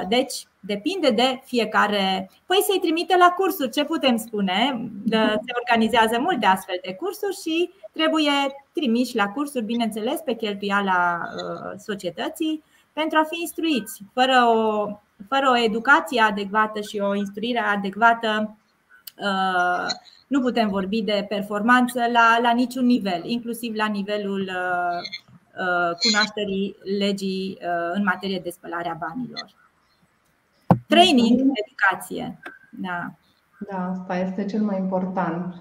Deci, 0.08 0.48
depinde 0.60 1.10
de 1.10 1.42
fiecare. 1.46 2.32
Păi 2.46 2.58
să-i 2.68 2.80
trimite 2.80 3.18
la 3.18 3.30
cursuri, 3.38 3.72
ce 3.72 3.84
putem 3.84 4.18
spune? 4.18 4.90
Se 5.10 5.54
organizează 5.60 6.20
multe 6.20 6.46
astfel 6.46 6.80
de 6.82 6.94
cursuri 6.94 7.36
și 7.42 7.70
trebuie 7.92 8.32
trimiși 8.74 9.16
la 9.16 9.28
cursuri, 9.28 9.66
bineînțeles, 9.66 10.20
pe 10.20 10.34
cheltuiala 10.34 11.20
uh, 11.22 11.74
societății 11.78 12.64
pentru 12.94 13.18
a 13.18 13.24
fi 13.24 13.42
instruiți. 13.42 14.02
Fără 14.14 14.46
o, 14.56 14.88
fără 15.28 15.50
o 15.50 15.58
educație 15.58 16.22
adecvată 16.22 16.82
și 16.82 17.00
o 17.00 17.16
instruire 17.16 17.60
adecvată, 17.60 18.58
uh, 19.18 19.92
nu 20.28 20.42
putem 20.42 20.70
vorbi 20.70 21.02
de 21.02 21.26
performanță 21.30 22.00
la, 22.12 22.40
la 22.42 22.52
niciun 22.52 22.86
nivel, 22.86 23.22
inclusiv 23.24 23.76
la 23.76 23.86
nivelul 23.86 24.42
uh, 24.42 25.24
cunoașterii 26.02 26.76
legii 27.00 27.58
în 27.94 28.04
materie 28.04 28.40
de 28.40 28.50
spălare 28.50 28.90
a 28.90 28.98
banilor. 29.08 29.46
Training, 30.88 31.40
educație. 31.40 32.40
Da. 32.70 33.12
Da, 33.70 33.90
asta 33.90 34.18
este 34.18 34.46
cel 34.46 34.62
mai 34.62 34.78
important. 34.78 35.56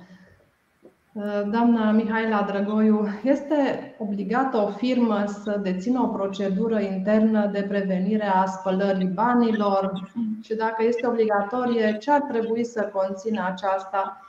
Doamna 1.51 1.91
Mihaela 1.91 2.43
Drăgoiu, 2.43 3.09
este 3.23 3.95
obligată 3.99 4.57
o 4.57 4.67
firmă 4.71 5.25
să 5.27 5.59
dețină 5.63 6.01
o 6.01 6.07
procedură 6.07 6.81
internă 6.81 7.47
de 7.47 7.63
prevenire 7.63 8.27
a 8.27 8.47
spălării 8.47 9.07
banilor 9.07 10.11
și 10.43 10.55
dacă 10.55 10.85
este 10.85 11.07
obligatorie, 11.07 11.97
ce 12.01 12.11
ar 12.11 12.21
trebui 12.21 12.65
să 12.65 12.91
conțină 12.93 13.45
aceasta? 13.47 14.27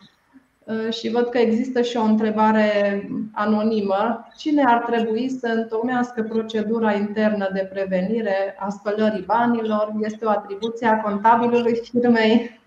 Și 0.91 1.09
văd 1.09 1.29
că 1.29 1.37
există 1.37 1.81
și 1.81 1.97
o 1.97 2.01
întrebare 2.01 3.01
anonimă. 3.31 4.27
Cine 4.37 4.63
ar 4.65 4.83
trebui 4.91 5.29
să 5.39 5.47
întocmească 5.47 6.23
procedura 6.23 6.93
internă 6.93 7.49
de 7.53 7.69
prevenire 7.73 8.55
a 8.59 8.69
spălării 8.69 9.23
banilor? 9.25 9.93
Este 10.01 10.25
o 10.25 10.29
atribuție 10.29 10.87
a 10.87 11.01
contabilului 11.01 11.81
firmei? 11.91 12.59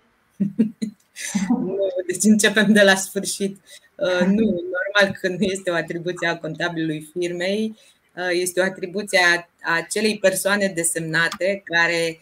deci 2.07 2.23
începem 2.23 2.73
de 2.73 2.81
la 2.81 2.95
sfârșit. 2.95 3.57
Uh, 3.95 4.25
nu, 4.25 4.45
normal 4.45 5.17
că 5.21 5.27
nu 5.27 5.37
este 5.39 5.69
o 5.69 5.75
atribuție 5.75 6.27
a 6.27 6.37
contabilului 6.37 7.09
firmei, 7.11 7.75
uh, 8.15 8.29
este 8.31 8.59
o 8.59 8.63
atribuție 8.63 9.19
a 9.61 9.75
acelei 9.75 10.17
persoane 10.17 10.71
desemnate 10.75 11.61
care, 11.65 12.19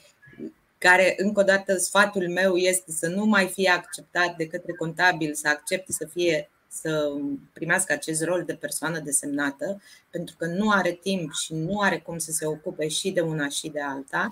care, 0.87 1.13
încă 1.17 1.39
o 1.39 1.43
dată, 1.43 1.77
sfatul 1.77 2.29
meu 2.29 2.55
este 2.55 2.91
să 2.91 3.07
nu 3.07 3.25
mai 3.25 3.47
fie 3.47 3.69
acceptat 3.69 4.35
de 4.37 4.47
către 4.47 4.73
contabil, 4.73 5.33
să 5.33 5.47
accepte 5.47 5.91
să 5.91 6.07
fie 6.11 6.49
să 6.67 7.11
primească 7.53 7.93
acest 7.93 8.23
rol 8.23 8.43
de 8.45 8.53
persoană 8.53 8.99
desemnată, 8.99 9.81
pentru 10.09 10.35
că 10.37 10.45
nu 10.45 10.69
are 10.69 10.91
timp 10.91 11.33
și 11.33 11.53
nu 11.53 11.79
are 11.79 11.97
cum 11.99 12.17
să 12.17 12.31
se 12.31 12.45
ocupe 12.45 12.87
și 12.87 13.11
de 13.11 13.21
una 13.21 13.47
și 13.49 13.69
de 13.69 13.81
alta. 13.81 14.29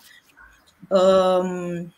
Um, 0.89 1.93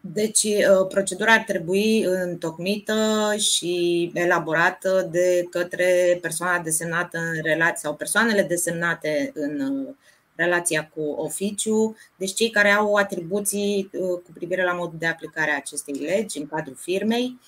deci, 0.00 0.42
uh, 0.42 0.86
procedura 0.88 1.32
ar 1.32 1.42
trebui 1.46 2.02
întocmită 2.02 3.34
și 3.38 4.10
elaborată 4.14 5.08
de 5.10 5.46
către 5.50 6.18
persoana 6.22 6.58
desemnată 6.58 7.18
în 7.18 7.42
relație 7.42 7.80
sau 7.82 7.94
persoanele 7.94 8.42
desemnate 8.42 9.30
în 9.34 9.60
uh, 9.60 9.94
relația 10.34 10.90
cu 10.94 11.00
oficiu, 11.02 11.96
deci 12.16 12.34
cei 12.34 12.50
care 12.50 12.70
au 12.70 12.94
atribuții 12.94 13.90
uh, 13.92 14.00
cu 14.00 14.30
privire 14.34 14.64
la 14.64 14.72
modul 14.72 14.98
de 14.98 15.06
aplicare 15.06 15.50
a 15.50 15.56
acestei 15.56 15.94
legi 15.94 16.38
în 16.38 16.46
cadrul 16.46 16.76
firmei. 16.76 17.38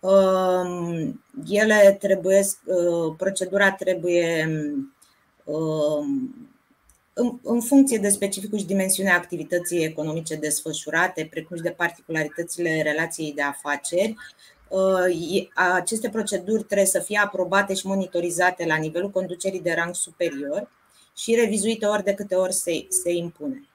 Um, 0.00 1.22
ele 1.48 1.96
trebuie, 2.00 2.42
procedura 3.16 3.70
trebuie 3.70 4.50
um, 5.44 6.34
în, 7.12 7.38
în 7.42 7.60
funcție 7.60 7.98
de 7.98 8.08
specificul 8.08 8.58
și 8.58 8.64
dimensiunea 8.64 9.16
activității 9.16 9.84
economice 9.84 10.34
desfășurate, 10.34 11.26
precum 11.30 11.56
și 11.56 11.62
de 11.62 11.70
particularitățile 11.70 12.82
relației 12.82 13.32
de 13.32 13.42
afaceri, 13.42 14.14
uh, 14.68 15.48
aceste 15.54 16.08
proceduri 16.08 16.62
trebuie 16.62 16.86
să 16.86 16.98
fie 16.98 17.20
aprobate 17.24 17.74
și 17.74 17.86
monitorizate 17.86 18.66
la 18.66 18.76
nivelul 18.76 19.10
conducerii 19.10 19.60
de 19.60 19.72
rang 19.72 19.94
superior 19.94 20.68
și 21.16 21.34
revizuite 21.34 21.86
ori 21.86 22.04
de 22.04 22.14
câte 22.14 22.34
ori 22.34 22.52
se, 22.52 22.86
se 22.88 23.12
impune. 23.12 23.66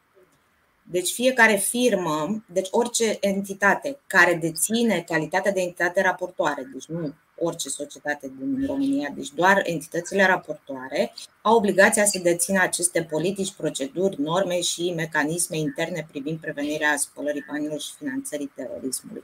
Deci 0.84 1.12
fiecare 1.12 1.56
firmă, 1.56 2.44
deci 2.54 2.68
orice 2.72 3.18
entitate 3.20 4.00
care 4.08 4.34
deține 4.34 5.04
calitatea 5.08 5.52
de 5.52 5.62
entitate 5.62 6.02
raportoare, 6.02 6.70
deci 6.74 6.86
nu 6.86 7.14
orice 7.40 7.70
societate 7.70 8.32
din 8.40 8.66
România, 8.66 9.12
deci 9.16 9.30
doar 9.30 9.62
entitățile 9.64 10.26
raportoare, 10.26 11.14
au 11.42 11.56
obligația 11.56 12.06
să 12.06 12.20
dețină 12.24 12.62
aceste 12.62 13.04
politici, 13.04 13.54
proceduri, 13.54 14.22
norme 14.22 14.62
și 14.62 14.94
mecanisme 14.96 15.58
interne 15.58 16.08
privind 16.10 16.40
prevenirea 16.40 16.98
spălării 16.98 17.46
banilor 17.52 17.80
și 17.80 17.96
finanțării 17.98 18.52
terorismului. 18.56 19.24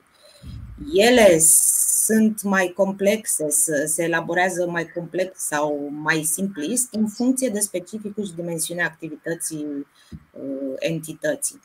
Ele 0.91 1.39
sunt 2.05 2.41
mai 2.41 2.73
complexe, 2.75 3.49
se 3.86 4.03
elaborează 4.03 4.67
mai 4.69 4.86
complex 4.86 5.39
sau 5.39 5.89
mai 5.91 6.23
simplist 6.23 6.93
în 6.93 7.07
funcție 7.07 7.49
de 7.49 7.59
specificul 7.59 8.25
și 8.25 8.34
dimensiunea 8.34 8.86
activității 8.86 9.88
uh, 10.31 10.73
entității. 10.79 11.59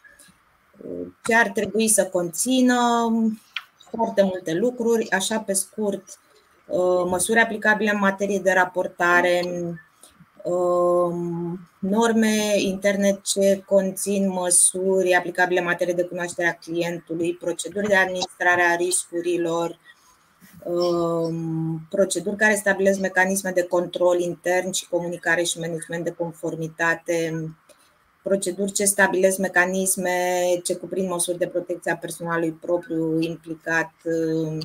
Ce 1.24 1.34
ar 1.34 1.48
trebui 1.48 1.88
să 1.88 2.06
conțină 2.06 2.78
foarte 3.90 4.22
multe 4.22 4.54
lucruri, 4.54 5.10
așa 5.10 5.40
pe 5.40 5.52
scurt, 5.52 6.18
Uh, 6.68 7.04
măsuri 7.08 7.40
aplicabile 7.40 7.90
în 7.90 7.98
materie 7.98 8.38
de 8.38 8.52
raportare, 8.52 9.42
um, 9.44 9.80
norme 11.78 12.54
interne 12.58 13.20
ce 13.22 13.62
conțin 13.66 14.28
măsuri 14.28 15.14
aplicabile 15.14 15.58
în 15.58 15.66
materie 15.66 15.94
de 15.94 16.02
cunoaștere 16.02 16.48
a 16.48 16.54
clientului, 16.54 17.34
proceduri 17.34 17.88
de 17.88 17.94
administrare 17.94 18.62
a 18.62 18.74
riscurilor, 18.76 19.78
um, 20.64 21.80
proceduri 21.90 22.36
care 22.36 22.54
stabilesc 22.54 23.00
mecanisme 23.00 23.50
de 23.50 23.62
control 23.62 24.20
intern 24.20 24.70
și 24.70 24.88
comunicare 24.88 25.42
și 25.42 25.58
management 25.58 26.04
de 26.04 26.14
conformitate, 26.18 27.48
proceduri 28.22 28.72
ce 28.72 28.84
stabilesc 28.84 29.38
mecanisme 29.38 30.10
ce 30.64 30.74
cuprind 30.74 31.08
măsuri 31.08 31.38
de 31.38 31.46
protecție 31.46 31.92
a 31.92 31.96
personalului 31.96 32.52
propriu 32.52 33.20
implicat 33.20 33.92
um, 34.04 34.58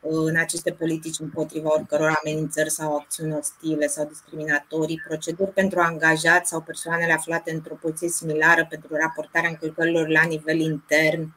în 0.00 0.36
aceste 0.36 0.72
politici 0.72 1.18
împotriva 1.18 1.68
oricăror 1.72 2.20
amenințări 2.24 2.70
sau 2.70 2.96
acțiuni 2.96 3.32
ostile 3.32 3.86
sau 3.86 4.04
discriminatorii, 4.04 5.02
proceduri 5.06 5.50
pentru 5.50 5.80
angajați 5.80 6.50
sau 6.50 6.60
persoanele 6.60 7.12
aflate 7.12 7.52
într-o 7.52 7.74
poziție 7.74 8.08
similară 8.08 8.66
pentru 8.68 8.96
raportarea 8.96 9.48
încălcărilor 9.48 10.08
la 10.08 10.22
nivel 10.22 10.60
intern, 10.60 11.34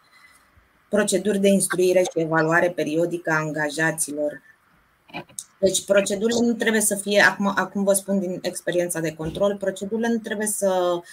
proceduri 0.89 1.39
de 1.39 1.47
instruire 1.47 1.99
și 1.99 2.20
evaluare 2.20 2.70
periodică 2.70 3.32
a 3.32 3.36
angajaților. 3.36 4.41
Deci 5.59 5.86
procedurile 5.86 6.39
nu 6.41 6.53
trebuie 6.53 6.82
să 6.82 6.95
fie, 6.95 7.22
acum, 7.22 7.53
acum 7.55 7.84
vă 7.84 7.93
spun 7.93 8.20
din 8.20 8.39
experiența 8.41 8.99
de 8.99 9.14
control, 9.14 9.57
procedurile 9.57 10.07
nu 10.07 10.18
trebuie 10.18 10.47
să 10.47 10.93
uh, 10.95 11.03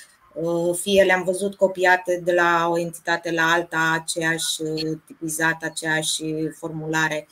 fie, 0.80 1.02
le-am 1.02 1.22
văzut 1.22 1.54
copiate 1.54 2.20
de 2.24 2.32
la 2.32 2.68
o 2.70 2.78
entitate 2.78 3.30
la 3.30 3.42
alta, 3.42 4.00
aceeași 4.02 4.62
uh, 4.62 4.98
tipizată, 5.06 5.66
aceeași 5.66 6.24
formulare. 6.58 7.28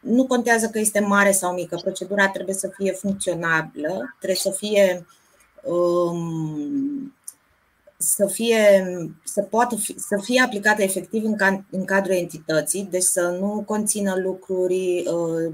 Nu 0.00 0.26
contează 0.26 0.68
că 0.68 0.78
este 0.78 1.00
mare 1.00 1.32
sau 1.32 1.54
mică, 1.54 1.76
procedura 1.82 2.28
trebuie 2.28 2.54
să 2.54 2.70
fie 2.76 2.92
funcționabilă, 2.92 4.16
trebuie 4.18 4.36
să 4.36 4.50
fie 4.50 5.06
um, 5.62 7.14
să 8.02 8.26
fie, 8.26 8.84
să 9.24 9.42
poată 9.42 9.76
fi, 9.76 9.98
să 9.98 10.20
fie 10.22 10.42
aplicată 10.42 10.82
efectiv 10.82 11.24
în, 11.24 11.36
ca, 11.36 11.64
în 11.70 11.84
cadrul 11.84 12.14
entității, 12.14 12.88
deci 12.90 13.02
să 13.02 13.36
nu 13.40 13.62
conțină 13.66 14.14
lucruri, 14.16 15.04
uh, 15.06 15.52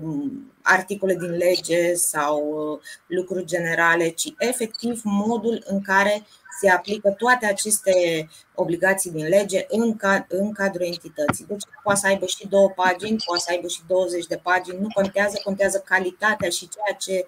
articole 0.62 1.14
din 1.14 1.30
lege 1.30 1.94
sau 1.94 2.38
uh, 2.48 2.80
lucruri 3.06 3.44
generale, 3.44 4.08
ci 4.08 4.34
efectiv 4.38 5.00
modul 5.04 5.64
în 5.66 5.80
care 5.80 6.26
se 6.60 6.70
aplică 6.70 7.10
toate 7.10 7.46
aceste 7.46 8.28
obligații 8.54 9.10
din 9.10 9.26
lege 9.26 9.66
în, 9.68 9.96
cad- 9.96 10.26
în 10.28 10.52
cadrul 10.52 10.86
entității. 10.86 11.44
Deci 11.48 11.62
poate 11.82 12.00
să 12.00 12.06
aibă 12.06 12.26
și 12.26 12.48
două 12.48 12.68
pagini, 12.68 13.22
poate 13.26 13.42
să 13.42 13.50
aibă 13.50 13.68
și 13.68 13.80
20 13.86 14.26
de 14.26 14.40
pagini, 14.42 14.80
nu 14.80 14.88
contează, 14.94 15.40
contează 15.44 15.82
calitatea 15.84 16.48
și 16.48 16.68
ceea 16.68 16.96
ce, 16.98 17.26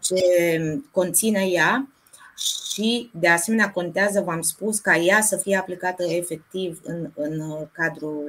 ce 0.00 0.20
conține 0.90 1.46
ea 1.46 1.88
și, 2.36 3.10
de 3.12 3.28
asemenea, 3.28 3.70
contează, 3.70 4.20
v-am 4.20 4.40
spus, 4.40 4.78
ca 4.78 4.96
ea 4.96 5.20
să 5.20 5.36
fie 5.36 5.56
aplicată 5.56 6.02
efectiv 6.02 6.80
în, 6.84 7.10
în 7.14 7.40
cadrul 7.72 8.24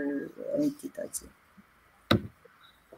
entității. 0.60 1.28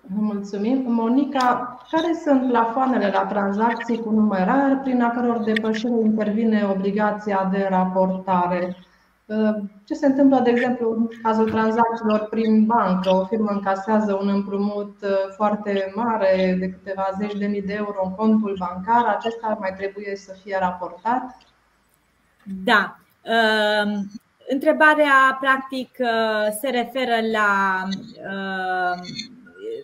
Mulțumim. 0.07 0.91
Monica, 0.91 1.77
care 1.91 2.13
sunt 2.25 2.49
plafoanele 2.49 3.09
la 3.13 3.25
tranzacții 3.25 3.99
cu 3.99 4.09
numerar 4.09 4.79
prin 4.83 5.01
a 5.01 5.09
căror 5.09 5.37
depășire 5.37 5.99
intervine 6.03 6.67
obligația 6.75 7.49
de 7.51 7.67
raportare? 7.69 8.75
Ce 9.85 9.93
se 9.93 10.05
întâmplă, 10.05 10.39
de 10.39 10.49
exemplu, 10.49 10.91
în 10.91 11.07
cazul 11.23 11.49
tranzacțiilor 11.49 12.27
prin 12.29 12.65
bancă? 12.65 13.09
O 13.09 13.25
firmă 13.25 13.49
încasează 13.51 14.13
un 14.21 14.27
împrumut 14.27 14.97
foarte 15.35 15.91
mare 15.95 16.55
de 16.59 16.69
câteva 16.69 17.09
zeci 17.19 17.37
de 17.37 17.45
mii 17.45 17.61
de 17.61 17.73
euro 17.73 18.01
în 18.03 18.15
contul 18.15 18.55
bancar. 18.59 19.05
Acesta 19.05 19.57
mai 19.59 19.73
trebuie 19.77 20.15
să 20.15 20.35
fie 20.43 20.57
raportat? 20.59 21.37
Da. 22.63 22.97
Întrebarea, 24.47 25.37
practic, 25.39 25.97
se 26.61 26.69
referă 26.69 27.15
la 27.31 27.83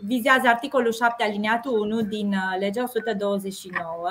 vizează 0.06 0.48
articolul 0.48 0.92
7 0.92 1.24
aliniatul 1.24 1.80
1 1.80 2.02
din 2.02 2.28
uh, 2.28 2.60
legea 2.60 2.84
129 2.84 4.10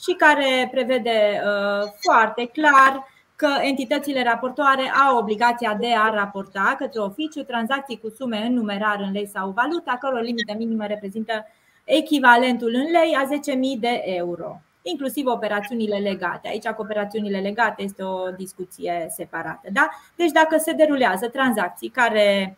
și 0.00 0.12
care 0.12 0.68
prevede 0.70 1.40
uh, 1.44 1.88
foarte 2.00 2.50
clar 2.52 3.12
că 3.36 3.48
entitățile 3.60 4.22
raportoare 4.22 4.92
au 5.08 5.16
obligația 5.16 5.74
de 5.80 5.94
a 5.94 6.10
raporta 6.10 6.74
către 6.78 7.00
oficiu 7.00 7.42
tranzacții 7.42 8.00
cu 8.00 8.08
sume 8.08 8.38
în 8.38 8.52
numerar 8.52 9.00
în 9.00 9.12
lei 9.12 9.26
sau 9.26 9.50
valută, 9.50 9.90
a 9.90 9.96
căror 9.96 10.22
limită 10.22 10.54
minimă 10.56 10.86
reprezintă 10.86 11.46
echivalentul 11.84 12.74
în 12.74 12.90
lei 12.90 13.14
a 13.14 13.52
10.000 13.74 13.80
de 13.80 14.02
euro, 14.04 14.60
inclusiv 14.82 15.26
operațiunile 15.26 15.96
legate. 15.96 16.48
Aici 16.48 16.66
cu 16.66 16.82
operațiunile 16.82 17.38
legate 17.38 17.82
este 17.82 18.02
o 18.02 18.30
discuție 18.30 19.06
separată. 19.08 19.68
Da? 19.72 19.88
Deci 20.16 20.30
dacă 20.30 20.56
se 20.58 20.72
derulează 20.72 21.28
tranzacții 21.28 21.88
care 21.88 22.56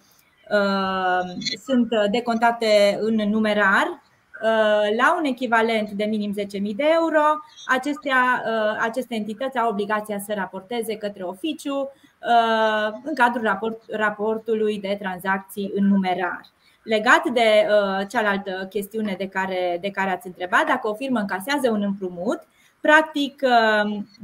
Uh, 0.50 1.34
sunt 1.64 1.88
decontate 2.10 2.98
în 3.00 3.14
numerar 3.14 3.86
uh, 3.86 4.05
la 4.96 5.16
un 5.18 5.24
echivalent 5.24 5.90
de 5.90 6.04
minim 6.04 6.34
10.000 6.38 6.44
de 6.76 6.84
euro, 6.94 7.22
acestea, 7.66 8.42
uh, 8.46 8.78
aceste 8.80 9.14
entități 9.14 9.58
au 9.58 9.70
obligația 9.70 10.18
să 10.18 10.32
raporteze 10.34 10.96
către 10.96 11.22
oficiu 11.22 11.90
în 13.02 13.14
cadrul 13.14 13.44
raport, 13.44 13.82
raportului 13.90 14.80
de 14.80 14.96
tranzacții 15.00 15.72
în 15.74 15.86
numerar. 15.86 16.40
Legat 16.82 17.28
de 17.28 17.66
cealaltă 18.08 18.66
chestiune 18.70 19.14
de 19.18 19.28
care, 19.28 19.78
de 19.80 19.90
care 19.90 20.10
ați 20.10 20.26
întrebat, 20.26 20.66
dacă 20.66 20.88
o 20.88 20.94
firmă 20.94 21.18
încasează 21.18 21.70
un 21.70 21.82
împrumut, 21.82 22.40
practic 22.80 23.42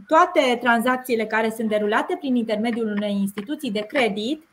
toate 0.06 0.58
tranzacțiile 0.60 1.24
care 1.24 1.50
sunt 1.56 1.68
derulate 1.68 2.16
prin 2.20 2.34
intermediul 2.34 2.90
unei 2.90 3.16
instituții 3.20 3.70
de 3.70 3.80
credit 3.80 4.42
Uh, 4.42 4.51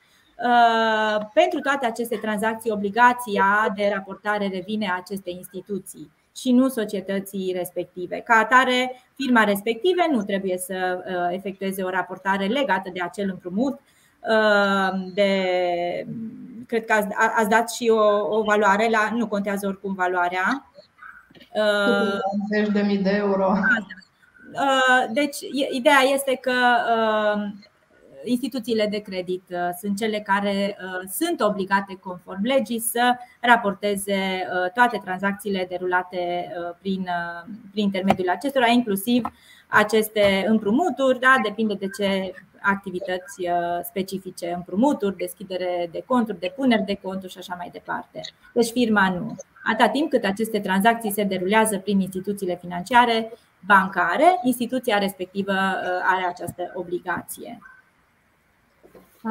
pentru 1.34 1.60
toate 1.60 1.86
aceste 1.86 2.16
tranzacții, 2.16 2.72
obligația 2.72 3.74
de 3.76 3.92
raportare 3.94 4.50
revine 4.54 4.92
acestei 4.96 5.34
instituții 5.38 6.12
și 6.36 6.52
nu 6.52 6.68
societății 6.68 7.54
respective. 7.56 8.20
Ca 8.20 8.34
atare, 8.34 9.02
firma 9.16 9.44
respective 9.44 10.08
nu 10.12 10.24
trebuie 10.24 10.58
să 10.58 11.04
uh, 11.06 11.36
efectueze 11.36 11.84
o 11.84 11.90
raportare 11.90 12.46
legată 12.46 12.90
de 12.94 13.02
acel 13.02 13.30
împrumut. 13.30 13.80
Uh, 14.20 15.12
de, 15.14 15.32
cred 16.68 16.86
că 16.86 16.94
ați, 17.36 17.50
dat 17.50 17.72
și 17.72 17.90
o, 17.90 18.38
o 18.38 18.44
valoare, 18.44 18.90
la, 18.90 19.10
nu 19.16 19.28
contează 19.28 19.68
oricum 19.68 19.94
valoarea. 19.94 20.72
Zeci 22.50 22.68
de 22.68 22.82
mii 22.82 22.98
de 22.98 23.16
euro. 23.16 23.54
Deci, 25.12 25.38
ideea 25.72 26.02
este 26.14 26.36
că 26.42 26.52
instituțiile 28.24 28.88
de 28.92 28.98
credit 28.98 29.44
uh, 29.50 29.58
sunt 29.80 29.98
cele 29.98 30.20
care 30.20 30.78
uh, 30.84 31.10
sunt 31.12 31.42
obligate 31.42 31.98
conform 32.00 32.44
legii 32.44 32.80
să 32.80 33.16
raporteze 33.42 34.14
uh, 34.14 34.72
toate 34.72 35.02
tranzacțiile 35.04 35.66
derulate 35.70 36.52
prin, 36.82 37.08
prin 37.72 37.84
intermediul 37.84 38.30
acestora, 38.30 38.68
inclusiv 38.68 39.32
aceste 39.68 40.46
împrumuturi, 40.48 41.20
da, 41.20 41.36
depinde 41.44 41.74
de 41.74 41.88
ce 41.98 42.34
activități 42.62 43.48
specifice, 43.84 44.54
împrumuturi, 44.56 45.18
deschidere 45.18 45.90
de 45.92 46.04
conturi, 46.06 46.40
depuneri 46.40 46.86
de 46.86 47.00
conturi 47.02 47.32
și 47.32 47.38
așa 47.38 47.56
mai 47.58 47.70
departe. 47.72 48.22
Deci 48.54 48.70
firma 48.72 49.10
nu. 49.10 49.36
Atâta 49.64 49.90
timp 49.90 50.10
cât 50.10 50.24
aceste 50.24 50.60
tranzacții 50.60 51.12
se 51.12 51.24
derulează 51.24 51.78
prin 51.78 52.00
instituțiile 52.00 52.56
financiare, 52.56 53.32
bancare, 53.66 54.40
instituția 54.44 54.98
respectivă 54.98 55.54
are 56.04 56.26
această 56.28 56.72
obligație. 56.74 57.60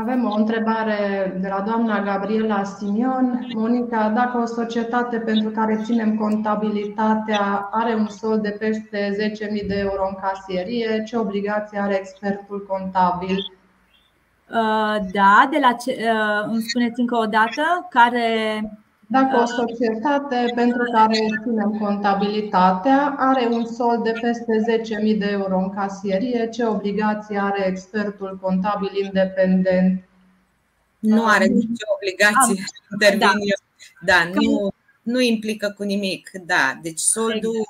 Avem 0.01 0.24
o 0.24 0.34
întrebare 0.34 1.36
de 1.40 1.49
la 1.49 1.61
doamna 1.61 2.03
Gabriela 2.03 2.64
Simion. 2.64 3.46
Monica, 3.55 4.09
dacă 4.09 4.38
o 4.38 4.46
societate 4.46 5.18
pentru 5.18 5.51
care 5.51 5.80
ținem 5.84 6.16
contabilitatea 6.16 7.68
are 7.70 7.94
un 7.94 8.07
sol 8.09 8.40
de 8.40 8.57
peste 8.59 9.16
10.000 9.62 9.66
de 9.66 9.74
euro 9.74 10.07
în 10.09 10.16
casierie, 10.22 11.03
ce 11.07 11.16
obligație 11.16 11.78
are 11.78 11.99
expertul 11.99 12.66
contabil? 12.68 13.36
Uh, 14.51 14.96
da, 15.12 15.49
de 15.51 15.59
la 15.61 15.72
ce, 15.72 15.90
uh, 15.90 16.49
îmi 16.51 16.62
spuneți 16.62 17.01
încă 17.01 17.16
o 17.16 17.26
dată 17.26 17.86
care 17.90 18.61
dacă 19.11 19.41
o 19.43 19.47
societate 19.47 20.53
pentru 20.55 20.83
care 20.93 21.19
ținem 21.43 21.79
contabilitatea 21.81 23.15
are 23.19 23.49
un 23.51 23.67
sol 23.67 24.01
de 24.03 24.13
peste 24.21 24.83
10.000 25.13 25.19
de 25.19 25.27
euro 25.31 25.59
în 25.59 25.75
casierie, 25.75 26.49
ce 26.49 26.65
obligație 26.65 27.39
are 27.39 27.67
expertul 27.67 28.39
contabil 28.43 28.91
independent? 29.05 30.03
Nu 30.99 31.27
are 31.27 31.45
nicio 31.45 31.87
obligație 31.95 32.65
să 32.67 32.83
intervine. 32.93 33.55
Da, 34.01 34.23
da 34.23 34.31
nu, 34.35 34.73
nu 35.03 35.21
implică 35.21 35.75
cu 35.77 35.83
nimic. 35.83 36.31
Da, 36.47 36.79
deci 36.83 37.01
soldul, 37.01 37.67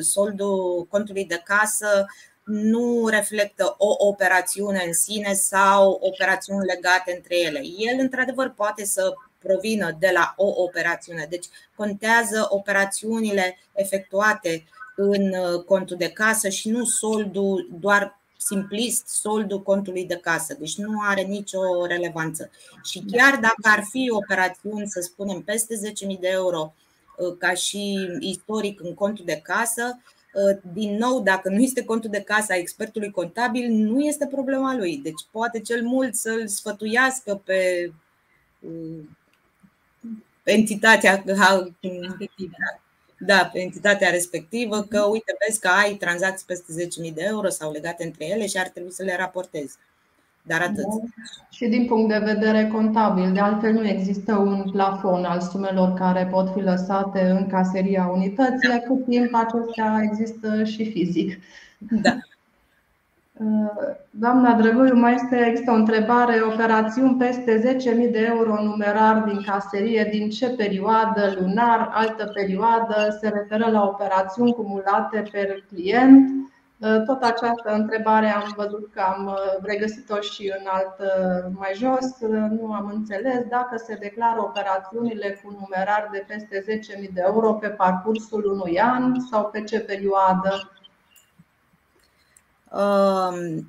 soldul 0.00 0.86
contului 0.90 1.24
de 1.24 1.40
casă 1.44 2.06
nu 2.44 3.08
reflectă 3.10 3.74
o 3.78 4.06
operațiune 4.06 4.82
în 4.86 4.92
sine 4.92 5.32
sau 5.32 5.98
operațiuni 6.00 6.64
legate 6.64 7.12
între 7.16 7.38
ele. 7.38 7.60
El, 7.78 7.96
într-adevăr, 7.98 8.52
poate 8.56 8.84
să 8.84 9.12
provină 9.42 9.96
de 9.98 10.10
la 10.14 10.34
o 10.36 10.62
operațiune. 10.62 11.26
Deci 11.30 11.46
contează 11.76 12.46
operațiunile 12.48 13.58
efectuate 13.72 14.64
în 14.96 15.28
uh, 15.28 15.64
contul 15.64 15.96
de 15.96 16.08
casă 16.08 16.48
și 16.48 16.68
nu 16.68 16.84
soldul 16.84 17.68
doar 17.80 18.20
simplist 18.36 19.08
soldul 19.08 19.62
contului 19.62 20.06
de 20.06 20.16
casă, 20.16 20.56
deci 20.58 20.76
nu 20.76 20.92
are 21.00 21.22
nicio 21.22 21.86
relevanță. 21.86 22.50
Și 22.84 23.04
chiar 23.10 23.38
dacă 23.40 23.62
ar 23.62 23.84
fi 23.90 24.10
operațiuni, 24.10 24.88
să 24.88 25.00
spunem, 25.00 25.42
peste 25.42 25.74
10.000 26.14 26.20
de 26.20 26.28
euro 26.28 26.74
uh, 27.16 27.36
ca 27.38 27.54
și 27.54 28.08
istoric 28.20 28.80
în 28.80 28.94
contul 28.94 29.24
de 29.24 29.40
casă, 29.42 30.00
uh, 30.34 30.58
din 30.72 30.96
nou, 30.96 31.22
dacă 31.22 31.48
nu 31.48 31.60
este 31.60 31.84
contul 31.84 32.10
de 32.10 32.20
casă 32.20 32.52
a 32.52 32.56
expertului 32.56 33.10
contabil, 33.10 33.70
nu 33.70 34.00
este 34.00 34.26
problema 34.26 34.76
lui. 34.76 34.96
Deci 34.96 35.26
poate 35.30 35.60
cel 35.60 35.82
mult 35.82 36.14
să-l 36.14 36.48
sfătuiască 36.48 37.42
pe 37.44 37.92
entitatea 40.42 41.22
respectivă. 41.24 42.56
Da, 43.18 43.50
pe 43.52 43.60
entitatea 43.60 44.10
respectivă, 44.10 44.82
că 44.82 45.00
uite, 45.10 45.36
vezi 45.46 45.60
că 45.60 45.68
ai 45.68 45.94
tranzacții 45.94 46.46
peste 46.46 46.72
10.000 47.08 47.14
de 47.14 47.24
euro 47.24 47.48
sau 47.48 47.72
legate 47.72 48.04
între 48.04 48.28
ele 48.28 48.46
și 48.46 48.56
ar 48.56 48.68
trebui 48.68 48.92
să 48.92 49.02
le 49.02 49.16
raportezi. 49.16 49.76
Dar 50.42 50.60
atât. 50.60 50.76
Da. 50.76 51.22
Și 51.50 51.66
din 51.66 51.86
punct 51.86 52.08
de 52.08 52.32
vedere 52.32 52.70
contabil, 52.72 53.32
de 53.32 53.40
altfel 53.40 53.72
nu 53.72 53.88
există 53.88 54.36
un 54.36 54.70
plafon 54.70 55.24
al 55.24 55.40
sumelor 55.40 55.94
care 55.94 56.28
pot 56.30 56.52
fi 56.52 56.60
lăsate 56.60 57.20
în 57.20 57.46
caseria 57.46 58.06
unității, 58.06 58.68
da. 58.68 58.78
cât 58.78 59.04
timp 59.08 59.34
acestea 59.34 60.00
există 60.10 60.64
și 60.64 60.90
fizic. 60.90 61.38
Da. 61.78 62.18
Doamna 64.10 64.52
Drăgoiu, 64.52 64.94
mai 64.94 65.14
este, 65.14 65.46
există 65.46 65.70
o 65.70 65.74
întrebare. 65.74 66.40
Operațiuni 66.40 67.16
peste 67.16 67.78
10.000 68.06 68.10
de 68.10 68.24
euro 68.36 68.62
numerar 68.62 69.18
din 69.18 69.42
caserie, 69.42 70.08
din 70.10 70.30
ce 70.30 70.50
perioadă, 70.50 71.34
lunar, 71.40 71.90
altă 71.92 72.30
perioadă, 72.34 73.16
se 73.20 73.28
referă 73.28 73.70
la 73.70 73.82
operațiuni 73.82 74.52
cumulate 74.52 75.22
per 75.32 75.64
client? 75.68 76.30
Tot 77.06 77.22
această 77.22 77.74
întrebare 77.74 78.26
am 78.26 78.52
văzut 78.56 78.90
că 78.92 79.00
am 79.00 79.36
regăsit-o 79.62 80.20
și 80.20 80.52
în 80.58 80.66
alt 80.66 80.96
mai 81.58 81.70
jos. 81.74 82.20
Nu 82.50 82.72
am 82.72 82.90
înțeles 82.94 83.44
dacă 83.48 83.76
se 83.76 83.94
declară 84.00 84.40
operațiunile 84.40 85.40
cu 85.42 85.56
numerar 85.60 86.08
de 86.12 86.24
peste 86.28 86.64
10.000 87.00 87.12
de 87.12 87.22
euro 87.24 87.52
pe 87.52 87.68
parcursul 87.68 88.44
unui 88.52 88.80
an 88.80 89.20
sau 89.30 89.48
pe 89.52 89.62
ce 89.62 89.80
perioadă 89.80 90.70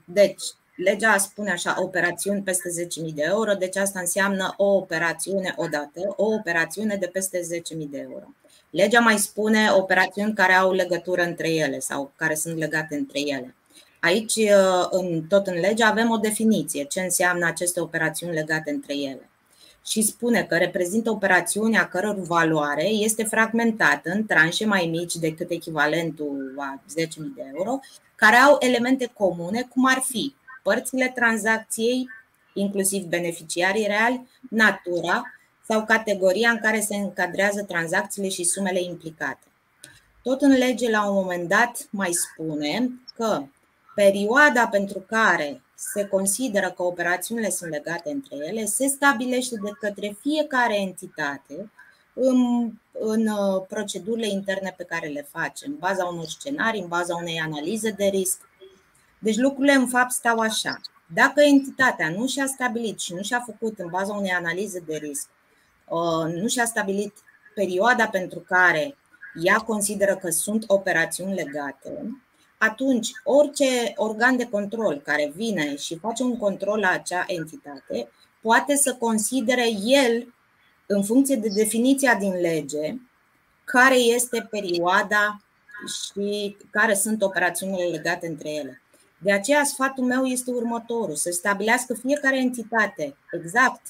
deci, 0.05 0.43
legea 0.75 1.17
spune 1.17 1.51
așa, 1.51 1.75
operațiuni 1.81 2.41
peste 2.41 2.69
10.000 3.07 3.13
de 3.13 3.23
euro, 3.25 3.53
deci 3.53 3.77
asta 3.77 3.99
înseamnă 3.99 4.53
o 4.57 4.65
operațiune 4.65 5.53
odată, 5.57 6.13
o 6.15 6.25
operațiune 6.25 6.95
de 6.95 7.07
peste 7.07 7.39
10.000 7.39 7.89
de 7.89 8.07
euro. 8.11 8.25
Legea 8.69 8.99
mai 8.99 9.17
spune 9.17 9.69
operațiuni 9.71 10.33
care 10.33 10.53
au 10.53 10.71
legătură 10.71 11.21
între 11.21 11.49
ele 11.49 11.79
sau 11.79 12.11
care 12.15 12.35
sunt 12.35 12.57
legate 12.57 12.95
între 12.95 13.19
ele. 13.19 13.55
Aici, 13.99 14.39
în, 14.89 15.23
tot 15.29 15.47
în 15.47 15.59
lege, 15.59 15.83
avem 15.83 16.09
o 16.09 16.17
definiție 16.17 16.83
ce 16.83 17.01
înseamnă 17.01 17.45
aceste 17.45 17.79
operațiuni 17.79 18.33
legate 18.33 18.71
între 18.71 18.95
ele. 18.95 19.29
Și 19.85 20.01
spune 20.01 20.43
că 20.43 20.57
reprezintă 20.57 21.09
operațiuni 21.09 21.77
a 21.77 21.87
căror 21.87 22.15
valoare 22.15 22.85
este 22.85 23.23
fragmentată 23.23 24.09
în 24.09 24.25
tranșe 24.25 24.65
mai 24.65 24.87
mici 24.91 25.15
decât 25.15 25.49
echivalentul 25.49 26.55
a 26.57 26.81
10.000 26.99 27.05
de 27.35 27.51
euro, 27.55 27.79
care 28.15 28.35
au 28.35 28.57
elemente 28.59 29.11
comune, 29.13 29.61
cum 29.69 29.85
ar 29.85 30.01
fi 30.05 30.35
părțile 30.63 31.11
tranzacției, 31.15 32.09
inclusiv 32.53 33.03
beneficiarii 33.03 33.87
reali, 33.87 34.27
natura 34.49 35.23
sau 35.67 35.85
categoria 35.85 36.49
în 36.49 36.59
care 36.61 36.79
se 36.79 36.95
încadrează 36.95 37.63
tranzacțiile 37.63 38.29
și 38.29 38.43
sumele 38.43 38.81
implicate. 38.81 39.47
Tot 40.23 40.41
în 40.41 40.51
lege, 40.51 40.89
la 40.89 41.09
un 41.09 41.13
moment 41.13 41.47
dat, 41.47 41.87
mai 41.89 42.11
spune 42.11 42.89
că 43.15 43.43
perioada 43.95 44.67
pentru 44.67 44.99
care 44.99 45.62
se 45.91 46.07
consideră 46.07 46.71
că 46.71 46.83
operațiunile 46.83 47.49
sunt 47.49 47.69
legate 47.69 48.11
între 48.11 48.35
ele, 48.35 48.65
se 48.65 48.87
stabilește 48.87 49.55
de 49.63 49.69
către 49.79 50.15
fiecare 50.21 50.75
entitate 50.75 51.71
în, 52.13 52.69
în 52.91 53.27
uh, 53.27 53.65
procedurile 53.67 54.27
interne 54.27 54.73
pe 54.77 54.83
care 54.83 55.07
le 55.07 55.27
face, 55.31 55.65
în 55.65 55.75
baza 55.79 56.05
unor 56.05 56.25
scenarii, 56.25 56.81
în 56.81 56.87
baza 56.87 57.15
unei 57.15 57.39
analize 57.39 57.91
de 57.91 58.05
risc. 58.05 58.39
Deci 59.19 59.37
lucrurile 59.37 59.73
în 59.73 59.87
fapt 59.87 60.11
stau 60.11 60.39
așa. 60.39 60.81
Dacă 61.13 61.41
entitatea 61.41 62.09
nu 62.09 62.27
și-a 62.27 62.45
stabilit 62.45 62.99
și 62.99 63.13
nu 63.13 63.21
și-a 63.21 63.39
făcut 63.39 63.79
în 63.79 63.89
baza 63.89 64.13
unei 64.13 64.31
analize 64.31 64.79
de 64.79 64.95
risc, 64.95 65.29
uh, 65.87 66.33
nu 66.33 66.47
și-a 66.47 66.65
stabilit 66.65 67.13
perioada 67.55 68.07
pentru 68.07 68.39
care 68.39 68.97
ea 69.41 69.57
consideră 69.57 70.15
că 70.15 70.29
sunt 70.29 70.63
operațiuni 70.67 71.33
legate, 71.33 72.21
atunci 72.69 73.11
orice 73.23 73.93
organ 73.95 74.37
de 74.37 74.45
control 74.45 75.01
care 75.03 75.31
vine 75.35 75.75
și 75.75 75.97
face 75.97 76.23
un 76.23 76.37
control 76.37 76.79
la 76.79 76.89
acea 76.89 77.23
entitate 77.27 78.09
poate 78.41 78.75
să 78.75 78.95
considere 78.95 79.67
el, 79.85 80.33
în 80.85 81.03
funcție 81.03 81.35
de 81.35 81.47
definiția 81.47 82.15
din 82.15 82.33
lege, 82.41 82.95
care 83.63 83.95
este 83.95 84.47
perioada 84.49 85.41
și 85.87 86.57
care 86.71 86.93
sunt 86.93 87.21
operațiunile 87.21 87.83
legate 87.83 88.27
între 88.27 88.49
ele. 88.49 88.81
De 89.17 89.31
aceea, 89.31 89.63
sfatul 89.63 90.03
meu 90.03 90.25
este 90.25 90.51
următorul: 90.51 91.15
să 91.15 91.31
stabilească 91.31 91.93
fiecare 91.93 92.37
entitate 92.37 93.15
exact 93.31 93.81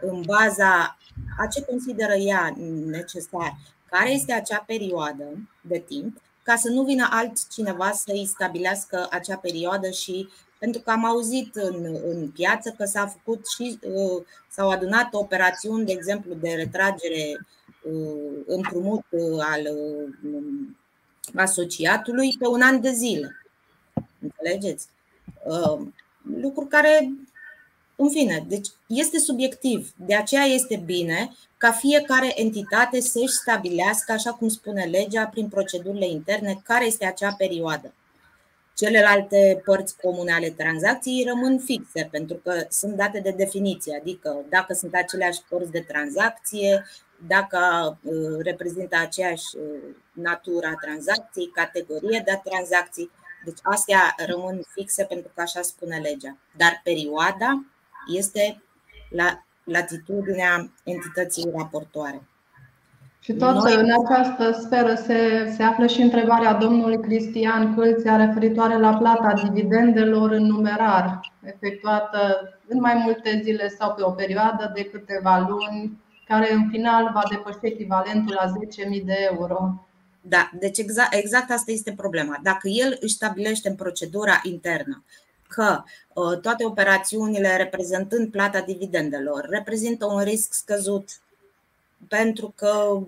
în 0.00 0.22
baza 0.26 0.98
a 1.38 1.46
ce 1.46 1.62
consideră 1.62 2.14
ea 2.14 2.54
necesar, 2.86 3.56
care 3.90 4.10
este 4.10 4.32
acea 4.32 4.64
perioadă 4.66 5.24
de 5.60 5.78
timp 5.78 6.20
ca 6.42 6.56
să 6.56 6.68
nu 6.68 6.82
vină 6.82 7.08
altcineva 7.10 7.90
să 7.90 8.12
îi 8.12 8.26
stabilească 8.26 9.06
acea 9.10 9.36
perioadă 9.36 9.90
și 9.90 10.28
pentru 10.58 10.80
că 10.80 10.90
am 10.90 11.04
auzit 11.04 11.54
în, 11.54 11.96
în 12.04 12.30
piață 12.30 12.74
că 12.76 12.84
s-a 12.84 13.06
făcut 13.06 13.46
și 13.56 13.78
uh, 13.82 14.24
s-au 14.50 14.70
adunat 14.70 15.08
operațiuni, 15.12 15.84
de 15.84 15.92
exemplu, 15.92 16.34
de 16.34 16.48
retragere 16.48 17.46
uh, 17.82 18.42
împrumut 18.46 19.04
uh, 19.10 19.38
al 19.40 19.60
uh, 19.60 20.12
asociatului 21.34 22.36
pe 22.38 22.46
un 22.46 22.60
an 22.60 22.80
de 22.80 22.90
zile. 22.90 23.36
Înțelegeți? 24.20 24.88
Uh, 25.44 25.86
lucruri 26.40 26.68
care 26.68 27.12
în 28.02 28.10
fine, 28.10 28.44
deci 28.48 28.68
este 28.86 29.18
subiectiv. 29.18 29.92
De 29.96 30.14
aceea 30.14 30.44
este 30.44 30.82
bine 30.84 31.30
ca 31.56 31.70
fiecare 31.70 32.40
entitate 32.40 33.00
să-și 33.00 33.32
stabilească, 33.32 34.12
așa 34.12 34.32
cum 34.32 34.48
spune 34.48 34.84
legea, 34.84 35.26
prin 35.26 35.48
procedurile 35.48 36.06
interne, 36.06 36.60
care 36.64 36.86
este 36.86 37.06
acea 37.06 37.34
perioadă. 37.38 37.94
Celelalte 38.76 39.62
părți 39.64 39.96
comune 39.96 40.32
ale 40.32 40.50
tranzacției 40.50 41.24
rămân 41.28 41.58
fixe 41.58 42.08
pentru 42.10 42.36
că 42.36 42.66
sunt 42.68 42.94
date 42.94 43.20
de 43.20 43.34
definiție, 43.36 43.96
adică 44.00 44.44
dacă 44.48 44.74
sunt 44.74 44.94
aceleași 44.94 45.40
părți 45.48 45.70
de 45.70 45.84
tranzacție, 45.88 46.86
dacă 47.26 47.58
uh, 48.02 48.38
reprezintă 48.42 48.96
aceeași 48.96 49.56
uh, 49.56 49.94
natură 50.12 50.66
a 50.66 50.86
tranzacției, 50.86 51.50
categorie 51.54 52.22
de 52.24 52.40
tranzacții. 52.44 53.10
Deci 53.44 53.58
astea 53.62 54.14
rămân 54.26 54.62
fixe 54.74 55.04
pentru 55.04 55.30
că 55.34 55.40
așa 55.40 55.62
spune 55.62 55.96
legea. 55.96 56.36
Dar 56.56 56.80
perioada 56.84 57.64
este 58.06 58.62
la 59.10 59.44
latitudinea 59.64 60.70
entității 60.84 61.50
raportoare. 61.56 62.22
Și 63.20 63.32
tot 63.32 63.54
Noi... 63.54 63.74
în 63.74 63.88
această 64.04 64.60
sferă 64.60 64.94
se, 64.94 65.52
se 65.56 65.62
află 65.62 65.86
și 65.86 66.00
întrebarea 66.00 66.54
domnului 66.54 67.00
Cristian 67.00 67.74
Câlția 67.74 68.16
referitoare 68.16 68.78
la 68.78 68.96
plata 68.96 69.32
dividendelor 69.32 70.30
în 70.30 70.44
numerar, 70.46 71.32
efectuată 71.44 72.18
în 72.68 72.80
mai 72.80 72.94
multe 72.94 73.40
zile 73.42 73.68
sau 73.68 73.94
pe 73.94 74.02
o 74.02 74.10
perioadă 74.10 74.72
de 74.74 74.84
câteva 74.84 75.46
luni, 75.48 76.00
care 76.26 76.52
în 76.52 76.68
final 76.70 77.10
va 77.14 77.22
depăși 77.30 77.58
echivalentul 77.60 78.38
la 78.40 78.52
10.000 78.96 79.04
de 79.04 79.28
euro. 79.30 79.86
Da, 80.20 80.50
deci 80.58 80.78
exact, 80.78 81.14
exact 81.14 81.50
asta 81.50 81.70
este 81.70 81.92
problema. 81.92 82.38
Dacă 82.42 82.68
el 82.68 82.96
își 83.00 83.14
stabilește 83.14 83.68
în 83.68 83.74
procedura 83.74 84.40
internă 84.42 85.04
că 85.54 85.82
uh, 86.12 86.38
toate 86.40 86.64
operațiunile 86.64 87.56
reprezentând 87.56 88.30
plata 88.30 88.60
dividendelor 88.60 89.46
reprezintă 89.48 90.06
un 90.06 90.22
risc 90.22 90.52
scăzut 90.52 91.08
pentru 92.08 92.52
că, 92.56 93.00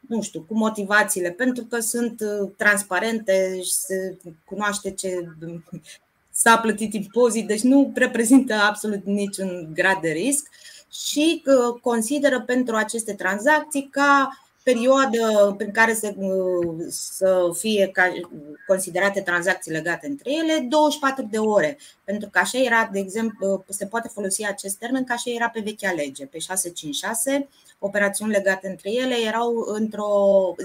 nu 0.00 0.22
știu, 0.22 0.44
cu 0.48 0.54
motivațiile, 0.54 1.30
pentru 1.30 1.64
că 1.64 1.78
sunt 1.80 2.20
uh, 2.20 2.50
transparente 2.56 3.60
și 3.62 3.72
se 3.72 4.16
cunoaște 4.44 4.90
ce 4.90 5.28
s-a 6.42 6.58
plătit 6.58 6.94
impozit, 6.94 7.46
deci 7.46 7.62
nu 7.62 7.92
reprezintă 7.94 8.54
absolut 8.54 9.04
niciun 9.04 9.70
grad 9.74 10.00
de 10.00 10.10
risc 10.10 10.48
și 10.90 11.42
uh, 11.46 11.80
consideră 11.80 12.40
pentru 12.40 12.74
aceste 12.74 13.14
tranzacții 13.14 13.88
ca 13.90 14.38
perioadă 14.72 15.54
prin 15.56 15.70
care 15.70 15.94
să, 15.94 16.14
să 16.88 17.50
fie 17.58 17.90
considerate 18.66 19.20
tranzacții 19.20 19.72
legate 19.72 20.06
între 20.06 20.30
ele, 20.32 20.66
24 20.68 21.26
de 21.30 21.38
ore. 21.38 21.78
Pentru 22.04 22.28
că 22.28 22.38
așa 22.38 22.58
era, 22.58 22.88
de 22.92 22.98
exemplu, 22.98 23.64
se 23.68 23.86
poate 23.86 24.08
folosi 24.08 24.46
acest 24.46 24.76
termen 24.76 25.04
ca 25.04 25.14
așa 25.14 25.30
era 25.30 25.48
pe 25.48 25.60
vechea 25.60 25.92
lege, 25.92 26.26
pe 26.26 26.38
656, 26.38 27.48
operațiuni 27.78 28.32
legate 28.32 28.68
între 28.68 28.90
ele 28.90 29.14
erau 29.26 29.64
într-o 29.66 30.10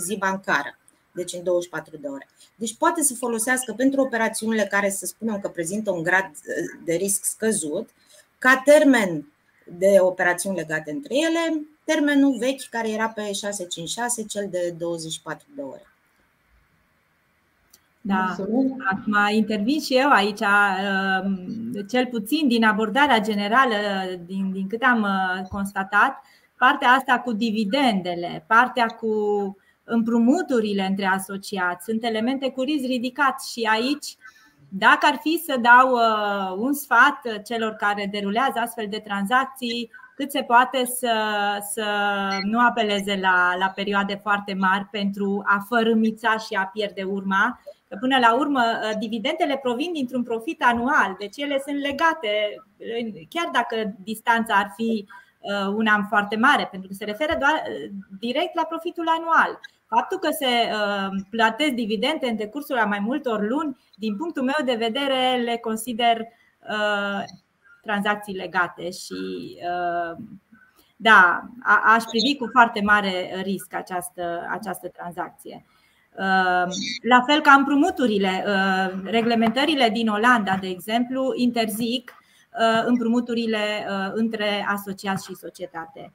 zi 0.06 0.16
bancară, 0.18 0.78
deci 1.12 1.34
în 1.34 1.44
24 1.44 1.98
de 1.98 2.08
ore. 2.08 2.28
Deci 2.56 2.76
poate 2.76 3.02
să 3.02 3.14
folosească 3.14 3.74
pentru 3.78 4.02
operațiunile 4.02 4.64
care 4.64 4.90
să 4.90 5.06
spunem 5.06 5.40
că 5.40 5.48
prezintă 5.50 5.92
un 5.92 6.04
grad 6.04 6.32
de 6.86 6.94
risc 6.94 7.24
scăzut, 7.24 7.90
ca 8.38 8.62
termen 8.66 9.28
de 9.78 9.98
operațiuni 10.00 10.56
legate 10.56 10.92
între 10.92 11.16
ele, 11.16 11.68
termenul 11.84 12.38
vechi 12.38 12.70
care 12.70 12.90
era 12.90 13.08
pe 13.08 13.32
656, 13.34 14.24
cel 14.24 14.48
de 14.52 14.76
24 14.78 15.48
de 15.56 15.62
ore. 15.62 15.88
Da, 18.06 18.36
acum 18.92 19.18
intervin 19.32 19.80
și 19.80 19.96
eu 19.96 20.10
aici, 20.10 20.40
um, 20.40 21.86
cel 21.90 22.06
puțin 22.06 22.48
din 22.48 22.64
abordarea 22.64 23.20
generală, 23.20 23.76
din, 24.26 24.52
din 24.52 24.68
câte 24.68 24.86
am 24.86 25.02
uh, 25.02 25.48
constatat, 25.50 26.24
partea 26.58 26.90
asta 26.90 27.20
cu 27.20 27.34
dividendele, 27.34 28.44
partea 28.48 28.86
cu 28.86 29.14
împrumuturile 29.84 30.86
între 30.86 31.06
asociați, 31.06 31.86
sunt 31.86 32.04
elemente 32.04 32.50
cu 32.50 32.62
risc 32.62 32.86
ridicat 32.86 33.44
și 33.44 33.70
aici 33.72 34.18
dacă 34.70 35.06
ar 35.12 35.20
fi 35.22 35.42
să 35.46 35.58
dau 35.62 35.92
uh, 35.92 36.56
un 36.58 36.74
sfat 36.74 37.44
celor 37.44 37.72
care 37.72 38.08
derulează 38.12 38.60
astfel 38.60 38.88
de 38.90 39.02
tranzacții, 39.06 39.92
cât 40.16 40.32
se 40.32 40.42
poate 40.42 40.86
să, 40.86 41.16
să 41.72 41.86
nu 42.44 42.60
apeleze 42.60 43.20
la, 43.22 43.56
la 43.60 43.68
perioade 43.76 44.20
foarte 44.22 44.54
mari 44.54 44.88
pentru 44.92 45.42
a 45.46 45.66
fărâmița 45.68 46.38
și 46.38 46.54
a 46.54 46.66
pierde 46.66 47.04
urma. 47.04 47.60
Că 47.88 47.98
până 48.00 48.18
la 48.20 48.36
urmă, 48.36 48.62
uh, 48.62 48.98
dividendele 49.00 49.58
provin 49.58 49.94
dintr-un 49.94 50.24
profit 50.24 50.64
anual, 50.64 51.16
deci 51.20 51.38
ele 51.38 51.62
sunt 51.66 51.80
legate, 51.80 52.64
chiar 53.30 53.50
dacă 53.54 53.94
distanța 54.04 54.54
ar 54.54 54.72
fi 54.76 55.06
uh, 55.40 55.74
un 55.76 55.88
an 55.88 56.06
foarte 56.06 56.36
mare, 56.36 56.68
pentru 56.72 56.90
că 56.90 56.96
se 56.96 57.06
referă 57.06 57.36
doar 57.40 57.64
direct 58.20 58.56
la 58.56 58.64
profitul 58.64 59.08
anual. 59.08 59.60
Faptul 59.88 60.18
că 60.18 60.30
se 60.32 60.72
plătesc 61.30 61.72
dividende 61.72 62.28
în 62.28 62.36
decursul 62.36 62.78
a 62.78 62.86
mai 62.86 63.00
multor 63.00 63.48
luni, 63.48 63.78
din 63.96 64.16
punctul 64.18 64.44
meu 64.44 64.66
de 64.66 64.76
vedere, 64.76 65.42
le 65.44 65.58
consider 65.58 66.28
tranzacții 67.84 68.36
legate 68.36 68.90
și 68.92 69.22
uh, 69.56 70.18
da, 70.96 71.42
aș 71.96 72.04
privi 72.04 72.38
cu 72.38 72.48
foarte 72.52 72.82
mare 72.82 73.42
risc 73.42 73.74
această, 73.74 74.48
această 74.50 74.88
tranzacție. 74.88 75.66
Uh, 76.12 76.74
la 77.02 77.22
fel 77.26 77.42
ca 77.42 77.52
împrumuturile, 77.52 78.46
uh, 78.48 79.02
reglementările 79.04 79.90
din 79.90 80.08
Olanda, 80.08 80.58
de 80.62 80.68
exemplu, 80.68 81.32
interzic 81.36 82.14
împrumuturile 82.86 83.88
între 84.14 84.66
asociați 84.70 85.26
și 85.26 85.36
societate. 85.36 86.14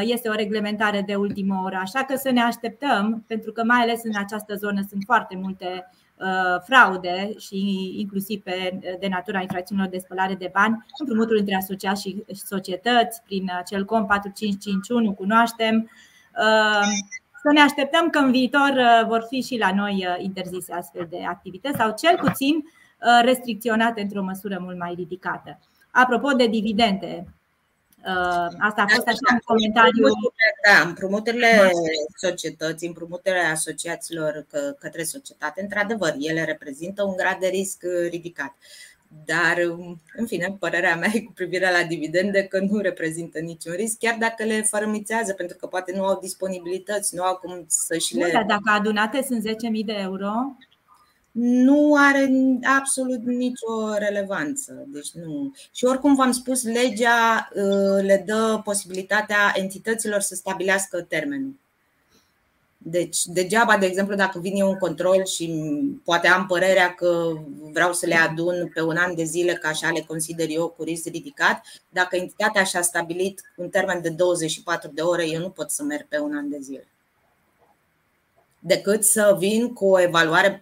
Este 0.00 0.28
o 0.28 0.32
reglementare 0.32 1.02
de 1.06 1.14
ultimă 1.14 1.62
oră, 1.64 1.78
așa 1.82 2.04
că 2.04 2.16
să 2.16 2.30
ne 2.30 2.40
așteptăm, 2.40 3.24
pentru 3.26 3.52
că 3.52 3.64
mai 3.64 3.80
ales 3.80 4.00
în 4.04 4.16
această 4.16 4.54
zonă 4.54 4.80
sunt 4.88 5.02
foarte 5.06 5.36
multe 5.36 5.90
fraude 6.64 7.32
și 7.38 7.90
inclusiv 7.98 8.42
pe 8.42 8.78
de 9.00 9.08
natura 9.08 9.40
infracțiunilor 9.40 9.90
de 9.90 9.98
spălare 9.98 10.34
de 10.34 10.50
bani, 10.52 10.84
împrumutul 10.98 11.36
între 11.36 11.54
asociații 11.54 12.24
și 12.34 12.40
societăți, 12.44 13.22
prin 13.22 13.50
acel 13.58 13.84
COM 13.84 14.06
4551, 14.06 15.12
cunoaștem. 15.12 15.90
Să 17.42 17.52
ne 17.52 17.60
așteptăm 17.60 18.10
că 18.10 18.18
în 18.18 18.30
viitor 18.30 18.72
vor 19.08 19.24
fi 19.28 19.42
și 19.42 19.58
la 19.58 19.74
noi 19.74 20.06
interzise 20.18 20.72
astfel 20.72 21.06
de 21.10 21.24
activități 21.24 21.78
sau 21.78 21.94
cel 21.98 22.18
puțin 22.18 22.54
restricționate 23.22 24.00
într-o 24.00 24.22
măsură 24.22 24.58
mult 24.60 24.78
mai 24.78 24.94
ridicată. 24.96 25.58
Apropo 25.90 26.30
de 26.30 26.46
dividende, 26.46 27.26
Uh, 27.26 27.41
asta 28.58 28.82
a 28.82 28.86
fost 28.94 29.06
așa 29.06 29.18
un 29.32 29.38
comentariu. 29.44 30.06
Da, 30.66 30.88
împrumuturile 30.88 31.70
societății, 32.16 32.86
împrumuturile 32.86 33.40
asociațiilor 33.40 34.46
către 34.78 35.02
societate, 35.02 35.62
într-adevăr, 35.62 36.14
ele 36.18 36.44
reprezintă 36.44 37.04
un 37.04 37.16
grad 37.16 37.36
de 37.40 37.46
risc 37.46 37.82
ridicat. 38.08 38.54
Dar, 39.24 39.56
în 40.16 40.26
fine, 40.26 40.56
părerea 40.58 40.96
mea 40.96 41.10
e 41.12 41.20
cu 41.20 41.32
privire 41.32 41.70
la 41.70 41.82
dividende 41.82 42.42
că 42.42 42.58
nu 42.58 42.78
reprezintă 42.78 43.38
niciun 43.38 43.72
risc, 43.72 43.98
chiar 43.98 44.16
dacă 44.18 44.44
le 44.44 44.62
fărămițează, 44.62 45.32
pentru 45.32 45.56
că 45.56 45.66
poate 45.66 45.92
nu 45.96 46.04
au 46.04 46.18
disponibilități, 46.20 47.14
nu 47.14 47.22
au 47.22 47.36
cum 47.36 47.64
să 47.68 47.98
și 47.98 48.16
le. 48.16 48.30
Da, 48.32 48.42
dacă 48.42 48.62
adunate 48.64 49.22
sunt 49.22 49.48
10.000 49.48 49.54
de 49.84 49.92
euro, 49.92 50.30
nu 51.32 51.94
are 51.96 52.30
absolut 52.78 53.24
nicio 53.24 53.94
relevanță. 53.98 54.84
Deci 54.86 55.10
nu. 55.10 55.54
Și 55.72 55.84
oricum 55.84 56.14
v-am 56.14 56.32
spus, 56.32 56.64
legea 56.64 57.48
uh, 57.54 58.02
le 58.02 58.22
dă 58.26 58.60
posibilitatea 58.64 59.52
entităților 59.54 60.20
să 60.20 60.34
stabilească 60.34 61.00
termenul. 61.00 61.60
Deci, 62.84 63.24
degeaba, 63.24 63.76
de 63.76 63.86
exemplu, 63.86 64.14
dacă 64.14 64.38
vine 64.38 64.58
eu 64.58 64.68
un 64.68 64.78
control 64.78 65.24
și 65.24 65.52
poate 66.04 66.28
am 66.28 66.46
părerea 66.46 66.94
că 66.94 67.32
vreau 67.72 67.92
să 67.92 68.06
le 68.06 68.14
adun 68.14 68.70
pe 68.74 68.82
un 68.82 68.96
an 68.96 69.14
de 69.14 69.24
zile, 69.24 69.52
ca 69.52 69.68
așa 69.68 69.90
le 69.90 70.04
consider 70.06 70.46
eu 70.48 70.68
cu 70.68 70.82
risc 70.82 71.06
ridicat, 71.06 71.62
dacă 71.88 72.16
entitatea 72.16 72.64
și-a 72.64 72.82
stabilit 72.82 73.40
un 73.56 73.68
termen 73.68 74.00
de 74.00 74.08
24 74.08 74.90
de 74.94 75.00
ore, 75.00 75.28
eu 75.28 75.40
nu 75.40 75.50
pot 75.50 75.70
să 75.70 75.82
merg 75.82 76.06
pe 76.08 76.18
un 76.18 76.36
an 76.36 76.50
de 76.50 76.58
zile 76.60 76.91
decât 78.64 79.04
să 79.04 79.36
vin 79.38 79.72
cu 79.72 79.86
o 79.86 80.00
evaluare 80.00 80.60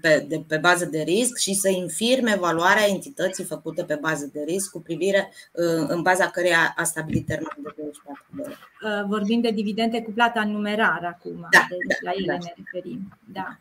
pe, 0.00 0.24
de, 0.28 0.44
pe 0.48 0.56
bază 0.56 0.84
de 0.84 1.02
risc 1.02 1.36
și 1.36 1.54
să 1.54 1.68
infirme 1.68 2.32
evaluarea 2.34 2.88
entității 2.88 3.44
făcută 3.44 3.84
pe 3.84 3.98
bază 4.00 4.30
de 4.32 4.42
risc 4.46 4.70
cu 4.70 4.80
privire 4.80 5.32
uh, 5.52 5.86
în 5.88 6.02
baza 6.02 6.30
căreia 6.30 6.74
a 6.76 6.82
stabilit 6.82 7.26
termenul 7.26 7.56
de 7.62 7.74
24 7.76 8.24
de 8.36 8.42
ore. 8.42 8.56
Uh, 8.82 9.06
vorbim 9.08 9.40
de 9.40 9.50
dividende 9.50 10.02
cu 10.02 10.10
plata 10.10 10.40
în 10.40 10.50
numerar 10.50 11.04
acum, 11.04 11.46
da, 11.50 11.66
deci 11.68 11.98
da, 12.02 12.10
la 12.10 12.16
ele 12.16 12.26
da. 12.26 12.32
ne 12.32 12.54
referim. 12.56 13.18
Da. 13.32 13.58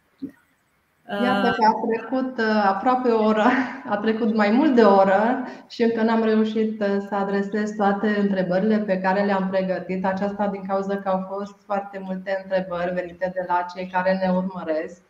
Iată 1.09 1.55
că 1.57 1.65
a 1.65 1.87
trecut 1.87 2.37
uh, 2.37 2.63
aproape 2.67 3.09
o 3.09 3.23
oră, 3.23 3.45
a 3.93 3.97
trecut 3.97 4.35
mai 4.35 4.49
mult 4.49 4.75
de 4.75 4.81
o 4.81 4.95
oră 4.95 5.45
și 5.67 5.83
încă 5.83 6.03
n-am 6.03 6.23
reușit 6.23 6.81
uh, 6.81 6.97
să 7.07 7.15
adresez 7.15 7.71
toate 7.71 8.19
întrebările 8.19 8.79
pe 8.79 8.97
care 8.99 9.23
le-am 9.23 9.49
pregătit. 9.49 10.05
Aceasta 10.05 10.47
din 10.47 10.61
cauza 10.67 10.97
că 10.97 11.09
au 11.09 11.25
fost 11.35 11.55
foarte 11.65 12.01
multe 12.03 12.41
întrebări 12.43 12.93
venite 12.93 13.31
de 13.33 13.45
la 13.47 13.65
cei 13.75 13.87
care 13.87 14.19
ne 14.21 14.31
urmăresc. 14.35 15.01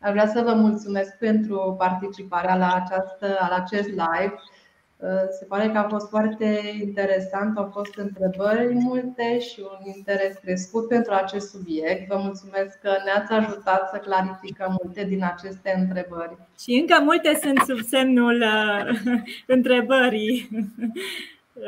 Aș 0.00 0.10
vrea 0.10 0.26
să 0.26 0.42
vă 0.44 0.52
mulțumesc 0.52 1.18
pentru 1.18 1.74
participarea 1.78 2.56
la, 2.56 2.74
această, 2.74 3.26
la 3.48 3.56
acest 3.56 3.88
live. 3.88 4.34
Se 5.38 5.44
pare 5.48 5.68
că 5.68 5.78
a 5.78 5.88
fost 5.88 6.08
foarte 6.08 6.60
interesant, 6.80 7.56
au 7.56 7.70
fost 7.72 7.96
întrebări 7.96 8.74
multe 8.74 9.38
și 9.38 9.60
un 9.60 9.92
interes 9.96 10.36
crescut 10.36 10.88
pentru 10.88 11.12
acest 11.12 11.50
subiect. 11.50 12.08
Vă 12.08 12.16
mulțumesc 12.16 12.78
că 12.78 12.90
ne-ați 13.04 13.32
ajutat 13.32 13.88
să 13.92 13.98
clarificăm 13.98 14.78
multe 14.82 15.04
din 15.04 15.24
aceste 15.24 15.74
întrebări. 15.78 16.36
Și 16.58 16.72
încă 16.72 17.00
multe 17.02 17.38
sunt 17.42 17.58
sub 17.58 17.80
semnul 17.80 18.40
uh, 18.40 19.12
întrebării. 19.56 20.48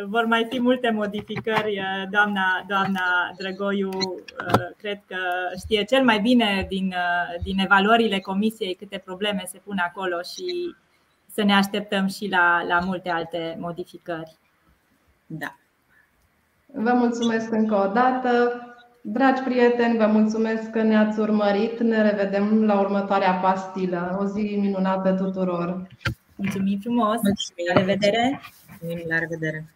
Vor 0.08 0.24
mai 0.24 0.46
fi 0.50 0.60
multe 0.60 0.90
modificări. 0.90 1.78
Uh, 1.78 2.08
doamna, 2.10 2.64
doamna 2.68 3.34
Drăgoiu 3.38 3.88
uh, 3.88 4.68
cred 4.76 5.00
că 5.06 5.16
știe 5.58 5.84
cel 5.84 6.04
mai 6.04 6.20
bine 6.20 6.66
din, 6.68 6.86
uh, 6.86 7.42
din 7.42 7.58
evaluările 7.58 8.18
comisiei 8.18 8.74
câte 8.74 9.02
probleme 9.04 9.42
se 9.46 9.60
pun 9.64 9.78
acolo 9.78 10.16
și 10.20 10.74
să 11.38 11.44
ne 11.44 11.54
așteptăm 11.54 12.06
și 12.06 12.28
la, 12.28 12.62
la 12.62 12.78
multe 12.78 13.08
alte 13.08 13.56
modificări. 13.60 14.36
Da. 15.26 15.56
Vă 16.66 16.92
mulțumesc 16.92 17.52
încă 17.52 17.74
o 17.74 17.92
dată. 17.92 18.62
Dragi 19.00 19.42
prieteni, 19.42 19.96
vă 19.96 20.06
mulțumesc 20.06 20.70
că 20.70 20.82
ne-ați 20.82 21.18
urmărit. 21.18 21.80
Ne 21.80 22.10
revedem 22.10 22.64
la 22.64 22.80
următoarea 22.80 23.32
pastilă. 23.32 24.18
O 24.20 24.24
zi 24.24 24.56
minunată 24.60 25.12
tuturor! 25.12 25.86
Mulțumim 26.34 26.78
frumos! 26.78 27.20
Mulțumim. 27.22 27.66
La 27.74 27.80
revedere! 27.80 28.40
Mulțumim, 28.80 29.06
la 29.08 29.18
revedere! 29.18 29.74